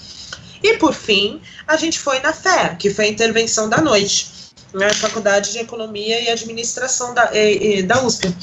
[0.64, 4.32] E, por fim, a gente foi na FEA, que foi a intervenção da noite,
[4.74, 8.36] na Faculdade de Economia e Administração da, e, e, da USP.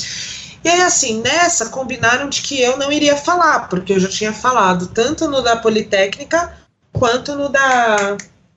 [0.64, 4.32] E aí, assim, nessa, combinaram de que eu não iria falar, porque eu já tinha
[4.32, 6.56] falado tanto no da Politécnica
[6.93, 8.16] quanto no da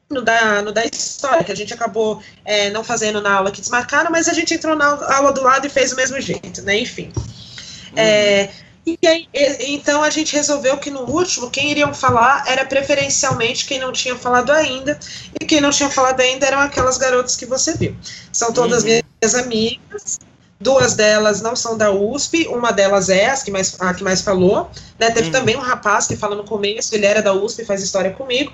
[0.10, 3.62] no da, no da história, que a gente acabou é, não fazendo na aula que
[3.62, 6.78] desmarcaram, mas a gente entrou na aula do lado e fez do mesmo jeito, né?
[6.78, 7.12] Enfim.
[7.16, 7.94] Uhum.
[7.98, 8.50] É,
[8.86, 9.28] e aí,
[9.62, 14.16] então a gente resolveu que no último, quem iriam falar era preferencialmente quem não tinha
[14.16, 15.00] falado ainda,
[15.40, 17.96] e quem não tinha falado ainda eram aquelas garotas que você viu.
[18.32, 19.02] São todas uhum.
[19.22, 20.20] minhas amigas,
[20.60, 24.22] duas delas não são da USP, uma delas é as que mais, a que mais
[24.22, 24.70] falou,
[25.00, 25.10] né?
[25.10, 25.32] Teve uhum.
[25.32, 28.54] também um rapaz que fala no começo, ele era da USP, faz história comigo,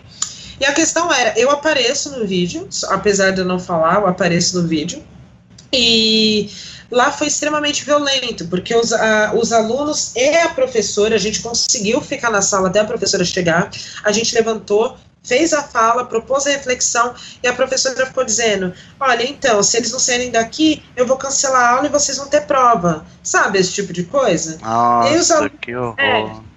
[0.61, 4.61] e a questão era, eu apareço no vídeo, apesar de eu não falar, eu apareço
[4.61, 5.03] no vídeo.
[5.73, 6.51] E
[6.91, 11.99] lá foi extremamente violento, porque os, a, os alunos e a professora, a gente conseguiu
[11.99, 13.71] ficar na sala até a professora chegar,
[14.03, 19.27] a gente levantou, fez a fala, propôs a reflexão, e a professora ficou dizendo: Olha,
[19.27, 22.41] então, se eles não saírem daqui, eu vou cancelar a aula e vocês vão ter
[22.41, 23.03] prova.
[23.23, 24.59] Sabe esse tipo de coisa?
[24.61, 25.95] Nossa, alunos, que horror.
[25.97, 26.50] É,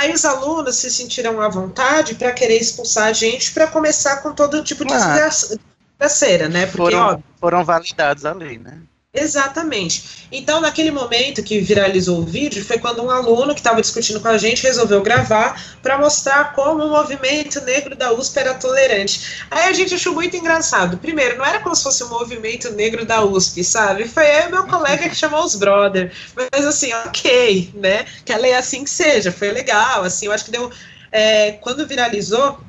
[0.00, 4.32] Aí os alunos se sentiram à vontade para querer expulsar a gente para começar com
[4.32, 6.64] todo tipo de ah, desgraceira, né?
[6.64, 8.80] Porque, foram, ó, foram validados a lei, né?
[9.12, 10.28] Exatamente.
[10.30, 14.28] Então, naquele momento que viralizou o vídeo, foi quando um aluno que estava discutindo com
[14.28, 19.44] a gente resolveu gravar para mostrar como o movimento negro da USP era tolerante.
[19.50, 20.96] Aí a gente achou muito engraçado.
[20.96, 24.06] Primeiro, não era como se fosse o movimento negro da USP, sabe?
[24.06, 26.12] Foi eu e meu colega que chamou os brother.
[26.52, 28.06] Mas assim, ok, né?
[28.24, 29.32] Que a lei é assim que seja.
[29.32, 30.70] Foi legal, assim, eu acho que deu.
[31.10, 32.60] É, quando viralizou,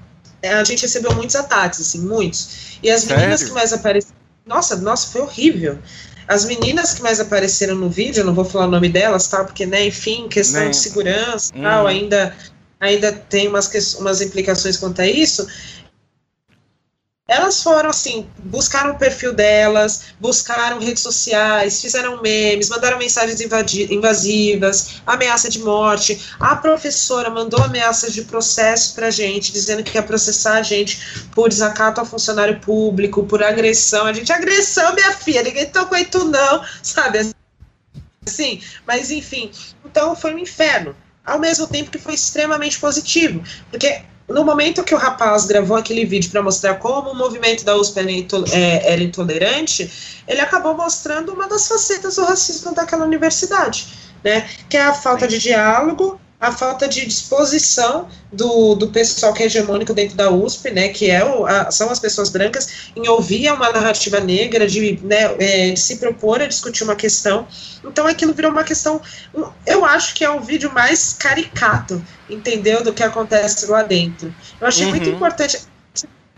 [0.44, 2.80] a gente recebeu muitos ataques, assim, muitos.
[2.82, 3.18] E as Sério?
[3.18, 4.22] meninas que mais apareceram.
[4.44, 5.78] Nossa, nossa, foi horrível.
[6.28, 9.44] As meninas que mais apareceram no vídeo, não vou falar o nome delas, tá?
[9.44, 10.72] Porque, né, enfim, questão Nem.
[10.72, 11.62] de segurança hum.
[11.62, 12.36] tal, ainda,
[12.80, 15.48] ainda tem umas, umas implicações quanto a isso
[17.32, 25.02] elas foram assim, buscaram o perfil delas, buscaram redes sociais, fizeram memes, mandaram mensagens invasivas,
[25.08, 26.22] ameaça de morte.
[26.38, 31.48] A professora mandou ameaças de processo pra gente, dizendo que ia processar a gente por
[31.48, 34.08] desacato ao funcionário público, por agressão.
[34.08, 37.32] A gente, agressão, minha filha, ninguém tocou em tu não, sabe?
[38.26, 39.50] Assim, mas enfim,
[39.86, 40.94] então foi um inferno.
[41.26, 44.02] Ao mesmo tempo que foi extremamente positivo, porque
[44.32, 48.00] no momento que o rapaz gravou aquele vídeo para mostrar como o movimento da USP
[48.00, 53.88] era, é, era intolerante, ele acabou mostrando uma das facetas do racismo daquela universidade,
[54.24, 54.48] né?
[54.70, 59.46] Que é a falta de diálogo, a falta de disposição do, do pessoal que é
[59.46, 63.52] hegemônico dentro da USP, né, que é o, a, são as pessoas brancas, em ouvir
[63.54, 67.48] uma narrativa negra, de, né, é, de se propor a discutir uma questão.
[67.86, 69.00] Então aquilo virou uma questão.
[69.68, 72.84] Eu acho que é o vídeo mais caricato, entendeu?
[72.84, 74.34] Do que acontece lá dentro.
[74.60, 74.92] Eu achei uhum.
[74.92, 75.60] muito importante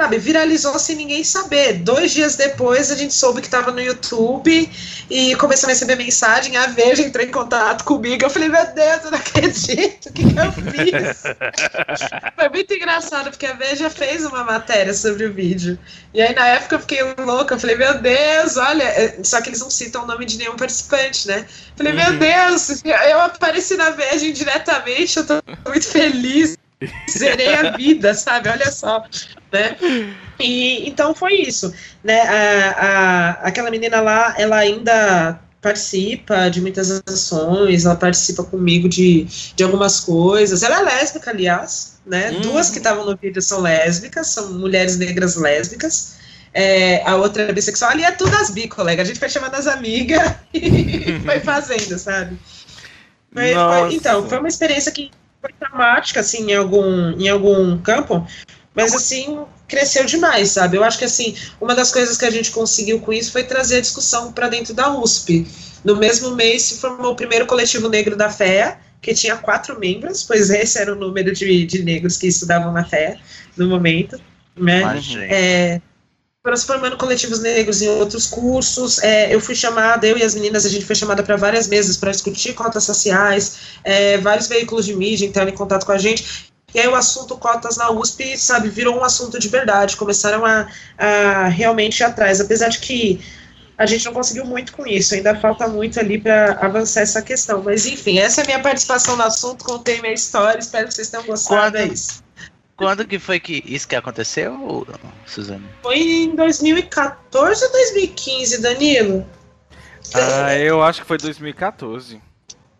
[0.04, 1.74] sabe, viralizou sem ninguém saber.
[1.80, 4.70] Dois dias depois a gente soube que estava no YouTube
[5.10, 6.58] e começou a receber mensagem.
[6.58, 8.26] A Veja entrou em contato comigo.
[8.26, 11.24] Eu falei, meu Deus, eu não acredito, o que, que eu fiz?
[12.36, 15.80] Foi muito engraçado, porque a Veja fez uma matéria sobre o vídeo.
[16.14, 19.50] E aí na época eu fiquei louca, eu falei, meu Deus, olha, é, só que
[19.50, 21.46] eles não citam o nome de nenhum participante, né?
[21.48, 22.00] Eu falei, uhum.
[22.00, 26.58] meu Deus, eu apareci na Veja indiretamente, eu tô muito feliz
[27.10, 28.50] zerei a vida, sabe?
[28.50, 29.04] Olha só,
[29.52, 29.78] né?
[30.40, 31.74] E então foi isso,
[32.04, 32.22] né?
[32.22, 39.26] A, a, aquela menina lá, ela ainda participa de muitas ações, ela participa comigo de,
[39.56, 40.62] de algumas coisas.
[40.62, 42.32] Ela é lésbica, aliás, né?
[42.32, 42.42] Hum.
[42.42, 46.16] Duas que estavam no vídeo são lésbicas, são mulheres negras lésbicas.
[46.54, 49.02] É, a outra é bissexual, ali é tudo as bi, colega.
[49.02, 52.38] A gente foi chamando as amigas e foi fazendo, sabe?
[53.34, 55.10] Foi, foi, então, foi uma experiência que
[55.44, 58.26] foi traumática, assim, em algum, em algum campo,
[58.74, 60.78] mas, assim, cresceu demais, sabe?
[60.78, 63.78] Eu acho que, assim, uma das coisas que a gente conseguiu com isso foi trazer
[63.78, 65.45] a discussão para dentro da USP.
[65.84, 70.24] No mesmo mês se formou o primeiro coletivo negro da FEA, que tinha quatro membros,
[70.24, 73.20] pois esse era o número de, de negros que estudavam na FEA
[73.57, 74.20] no momento.
[74.56, 74.82] Né?
[75.30, 75.82] É,
[76.44, 79.02] foram se formando coletivos negros em outros cursos.
[79.02, 81.95] É, eu fui chamada, eu e as meninas, a gente foi chamada para várias mesas
[81.95, 86.52] para discutir cotas sociais, é, vários veículos de mídia entraram em contato com a gente.
[86.76, 90.68] E aí o assunto cotas na USP, sabe, virou um assunto de verdade, começaram a,
[90.98, 93.22] a realmente ir atrás, apesar de que
[93.78, 97.61] a gente não conseguiu muito com isso, ainda falta muito ali para avançar essa questão.
[97.64, 101.10] Mas enfim, essa é a minha participação no assunto, contei minha história, espero que vocês
[101.10, 101.78] tenham gostado.
[101.78, 102.23] É isso.
[102.76, 104.86] Quando que foi que isso que aconteceu,
[105.26, 105.68] Suzane?
[105.82, 109.26] Foi em 2014 ou 2015, Danilo?
[110.16, 112.22] Ah, eu acho que foi 2014.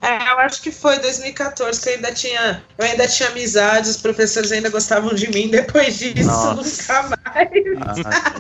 [0.02, 3.96] É, eu acho que foi 2014 que eu ainda tinha, eu ainda tinha amizade, os
[3.98, 5.48] professores ainda gostavam de mim.
[5.50, 6.56] Depois disso, Nossa.
[6.56, 7.50] nunca mais.
[8.06, 8.34] Ah,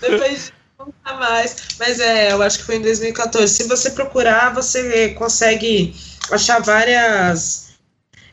[0.00, 1.56] Depois disso, nunca mais.
[1.78, 3.52] Mas é, eu acho que foi em 2014.
[3.52, 5.96] Se você procurar, você consegue
[6.30, 7.67] achar várias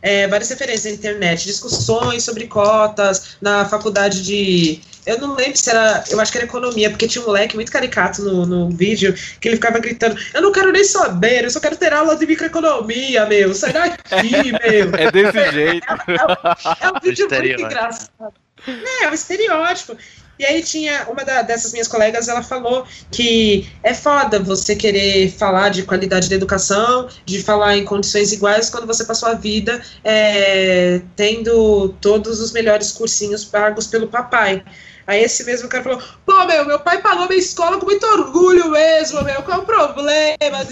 [0.05, 4.79] é, várias referências na internet, discussões sobre cotas na faculdade de.
[5.03, 6.03] Eu não lembro se era.
[6.11, 9.47] Eu acho que era economia, porque tinha um moleque muito caricato no, no vídeo que
[9.47, 13.25] ele ficava gritando: Eu não quero nem saber, eu só quero ter aula de microeconomia,
[13.25, 13.51] meu.
[13.55, 14.95] Sai daqui, meu.
[14.95, 15.87] É desse jeito.
[16.07, 18.33] É, é, é, é um vídeo muito engraçado.
[18.67, 19.97] É, é um estereótipo.
[20.37, 25.31] E aí tinha uma da, dessas minhas colegas, ela falou que é foda você querer
[25.31, 29.81] falar de qualidade da educação, de falar em condições iguais, quando você passou a vida
[30.03, 34.63] é, tendo todos os melhores cursinhos pagos pelo papai.
[35.07, 38.71] Aí esse mesmo cara falou: pô, meu, meu pai pagou minha escola com muito orgulho
[38.71, 40.65] mesmo, meu, qual é o problema?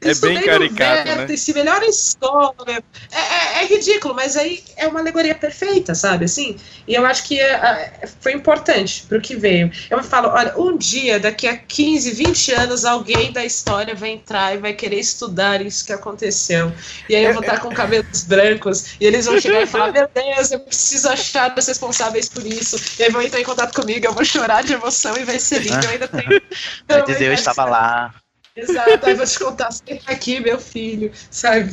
[0.00, 1.26] É bem caricato, né?
[1.28, 2.82] Esse melhor escola, meu.
[3.10, 6.56] É, é, é, ridículo, mas aí é uma alegoria perfeita, sabe, assim?
[6.86, 9.70] E eu acho que é, foi importante pro que veio.
[9.90, 14.54] Eu falo, olha, um dia, daqui a 15, 20 anos, alguém da história vai entrar
[14.54, 16.72] e vai querer estudar isso que aconteceu.
[17.08, 20.08] E aí eu vou estar com cabelos brancos, e eles vão chegar e falar, meu
[20.14, 22.76] Deus, eu preciso achar os responsáveis por isso.
[22.98, 25.60] E aí vão entrar em contato comigo, eu vou chorar de emoção e vai ser
[25.60, 25.84] lindo.
[25.84, 26.42] Eu ainda tenho.
[26.86, 28.14] Vai dizer, eu estava lá.
[28.54, 31.70] Exato, aí vou te contar, você aqui, meu filho, sabe?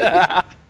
[0.00, 0.44] Ah.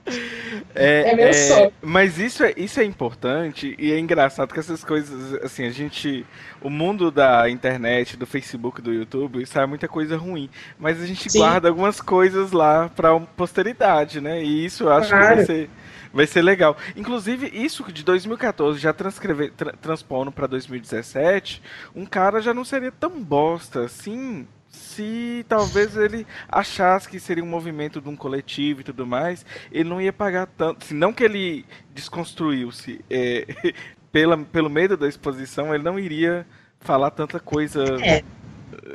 [0.75, 1.73] É, é, meu é, sonho.
[1.81, 6.27] Mas isso é, isso é importante e é engraçado que essas coisas, assim, a gente.
[6.61, 10.51] O mundo da internet, do Facebook, do YouTube, sai muita coisa ruim.
[10.79, 11.39] Mas a gente Sim.
[11.39, 14.43] guarda algumas coisas lá pra posteridade, né?
[14.43, 15.29] E isso eu acho claro.
[15.29, 15.71] que vai ser
[16.13, 16.77] Vai ser legal.
[16.97, 21.63] Inclusive, isso de 2014 já transcrever, tra transpondo para 2017,
[21.95, 27.47] um cara já não seria tão bosta assim se talvez ele achasse que seria um
[27.47, 30.85] movimento de um coletivo e tudo mais, ele não ia pagar tanto.
[30.85, 31.65] Se não que ele
[31.95, 33.47] desconstruiu-se é,
[34.13, 36.47] pela, pelo meio da exposição, ele não iria
[36.81, 37.83] falar tanta coisa.
[38.03, 38.23] É.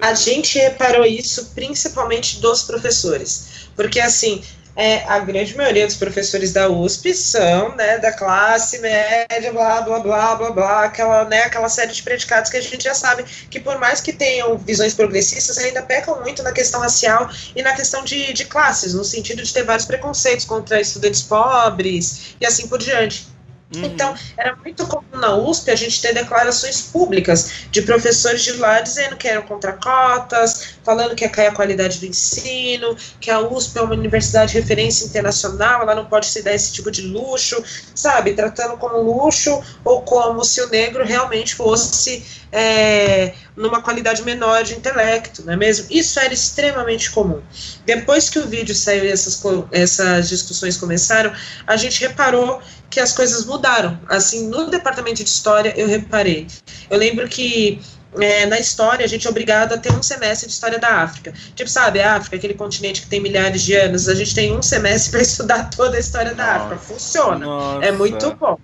[0.02, 3.70] A gente reparou isso principalmente dos professores.
[3.76, 4.44] Porque, assim,
[4.76, 10.00] é, a grande maioria dos professores da USP são, né, da classe média, blá, blá,
[10.00, 13.60] blá, blá, blá, aquela, né, aquela série de predicados que a gente já sabe que
[13.60, 18.04] por mais que tenham visões progressistas, ainda pecam muito na questão racial e na questão
[18.04, 22.80] de, de classes, no sentido de ter vários preconceitos contra estudantes pobres e assim por
[22.80, 23.35] diante.
[23.74, 23.84] Uhum.
[23.84, 28.80] Então, era muito comum na USP a gente ter declarações públicas de professores de lá
[28.80, 33.40] dizendo que eram contra cotas, falando que ia cair a qualidade do ensino, que a
[33.40, 37.02] USP é uma universidade de referência internacional, ela não pode se dar esse tipo de
[37.02, 37.62] luxo,
[37.96, 38.34] sabe?
[38.34, 44.76] Tratando como luxo ou como se o negro realmente fosse é, numa qualidade menor de
[44.76, 45.88] intelecto, não é mesmo?
[45.90, 47.42] Isso era extremamente comum.
[47.86, 51.34] Depois que o vídeo saiu e essas, essas discussões começaram,
[51.68, 54.00] a gente reparou que as coisas mudaram.
[54.08, 56.48] Assim, no departamento de história, eu reparei.
[56.90, 57.82] Eu lembro que
[58.18, 61.34] é, na história, a gente é obrigado a ter um semestre de história da África.
[61.54, 64.62] Tipo, sabe, a África, aquele continente que tem milhares de anos, a gente tem um
[64.62, 66.66] semestre para estudar toda a história da Nossa.
[66.68, 66.78] África.
[66.78, 67.46] Funciona.
[67.46, 67.86] Nossa.
[67.86, 68.58] É muito bom.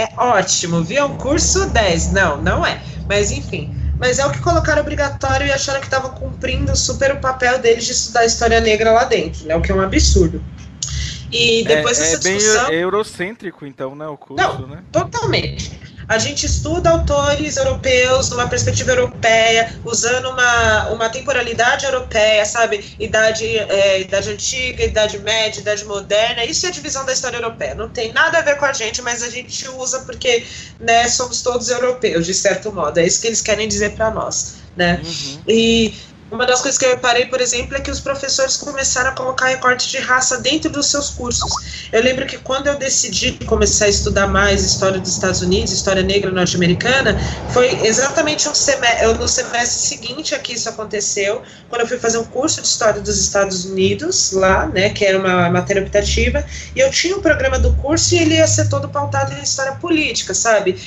[0.00, 0.98] É ótimo, viu?
[0.98, 2.12] É um curso 10.
[2.12, 2.80] Não, não é.
[3.06, 3.74] Mas enfim.
[3.98, 7.84] Mas é o que colocaram obrigatório e acharam que estavam cumprindo super o papel deles
[7.84, 9.54] de estudar história negra lá dentro, né?
[9.54, 10.42] O que é um absurdo.
[11.30, 12.68] E depois é, dessa é discussão.
[12.68, 14.06] bem eurocêntrico, então, né?
[14.06, 14.82] O curso, Não, né?
[14.90, 15.78] Totalmente.
[16.10, 22.96] A gente estuda autores europeus numa perspectiva europeia, usando uma, uma temporalidade europeia, sabe?
[22.98, 26.44] Idade, é, idade antiga, idade média, idade moderna.
[26.44, 27.76] Isso é a divisão da história europeia.
[27.76, 30.44] Não tem nada a ver com a gente, mas a gente usa porque
[30.80, 32.98] né, somos todos europeus, de certo modo.
[32.98, 34.56] É isso que eles querem dizer para nós.
[34.76, 35.00] Né?
[35.04, 35.42] Uhum.
[35.46, 35.94] E
[36.30, 39.46] uma das coisas que eu reparei, por exemplo, é que os professores começaram a colocar
[39.46, 41.50] recorte de raça dentro dos seus cursos.
[41.90, 46.02] Eu lembro que quando eu decidi começar a estudar mais história dos Estados Unidos, história
[46.02, 47.18] negra norte-americana,
[47.52, 52.18] foi exatamente um semestre, no semestre seguinte a que isso aconteceu, quando eu fui fazer
[52.18, 56.44] um curso de história dos Estados Unidos lá, né, que era uma matéria optativa,
[56.76, 59.72] e eu tinha um programa do curso e ele ia ser todo pautado em história
[59.72, 60.80] política, sabe?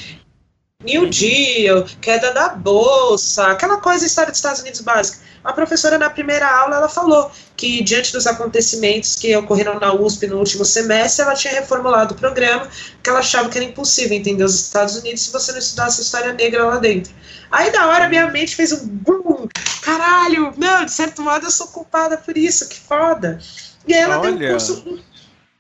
[0.84, 6.10] New Deal, queda da bolsa, aquela coisa história dos Estados Unidos básica a professora na
[6.10, 11.24] primeira aula ela falou que diante dos acontecimentos que ocorreram na USP no último semestre,
[11.24, 12.68] ela tinha reformulado o programa,
[13.02, 16.34] que ela achava que era impossível entender os Estados Unidos se você não estudasse história
[16.34, 17.14] negra lá dentro.
[17.52, 19.48] Aí da hora minha mente fez um boom,
[19.82, 23.40] caralho, não, de certo modo eu sou culpada por isso, que foda.
[23.88, 24.32] E aí ela Olha.
[24.32, 25.04] deu um curso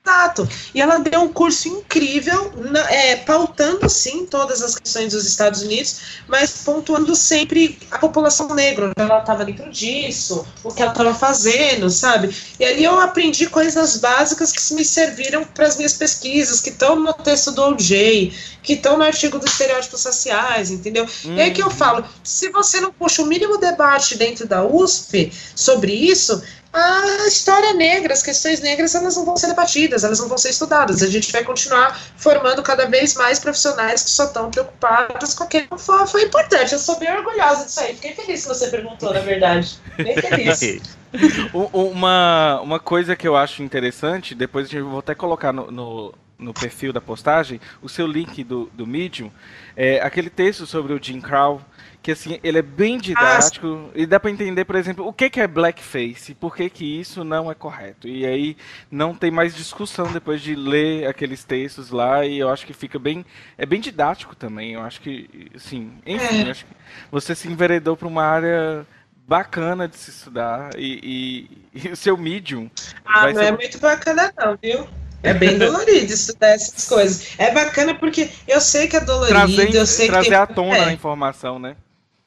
[0.05, 0.47] Exato.
[0.75, 2.51] E ela deu um curso incrível,
[2.89, 8.87] é, pautando sim todas as questões dos Estados Unidos, mas pontuando sempre a população negra,
[8.87, 12.35] onde ela estava dentro disso, o que ela estava fazendo, sabe?
[12.59, 16.97] E ali eu aprendi coisas básicas que me serviram para as minhas pesquisas, que estão
[16.97, 21.05] no texto do OJ, que estão no artigo dos estereótipos raciais, entendeu?
[21.25, 21.35] Hum.
[21.37, 21.71] E aí que eu uhum.
[21.71, 26.41] falo, se você não puxa o mínimo debate dentro da USP sobre isso,
[26.73, 30.49] a história negra, as questões negras, elas não vão ser debatidas, elas não vão ser
[30.49, 31.03] estudadas.
[31.03, 35.67] A gente vai continuar formando cada vez mais profissionais que só estão preocupados com aquele
[35.77, 36.73] foi, foi importante.
[36.73, 37.93] Eu sou bem orgulhosa disso aí.
[37.93, 39.77] Fiquei feliz que você perguntou, na verdade.
[39.97, 40.81] Bem feliz.
[41.53, 46.13] uma, uma coisa que eu acho interessante, depois a gente vou até colocar no, no,
[46.39, 49.31] no perfil da postagem, o seu link do, do Medium,
[49.77, 51.61] é aquele texto sobre o Jim Crow
[52.03, 55.29] que assim, ele é bem didático ah, e dá para entender, por exemplo, o que,
[55.29, 58.09] que é blackface, por que, que isso não é correto.
[58.09, 58.57] E aí
[58.91, 62.99] não tem mais discussão depois de ler aqueles textos lá e eu acho que fica
[62.99, 63.25] bem,
[63.57, 64.73] é bem didático também.
[64.73, 66.51] Eu acho que, assim, enfim, é.
[66.51, 66.73] acho que
[67.09, 68.85] você se enveredou para uma área
[69.25, 72.69] bacana de se estudar e, e, e o seu medium.
[73.05, 73.43] Ah, não é ser...
[73.45, 74.85] é muito bacana não, viu?
[75.23, 77.33] É bem dolorido estudar essas coisas.
[77.37, 80.37] É bacana porque eu sei que é dolorido, Trazendo, eu sei trazer que tem...
[80.37, 80.85] à tona é.
[80.89, 81.77] a informação, né?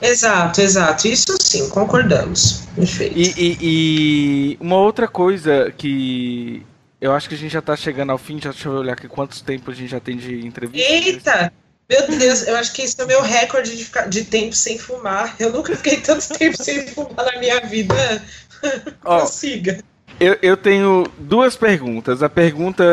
[0.01, 1.09] Exato, exato.
[1.09, 2.64] Isso sim, concordamos.
[2.74, 3.18] Perfeito.
[3.18, 6.64] E, e, e, uma outra coisa que
[7.01, 9.09] eu acho que a gente já está chegando ao fim, já deixa eu olhar aqui
[9.09, 10.93] quantos tempos a gente já tem de entrevista.
[10.93, 11.52] Eita!
[11.89, 14.77] Meu Deus, eu acho que esse é o meu recorde de, ficar, de tempo sem
[14.77, 15.36] fumar.
[15.39, 17.94] Eu nunca fiquei tanto tempo sem fumar na minha vida.
[19.01, 19.78] Consiga.
[20.18, 22.22] Eu, eu tenho duas perguntas.
[22.22, 22.84] A pergunta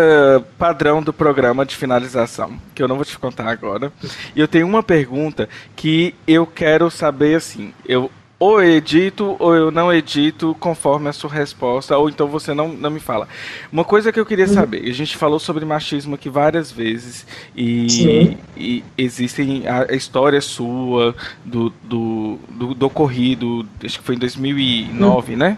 [0.58, 3.92] padrão do programa de finalização, que eu não vou te contar agora.
[4.36, 7.74] E eu tenho uma pergunta que eu quero saber assim.
[7.88, 8.12] Eu
[8.44, 12.68] ou eu edito ou eu não edito conforme a sua resposta, ou então você não,
[12.68, 13.26] não me fala.
[13.72, 14.54] Uma coisa que eu queria uhum.
[14.54, 17.26] saber, a gente falou sobre machismo aqui várias vezes,
[17.56, 24.16] e, e existem a, a, história sua do, do, do, do ocorrido, acho que foi
[24.16, 25.38] em 2009, uhum.
[25.38, 25.58] né?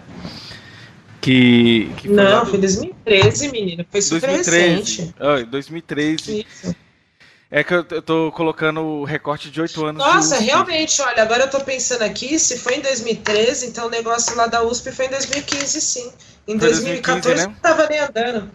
[1.26, 3.84] Que, que foi Não, foi 2013, menina.
[3.90, 5.02] Foi super 2013.
[5.02, 5.16] recente.
[5.20, 6.46] Ah, 2013.
[6.48, 6.76] Isso.
[7.50, 10.06] É que eu tô colocando o recorte de oito anos.
[10.06, 14.36] Nossa, realmente, olha, agora eu tô pensando aqui, se foi em 2013, então o negócio
[14.36, 16.12] lá da USP foi em 2015, sim.
[16.48, 17.48] Em 2014 2015, né?
[17.48, 18.52] não tava nem andando.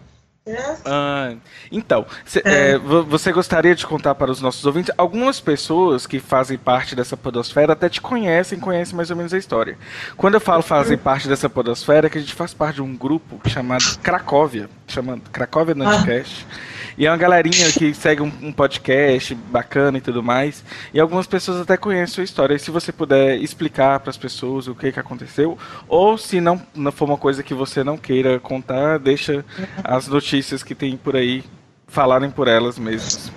[0.85, 1.35] Ah,
[1.71, 2.71] então, cê, é.
[2.71, 4.91] É, você gostaria de contar para os nossos ouvintes?
[4.97, 9.37] Algumas pessoas que fazem parte dessa podosfera até te conhecem, conhecem mais ou menos a
[9.37, 9.77] história.
[10.17, 11.03] Quando eu falo fazem uhum.
[11.03, 15.21] parte dessa podosfera, é que a gente faz parte de um grupo chamado Cracóvia, chamado
[15.31, 16.47] Cracóvia Nantcast.
[16.49, 16.80] Ah.
[17.01, 20.63] E é uma galerinha que segue um, um, podcast bacana e tudo mais.
[20.93, 22.53] E algumas pessoas até conhecem a sua história.
[22.53, 25.57] E se você puder explicar para as pessoas o que, que aconteceu,
[25.87, 29.43] ou se não, não for uma coisa que você não queira contar, deixa
[29.83, 31.43] as notícias que tem por aí
[31.87, 33.31] falarem por elas mesmas.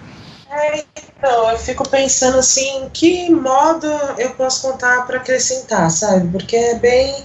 [0.51, 0.85] É,
[1.17, 3.87] então, eu fico pensando assim, que modo
[4.19, 6.29] eu posso contar para acrescentar, sabe?
[6.29, 7.25] Porque é bem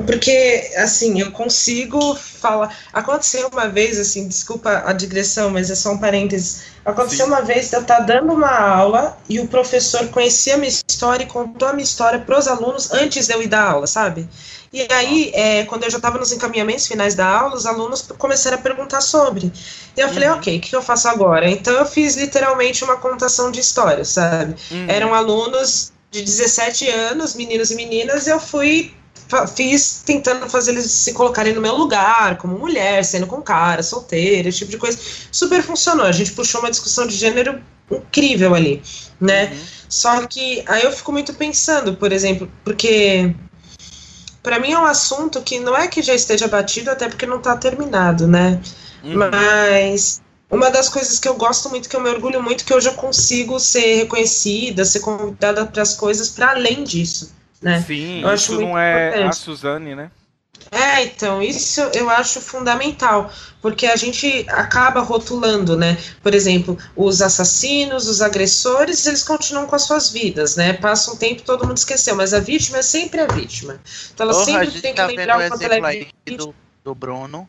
[0.00, 2.76] porque, assim, eu consigo falar.
[2.92, 6.62] Aconteceu uma vez, assim, desculpa a digressão, mas é só um parênteses.
[6.84, 7.32] Aconteceu Sim.
[7.32, 11.26] uma vez eu estar dando uma aula e o professor conhecia a minha história e
[11.26, 14.28] contou a minha história para os alunos antes de eu ir dar aula, sabe?
[14.72, 18.58] E aí, é, quando eu já estava nos encaminhamentos finais da aula, os alunos começaram
[18.58, 19.52] a perguntar sobre.
[19.96, 20.34] E eu falei, uhum.
[20.34, 21.48] ok, o que eu faço agora?
[21.48, 24.56] Então eu fiz literalmente uma contação de histórias, sabe?
[24.72, 24.86] Uhum.
[24.88, 28.92] Eram alunos de 17 anos, meninos e meninas, e eu fui
[29.54, 34.48] fiz tentando fazer eles se colocarem no meu lugar, como mulher, sendo com cara, solteira,
[34.48, 34.98] esse tipo de coisa.
[35.30, 36.06] Super funcionou.
[36.06, 37.60] A gente puxou uma discussão de gênero
[37.90, 38.82] incrível ali,
[39.20, 39.52] né?
[39.52, 39.60] Uhum.
[39.88, 43.34] Só que aí eu fico muito pensando, por exemplo, porque
[44.42, 47.38] para mim é um assunto que não é que já esteja batido, até porque não
[47.38, 48.60] está terminado, né?
[49.02, 49.16] Uhum.
[49.16, 52.88] Mas uma das coisas que eu gosto muito, que eu me orgulho muito, que hoje
[52.88, 57.32] eu consigo ser reconhecida, ser convidada para as coisas para além disso
[57.64, 57.82] né?
[57.86, 59.28] Sim, eu isso não é importante.
[59.28, 60.10] a Suzane, né?
[60.70, 63.30] É, então, isso eu acho fundamental,
[63.60, 65.98] porque a gente acaba rotulando, né?
[66.22, 70.72] Por exemplo, os assassinos, os agressores, eles continuam com as suas vidas, né?
[70.72, 73.80] Passa um tempo todo mundo esqueceu, mas a vítima é sempre a vítima.
[74.12, 77.48] Então ela Porra, sempre tem que tá lembrar o quanto ela é do, do Bruno.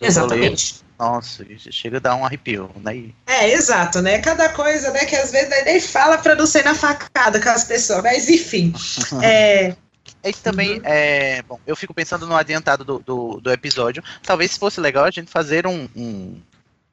[0.00, 0.82] Exatamente.
[0.98, 3.10] Nossa, chega a dar um arrepio, né?
[3.26, 4.18] É, exato, né?
[4.20, 7.64] Cada coisa, né, que às vezes nem fala pra não ser na facada com as
[7.64, 8.72] pessoas, mas enfim.
[9.22, 9.74] é,
[10.22, 10.82] Esse também uhum.
[10.84, 11.42] é.
[11.42, 14.02] Bom, eu fico pensando no adiantado do, do, do, episódio.
[14.22, 16.40] Talvez fosse legal a gente fazer um, um,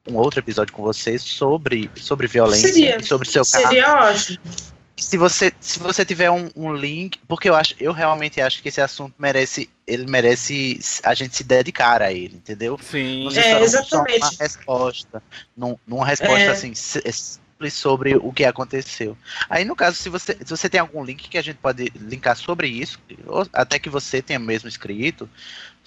[0.08, 3.68] um outro episódio com vocês sobre, sobre violência seria, e sobre seu caso.
[3.68, 4.71] Seria ótimo
[5.02, 8.68] se você se você tiver um, um, link, porque eu acho, eu realmente acho que
[8.68, 12.78] esse assunto merece, ele merece a gente se dedicar a ele, entendeu?
[12.80, 13.24] Sim.
[13.24, 14.18] Não é, exatamente.
[14.18, 15.22] uma resposta,
[15.56, 16.48] num, numa resposta é.
[16.48, 19.16] assim simples sobre o que aconteceu.
[19.50, 22.36] Aí no caso, se você se você tem algum link que a gente pode linkar
[22.36, 25.28] sobre isso, ou até que você tenha mesmo escrito,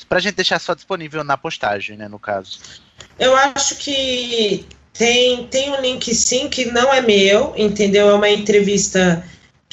[0.09, 2.59] para a gente deixar só disponível na postagem, né, no caso.
[3.17, 4.65] Eu acho que
[4.97, 8.09] tem, tem um link sim que não é meu, entendeu?
[8.09, 9.23] É uma entrevista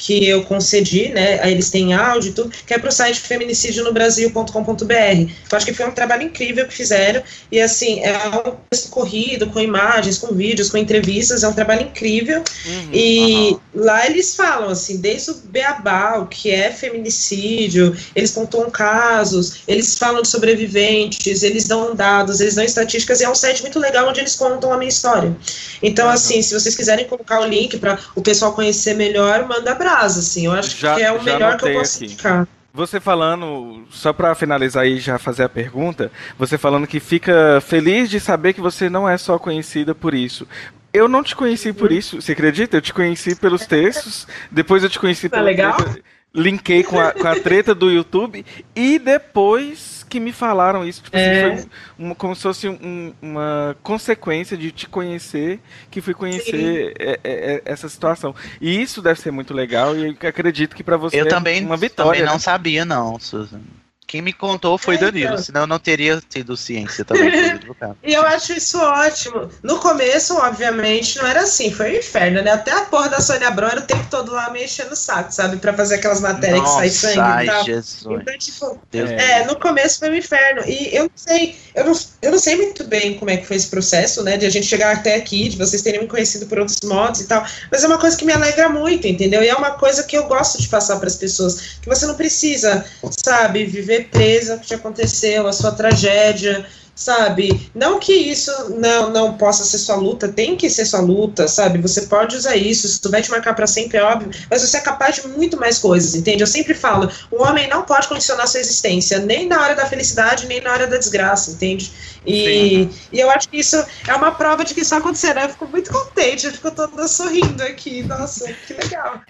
[0.03, 1.49] que eu concedi, né?
[1.49, 5.31] Eles têm áudio e tudo, que é para o site feminicidionobrasil.com.br.
[5.49, 7.23] Eu acho que foi um trabalho incrível que fizeram.
[7.49, 8.11] E assim, é
[8.45, 12.43] um texto corrido, com imagens, com vídeos, com entrevistas, é um trabalho incrível.
[12.65, 13.59] Uhum, e uhum.
[13.75, 19.97] lá eles falam, assim, desde o beabá, o que é feminicídio, eles pontuam casos, eles
[19.97, 24.09] falam de sobreviventes, eles dão dados, eles dão estatísticas, e é um site muito legal
[24.09, 25.33] onde eles contam a minha história.
[25.81, 26.11] Então, uhum.
[26.11, 30.45] assim, se vocês quiserem colocar o link para o pessoal conhecer melhor, manda assim.
[30.45, 32.47] Eu acho já, que é o melhor que eu posso ficar.
[32.75, 38.09] Você falando, só para finalizar e já fazer a pergunta, você falando que fica feliz
[38.09, 40.47] de saber que você não é só conhecida por isso.
[40.91, 41.97] Eu não te conheci por uhum.
[41.97, 42.77] isso, você acredita?
[42.77, 45.75] Eu te conheci pelos textos, depois eu te conheci tá legal?
[45.75, 46.01] Treta,
[46.33, 48.43] linkei com a, com a treta do YouTube
[48.75, 51.53] e depois que me falaram isso, tipo, assim, é.
[51.53, 55.59] assim, foi como se fosse um, uma consequência de te conhecer,
[55.89, 58.35] que fui conhecer é, é, é, essa situação.
[58.61, 61.75] E isso deve ser muito legal e acredito que para você eu também, é uma
[61.75, 62.09] vitória.
[62.09, 62.39] Eu também não né?
[62.39, 63.59] sabia não, Susan.
[64.05, 65.43] Quem me contou foi é, Danilo, então.
[65.43, 67.31] senão eu não teria tido ciência também.
[68.03, 69.49] e eu acho isso ótimo.
[69.63, 72.51] No começo, obviamente, não era assim, foi um inferno, né?
[72.51, 75.57] Até a porra da Sônia Abrão era o tempo todo lá mexendo o saco, sabe?
[75.57, 77.65] Pra fazer aquelas matérias Nossa, que sai sangue e tal.
[77.65, 78.21] Jesus.
[78.21, 80.61] Então, tipo, é, no começo foi um inferno.
[80.67, 83.55] E eu não sei, eu não, eu não sei muito bem como é que foi
[83.55, 84.37] esse processo, né?
[84.37, 87.27] De a gente chegar até aqui, de vocês terem me conhecido por outros modos e
[87.27, 87.45] tal.
[87.71, 89.41] Mas é uma coisa que me alegra muito, entendeu?
[89.41, 91.77] E é uma coisa que eu gosto de passar para as pessoas.
[91.81, 92.85] Que você não precisa,
[93.23, 96.65] sabe, viver presa o que te aconteceu, a sua tragédia,
[96.95, 97.69] sabe?
[97.73, 101.79] Não que isso não, não possa ser sua luta, tem que ser sua luta, sabe?
[101.79, 104.81] Você pode usar isso, isso vai te marcar para sempre, é óbvio, mas você é
[104.81, 106.43] capaz de muito mais coisas, entende?
[106.43, 110.45] Eu sempre falo, o homem não pode condicionar sua existência, nem na hora da felicidade,
[110.47, 111.91] nem na hora da desgraça, entende?
[112.25, 115.43] E, e eu acho que isso é uma prova de que isso acontecerá.
[115.43, 118.03] Eu fico muito contente, eu fico toda sorrindo aqui.
[118.03, 119.21] Nossa, que legal.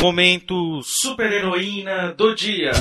[0.00, 2.72] Momento super heroína do dia.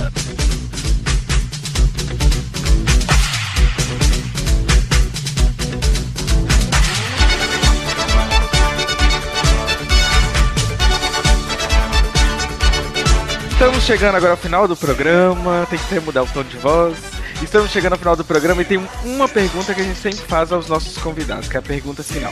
[13.66, 16.96] Estamos chegando agora ao final do programa, tem que mudar o tom de voz.
[17.42, 20.52] Estamos chegando ao final do programa e tem uma pergunta que a gente sempre faz
[20.52, 22.32] aos nossos convidados, que é a pergunta final.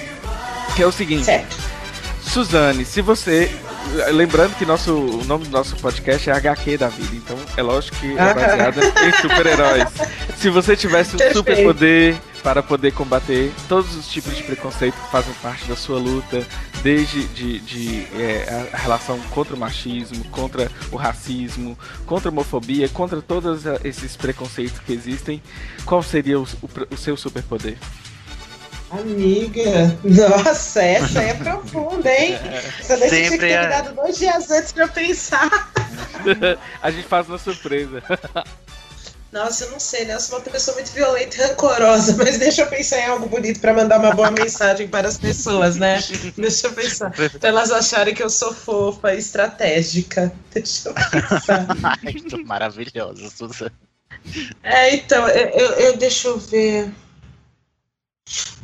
[0.75, 1.25] Que é o seguinte.
[1.25, 1.57] Certo.
[2.21, 3.49] Suzane, se você.
[4.11, 7.97] Lembrando que nosso, o nome do nosso podcast é HQ da vida, então é lógico
[7.97, 9.89] que é baseado em super-heróis.
[10.37, 11.37] Se você tivesse um Perfeito.
[11.39, 16.45] superpoder para poder combater todos os tipos de preconceito que fazem parte da sua luta,
[16.83, 22.89] desde de, de, é, a relação contra o machismo, contra o racismo, contra a homofobia,
[22.89, 25.41] contra todos esses preconceitos que existem,
[25.85, 27.77] qual seria o, o, o seu superpoder?
[28.91, 32.37] Amiga, nossa, essa aí é profunda, hein?
[32.83, 33.61] Só deixa eu tinha que Sempre ter é.
[33.63, 35.71] me dado dois dias antes pra eu pensar.
[36.81, 38.03] a gente faz uma surpresa.
[39.33, 40.13] Nossa, eu não sei, né?
[40.13, 43.59] Eu sou uma pessoa muito violenta e rancorosa, mas deixa eu pensar em algo bonito
[43.59, 45.99] pra mandar uma boa mensagem para as pessoas, né?
[46.37, 47.11] Deixa eu pensar.
[47.11, 50.31] Pra elas acharem que eu sou fofa e estratégica.
[50.53, 51.67] Deixa eu pensar.
[51.83, 53.71] Ai, maravilhosa, Suzane.
[54.61, 56.91] É, então, eu, eu, eu- deixa eu ver.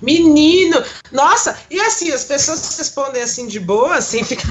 [0.02, 0.82] Menino!
[1.12, 4.48] Nossa, e assim, as pessoas respondem assim de boa, sem ficar.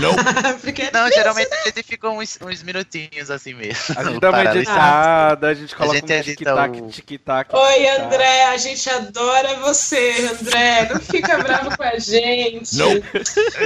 [0.60, 3.82] Porque Não, geralmente a gente fica uns, uns minutinhos assim mesmo.
[3.96, 7.56] A gente dá uma editada, a gente coloca gente um tic-tac, o- tic-tac.
[7.56, 7.88] Oi.
[7.88, 10.88] André, a gente adora você, André.
[10.92, 12.76] Não fica bravo com a gente.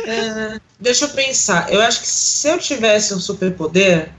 [0.07, 1.73] É, deixa eu pensar.
[1.73, 4.11] Eu acho que se eu tivesse um superpoder,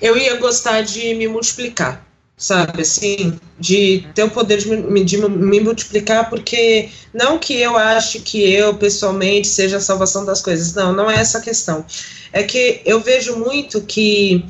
[0.00, 2.04] eu ia gostar de me multiplicar.
[2.36, 7.78] Sabe, assim, de ter o poder de me, de me multiplicar, porque não que eu
[7.78, 10.74] ache que eu, pessoalmente, seja a salvação das coisas.
[10.74, 11.82] Não, não é essa a questão.
[12.30, 14.44] É que eu vejo muito que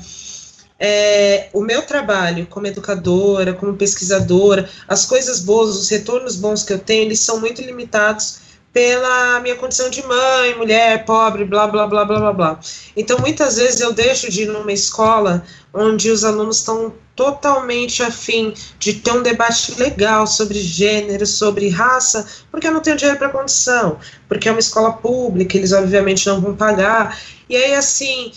[0.80, 6.72] é, o meu trabalho como educadora, como pesquisadora, as coisas boas, os retornos bons que
[6.72, 8.40] eu tenho, eles são muito limitados
[8.72, 12.60] pela minha condição de mãe, mulher, pobre, blá, blá, blá, blá, blá, blá.
[12.96, 18.54] Então, muitas vezes eu deixo de ir numa escola onde os alunos estão totalmente afim
[18.78, 23.28] de ter um debate legal sobre gênero, sobre raça, porque eu não tenho dinheiro para
[23.28, 27.18] condição, porque é uma escola pública, eles obviamente não vão pagar.
[27.48, 28.32] E aí, assim,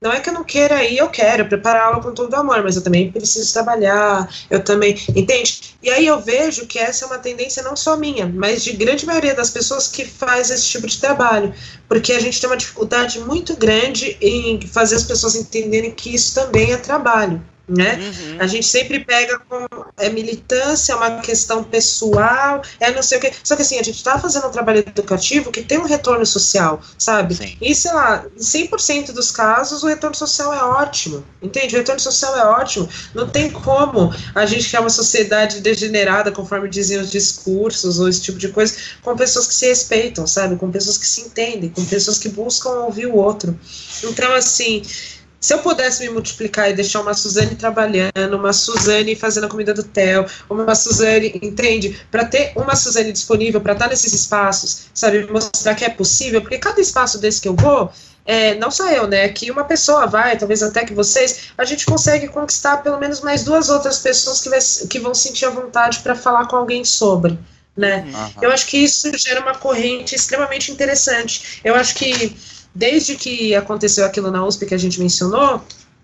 [0.00, 2.82] não é que eu não queira ir, eu quero prepará-la com todo amor, mas eu
[2.82, 5.76] também preciso trabalhar, eu também, entende?
[5.82, 9.04] E aí eu vejo que essa é uma tendência não só minha, mas de grande
[9.04, 11.52] maioria das pessoas que faz esse tipo de trabalho,
[11.88, 16.32] porque a gente tem uma dificuldade muito grande em fazer as pessoas entenderem que isso
[16.32, 17.42] também é trabalho.
[17.68, 17.96] Né?
[17.96, 18.36] Uhum.
[18.40, 19.66] A gente sempre pega com
[19.98, 23.32] é militância, é uma questão pessoal, é não sei o que.
[23.44, 26.80] Só que assim, a gente está fazendo um trabalho educativo que tem um retorno social,
[26.96, 27.34] sabe?
[27.34, 27.56] Sim.
[27.60, 31.74] E sei lá, em 100% dos casos o retorno social é ótimo, entende?
[31.74, 32.88] O retorno social é ótimo.
[33.14, 38.22] Não tem como a gente criar uma sociedade degenerada, conforme diziam os discursos ou esse
[38.22, 40.56] tipo de coisa, com pessoas que se respeitam, sabe?
[40.56, 43.58] Com pessoas que se entendem, com pessoas que buscam ouvir o outro.
[44.02, 44.82] Então, assim.
[45.40, 49.72] Se eu pudesse me multiplicar e deixar uma Suzane trabalhando, uma Suzane fazendo a comida
[49.72, 52.00] do Theo, uma Suzane, entende?
[52.10, 55.30] Para ter uma Suzane disponível para estar nesses espaços, sabe?
[55.30, 57.92] Mostrar que é possível, porque cada espaço desse que eu vou,
[58.26, 59.28] é, não só eu, né?
[59.28, 63.44] Que uma pessoa vai, talvez até que vocês, a gente consegue conquistar pelo menos mais
[63.44, 64.58] duas outras pessoas que, vai,
[64.90, 67.38] que vão sentir a vontade para falar com alguém sobre,
[67.76, 68.04] né?
[68.12, 68.32] Aham.
[68.42, 71.60] Eu acho que isso gera uma corrente extremamente interessante.
[71.62, 72.36] Eu acho que
[72.78, 75.60] desde que aconteceu aquilo na USP que a gente mencionou,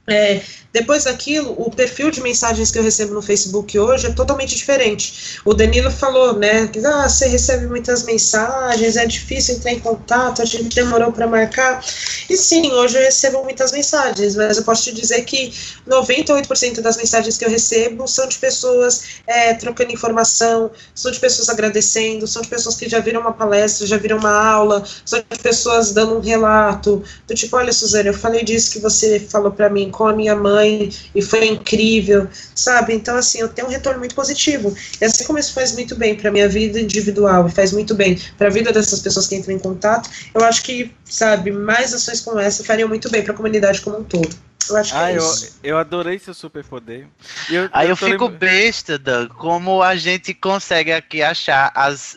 [0.06, 4.54] é, depois daquilo, o perfil de mensagens que eu recebo no Facebook hoje é totalmente
[4.54, 5.38] diferente.
[5.44, 10.42] O Danilo falou, né, que ah, você recebe muitas mensagens, é difícil entrar em contato,
[10.42, 11.82] a gente demorou para marcar.
[12.28, 15.52] E sim, hoje eu recebo muitas mensagens, mas eu posso te dizer que
[15.88, 21.48] 98% das mensagens que eu recebo são de pessoas é, trocando informação, são de pessoas
[21.48, 25.38] agradecendo, são de pessoas que já viram uma palestra, já viram uma aula, são de
[25.38, 29.70] pessoas dando um relato, do tipo, olha, Suzana, eu falei disso que você falou para
[29.70, 32.94] mim com a minha mãe e foi incrível, sabe?
[32.94, 34.74] Então, assim, eu tenho um retorno muito positivo.
[35.00, 38.18] E assim como isso faz muito bem para minha vida individual e faz muito bem
[38.36, 42.20] para a vida dessas pessoas que entram em contato, eu acho que, sabe, mais ações
[42.20, 44.34] como essa fariam muito bem para a comunidade como um todo.
[44.68, 45.58] Eu acho que Ah, é eu, isso.
[45.62, 47.06] eu adorei seu superpoder.
[47.50, 52.16] Eu- Aí eu tô fico lembra- besta, Dan, como a gente consegue aqui achar as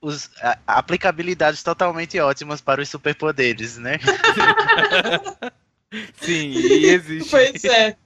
[0.00, 3.98] os, a- aplicabilidades totalmente ótimas para os superpoderes, né?
[6.20, 7.30] Sim, e existe.
[7.30, 7.96] Pois é.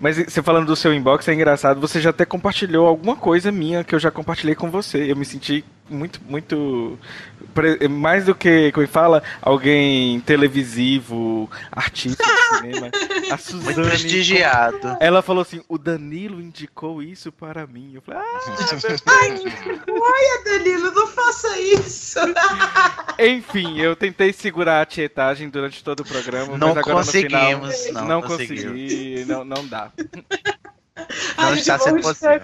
[0.00, 3.84] Mas você falando do seu inbox é engraçado, você já até compartilhou alguma coisa minha
[3.84, 5.10] que eu já compartilhei com você.
[5.10, 6.98] Eu me senti muito, muito.
[7.90, 12.86] Mais do que, como fala, alguém televisivo, artista de cinema.
[12.86, 13.88] A Muito Suzane.
[13.88, 14.96] prestigiado.
[15.00, 17.92] Ela falou assim: o Danilo indicou isso para mim.
[17.94, 18.22] Eu falei,
[19.06, 22.18] Ai, Danilo, não faça isso.
[22.36, 27.04] ah, enfim, eu tentei segurar a tietagem durante todo o programa, Não mas agora no
[27.04, 27.60] final.
[27.60, 28.62] conseguimos, não, Não, conseguimos.
[28.64, 29.90] consegui, não, não dá.
[31.36, 32.40] Não Ai, está sendo possível.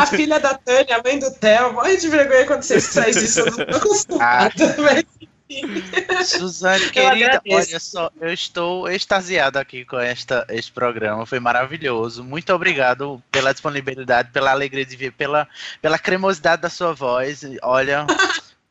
[0.00, 3.40] A filha da Tânia, a mãe do Theo, morre de vergonha quando vocês trazem isso.
[3.40, 4.52] Eu não tô acostumada.
[4.78, 5.04] mas
[5.48, 5.84] enfim.
[6.24, 12.24] Suzane, querida, olha só, eu estou extasiado aqui com esta, este programa, foi maravilhoso.
[12.24, 15.46] Muito obrigado pela disponibilidade, pela alegria de ver, pela,
[15.80, 17.42] pela cremosidade da sua voz.
[17.62, 18.06] Olha,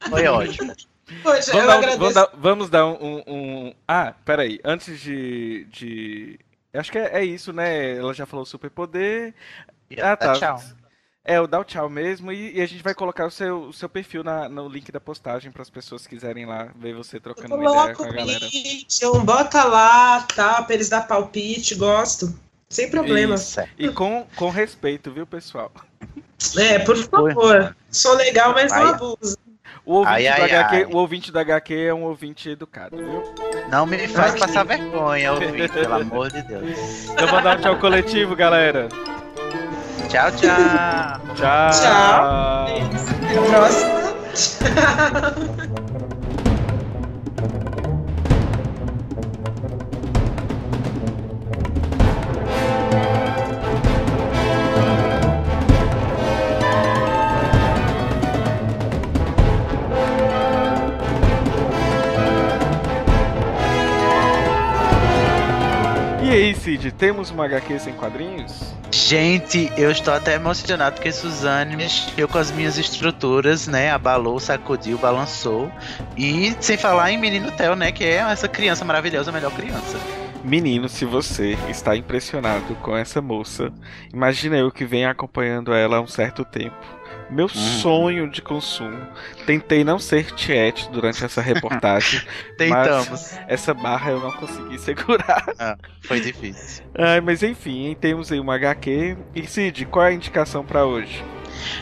[0.10, 0.76] foi ótimo.
[1.24, 1.98] Poxa, Vamos eu dar, um- agradeço.
[2.00, 3.24] vamos dar- vamos dar um, um-
[3.68, 4.60] um- Ah, peraí.
[4.66, 5.66] Antes de.
[5.72, 6.40] de...
[6.78, 7.98] Acho que é, é isso, né?
[7.98, 9.34] Ela já falou superpoder.
[10.02, 10.34] Ah, tá.
[10.34, 10.62] Tchau.
[11.28, 12.32] É, o dá o tchau mesmo.
[12.32, 15.00] E, e a gente vai colocar o seu, o seu perfil na- no link da
[15.00, 18.24] postagem para as pessoas que quiserem lá ver você trocando uma ideia com Coloca a
[18.24, 18.46] o galera.
[18.46, 20.62] Medium, bota lá, tá?
[20.62, 22.34] Pra eles dar palpite, gosto.
[22.70, 23.36] Sem problema.
[23.36, 23.60] Isso.
[23.78, 25.72] E com, com respeito, viu, pessoal?
[26.58, 27.76] É, por favor.
[27.90, 28.98] Sou legal, mas não Ai.
[29.86, 30.86] O ouvinte, Ai, do ai, HQ, ai.
[30.86, 33.24] o ouvinte do HQ é um ouvinte educado, viu?
[33.70, 34.40] Não me faz Ai.
[34.40, 37.10] passar vergonha, ouvinte, pelo amor de Deus.
[37.12, 38.90] Então vou dar um tchau coletivo, galera.
[40.10, 40.56] Tchau, tchau.
[41.36, 41.72] Tchau.
[41.72, 42.66] Tchau.
[43.22, 44.06] Até a próxima.
[45.82, 45.82] E
[66.46, 68.74] aí, Cid, temos uma HQ sem quadrinhos?
[68.92, 73.92] Gente, eu estou até emocionado porque Suzane mexeu com as minhas estruturas, né?
[73.92, 75.72] Abalou, sacudiu, balançou.
[76.16, 77.92] E sem falar em Menino Theo, né?
[77.92, 79.98] Que é essa criança maravilhosa, a melhor criança.
[80.46, 83.74] Menino, se você está impressionado com essa moça,
[84.14, 86.78] imagina eu que venho acompanhando ela há um certo tempo.
[87.32, 89.08] Meu sonho de consumo.
[89.48, 92.22] Tentei não ser tiete durante essa reportagem.
[92.56, 93.36] Tentamos.
[93.48, 95.44] essa barra eu não consegui segurar.
[96.02, 96.86] Foi difícil.
[96.94, 99.18] Ai, mas enfim, temos aí uma HQ.
[99.34, 101.24] E Cid, qual é a indicação pra hoje?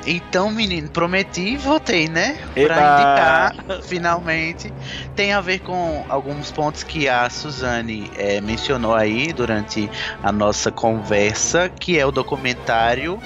[0.06, 2.38] Então, menino, prometi e voltei, né?
[2.54, 3.54] Pra Eba!
[3.54, 4.74] indicar, finalmente.
[5.16, 9.90] Tem a ver com alguns pontos que a Suzane eh, mencionou aí durante
[10.22, 13.22] a nossa conversa, que é o documentário.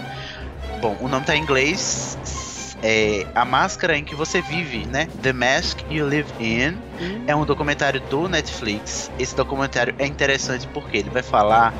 [0.81, 2.17] Bom, o nome tá em inglês.
[2.83, 5.07] É A Máscara em que você vive, né?
[5.23, 6.77] The Mask You Live In.
[7.25, 9.09] É um documentário do Netflix.
[9.17, 11.73] Esse documentário é interessante porque ele vai falar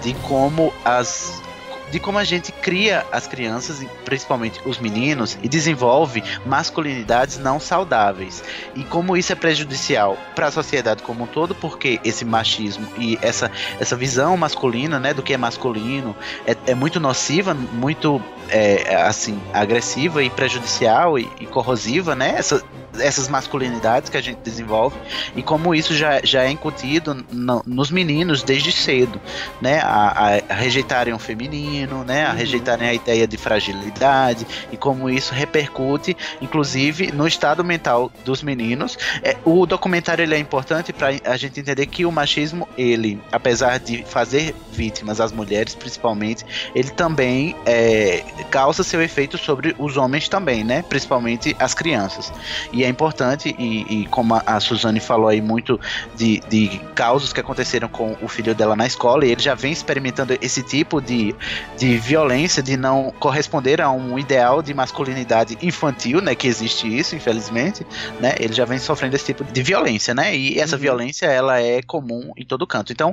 [0.00, 1.42] de como as
[1.90, 8.42] de como a gente cria as crianças, principalmente os meninos, e desenvolve masculinidades não saudáveis.
[8.74, 13.18] E como isso é prejudicial para a sociedade como um todo, porque esse machismo e
[13.22, 16.14] essa, essa visão masculina, né, do que é masculino,
[16.46, 22.34] é, é muito nociva, muito é, assim agressiva e prejudicial e, e corrosiva, né?
[22.36, 22.62] Essa,
[22.98, 24.96] essas masculinidades que a gente desenvolve
[25.36, 29.20] e como isso já, já é incutido no- nos meninos desde cedo,
[29.60, 29.80] né?
[29.80, 32.24] A, a- rejeitarem o feminino, né?
[32.24, 38.42] A rejeitarem a ideia de fragilidade e como isso repercute, inclusive, no estado mental dos
[38.42, 38.98] meninos.
[39.22, 43.78] É, o documentário ele é importante para a gente entender que o machismo, ele, apesar
[43.78, 46.44] de fazer vítimas as mulheres, principalmente,
[46.74, 50.82] ele também é, causa seu efeito sobre os homens também, né?
[50.82, 52.32] Principalmente as crianças.
[52.72, 55.78] E é importante, e, e como a- a Suzane falou aí muito
[56.16, 59.72] de, de causos que aconteceram com o filho dela na escola, e ele já vem
[59.72, 61.34] experimentando esse tipo de,
[61.78, 66.34] de violência, de não corresponder a um ideal de masculinidade infantil, né?
[66.34, 67.86] Que existe isso, infelizmente,
[68.20, 68.34] né?
[68.38, 70.34] Ele já vem sofrendo esse tipo de violência, né?
[70.36, 70.82] E essa Uhum.
[70.82, 72.92] violência, ela é comum em todo canto.
[72.92, 73.12] Então,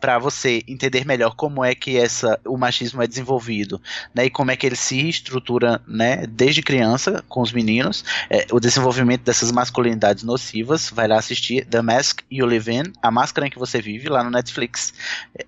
[0.00, 3.80] para você entender melhor como é que essa, o machismo é desenvolvido,
[4.14, 4.24] né?
[4.26, 6.24] E como é que ele se estrutura, né?
[6.28, 11.82] Desde criança com os meninos, é, o desenvolvimento dessas masculinidades nocivas, vai lá assistir The
[11.82, 14.92] Mask You Live In, a máscara em que você vive lá no Netflix.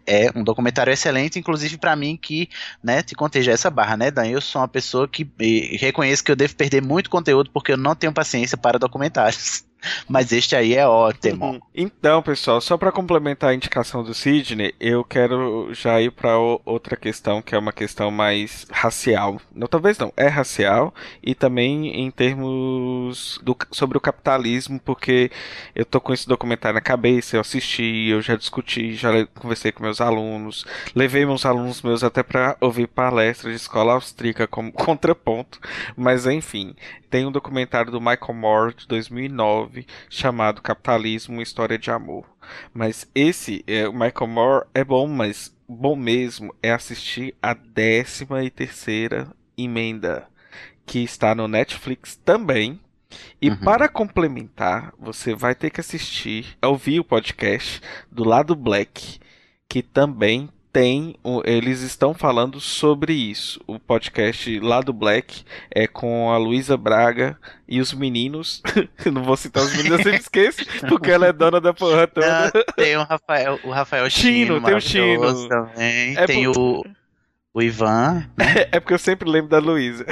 [0.06, 2.48] É um documentário excelente, inclusive para mim que,
[2.82, 3.02] né?
[3.02, 4.10] Te contei já essa barra, né?
[4.10, 7.72] Dan, eu sou uma pessoa que eh, reconheço que eu devo perder muito conteúdo porque
[7.72, 9.69] eu não tenho paciência para documentários.
[10.08, 11.46] Mas este aí é ótimo.
[11.46, 11.60] Uhum.
[11.74, 16.96] Então, pessoal, só para complementar a indicação do Sidney, eu quero já ir para outra
[16.96, 19.40] questão, que é uma questão mais racial.
[19.54, 25.30] Não, talvez não, é racial e também em termos do, sobre o capitalismo, porque
[25.74, 29.82] eu tô com esse documentário na cabeça, eu assisti, eu já discuti, já conversei com
[29.82, 35.58] meus alunos, levei meus alunos meus até para ouvir palestras de escola austríaca como contraponto,
[35.96, 36.74] mas enfim,
[37.10, 42.24] tem um documentário do Michael Moore de 2009 chamado Capitalismo, uma história de amor.
[42.72, 48.44] Mas esse, é, o Michael Moore é bom, mas bom mesmo é assistir a décima
[48.44, 49.28] e terceira
[49.58, 50.28] emenda
[50.86, 52.80] que está no Netflix também.
[53.42, 53.56] E uhum.
[53.56, 57.80] para complementar, você vai ter que assistir, ouvir o podcast
[58.10, 59.18] do lado Black,
[59.68, 63.60] que também tem, eles estão falando sobre isso.
[63.66, 67.36] O podcast lá do Black é com a Luísa Braga
[67.68, 68.62] e os meninos.
[69.12, 72.52] Não vou citar os meninos, eu esqueço, porque ela é dona da porra toda.
[72.54, 76.16] Não, tem o Rafael, o Rafael Chino, Chino tem o Chino também.
[76.16, 76.80] É tem por...
[76.80, 76.99] o
[77.52, 78.26] o Ivan.
[78.36, 78.50] Né?
[78.72, 80.04] É porque eu sempre lembro da Luísa.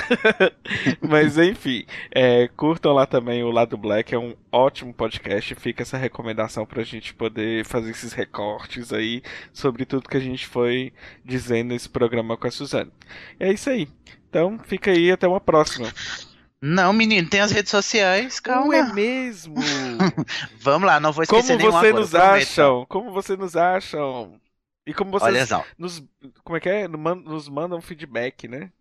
[1.00, 5.54] Mas enfim, é, curtam lá também o Lado Black, é um ótimo podcast.
[5.54, 10.46] Fica essa recomendação pra gente poder fazer esses recortes aí sobre tudo que a gente
[10.46, 10.92] foi
[11.24, 12.92] dizendo nesse programa com a Suzane.
[13.38, 13.88] É isso aí.
[14.28, 15.92] Então fica aí, até uma próxima.
[16.60, 18.66] Não, menino, tem as redes sociais, calma.
[18.66, 19.54] Não é mesmo?
[20.60, 22.86] Vamos lá, não vou esquecer Como você nos acham?
[22.88, 24.40] Como você nos acham?
[24.88, 26.02] E como vocês Olha nos.
[26.42, 26.88] Como é que é?
[26.88, 28.72] Nos mandam feedback, né?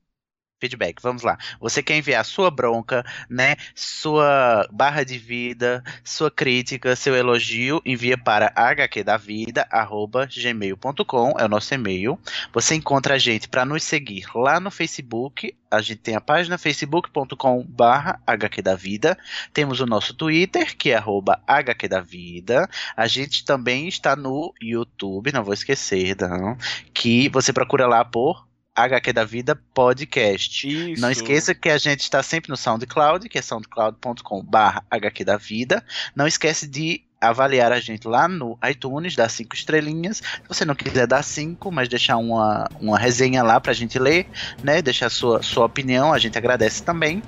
[0.59, 1.01] Feedback.
[1.01, 1.37] Vamos lá.
[1.59, 3.55] Você quer enviar sua bronca, né?
[3.75, 12.19] Sua barra de vida, sua crítica, seu elogio, envia para hqdavida@gmail.com, é o nosso e-mail.
[12.53, 15.55] Você encontra a gente para nos seguir lá no Facebook.
[15.69, 19.17] A gente tem a página facebook.com/barra hqdavida.
[19.53, 21.03] Temos o nosso Twitter, que é
[21.45, 22.69] hqdavida.
[22.95, 26.57] A gente também está no YouTube, não vou esquecer, não,
[26.93, 28.46] que você procura lá por
[28.77, 30.67] HQ da Vida Podcast.
[30.67, 31.01] Isso.
[31.01, 35.83] Não esqueça que a gente está sempre no SoundCloud, que é soundcloud.com/barra HQ da Vida.
[36.15, 40.17] Não esquece de avaliar a gente lá no iTunes, dar cinco estrelinhas.
[40.17, 44.27] Se você não quiser dar cinco, mas deixar uma, uma resenha lá pra gente ler,
[44.63, 44.81] né?
[44.81, 47.21] Deixar sua, sua opinião, a gente agradece também.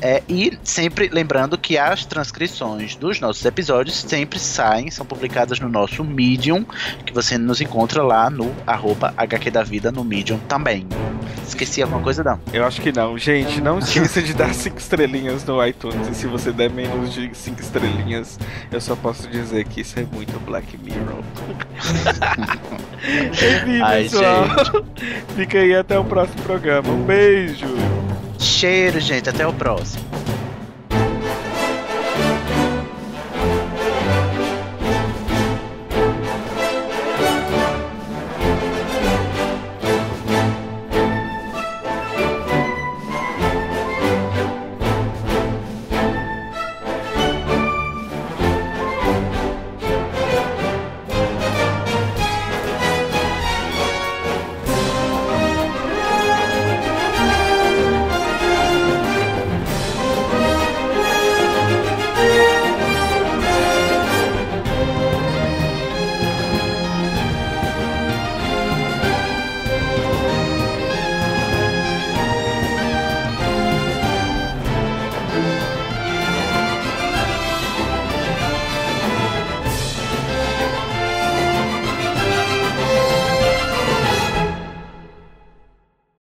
[0.00, 5.68] É, e sempre lembrando que as transcrições dos nossos episódios sempre saem, são publicadas no
[5.68, 6.64] nosso Medium,
[7.06, 10.86] que você nos encontra lá no arroba HQ da Vida no Medium também.
[11.46, 12.40] Esqueci alguma coisa, não?
[12.52, 13.16] Eu acho que não.
[13.18, 16.08] Gente, não esqueça de dar cinco estrelinhas no iTunes.
[16.08, 18.38] E se você der menos de cinco estrelinhas,
[18.72, 21.22] eu só posso dizer que isso é muito Black Mirror.
[23.02, 24.46] Enfim, Ai, pessoal.
[24.46, 24.84] Gente.
[25.36, 26.88] Fica aí até o próximo programa.
[26.90, 27.66] Um beijo.
[28.38, 29.28] Cheiro, gente.
[29.28, 30.04] Até o próximo.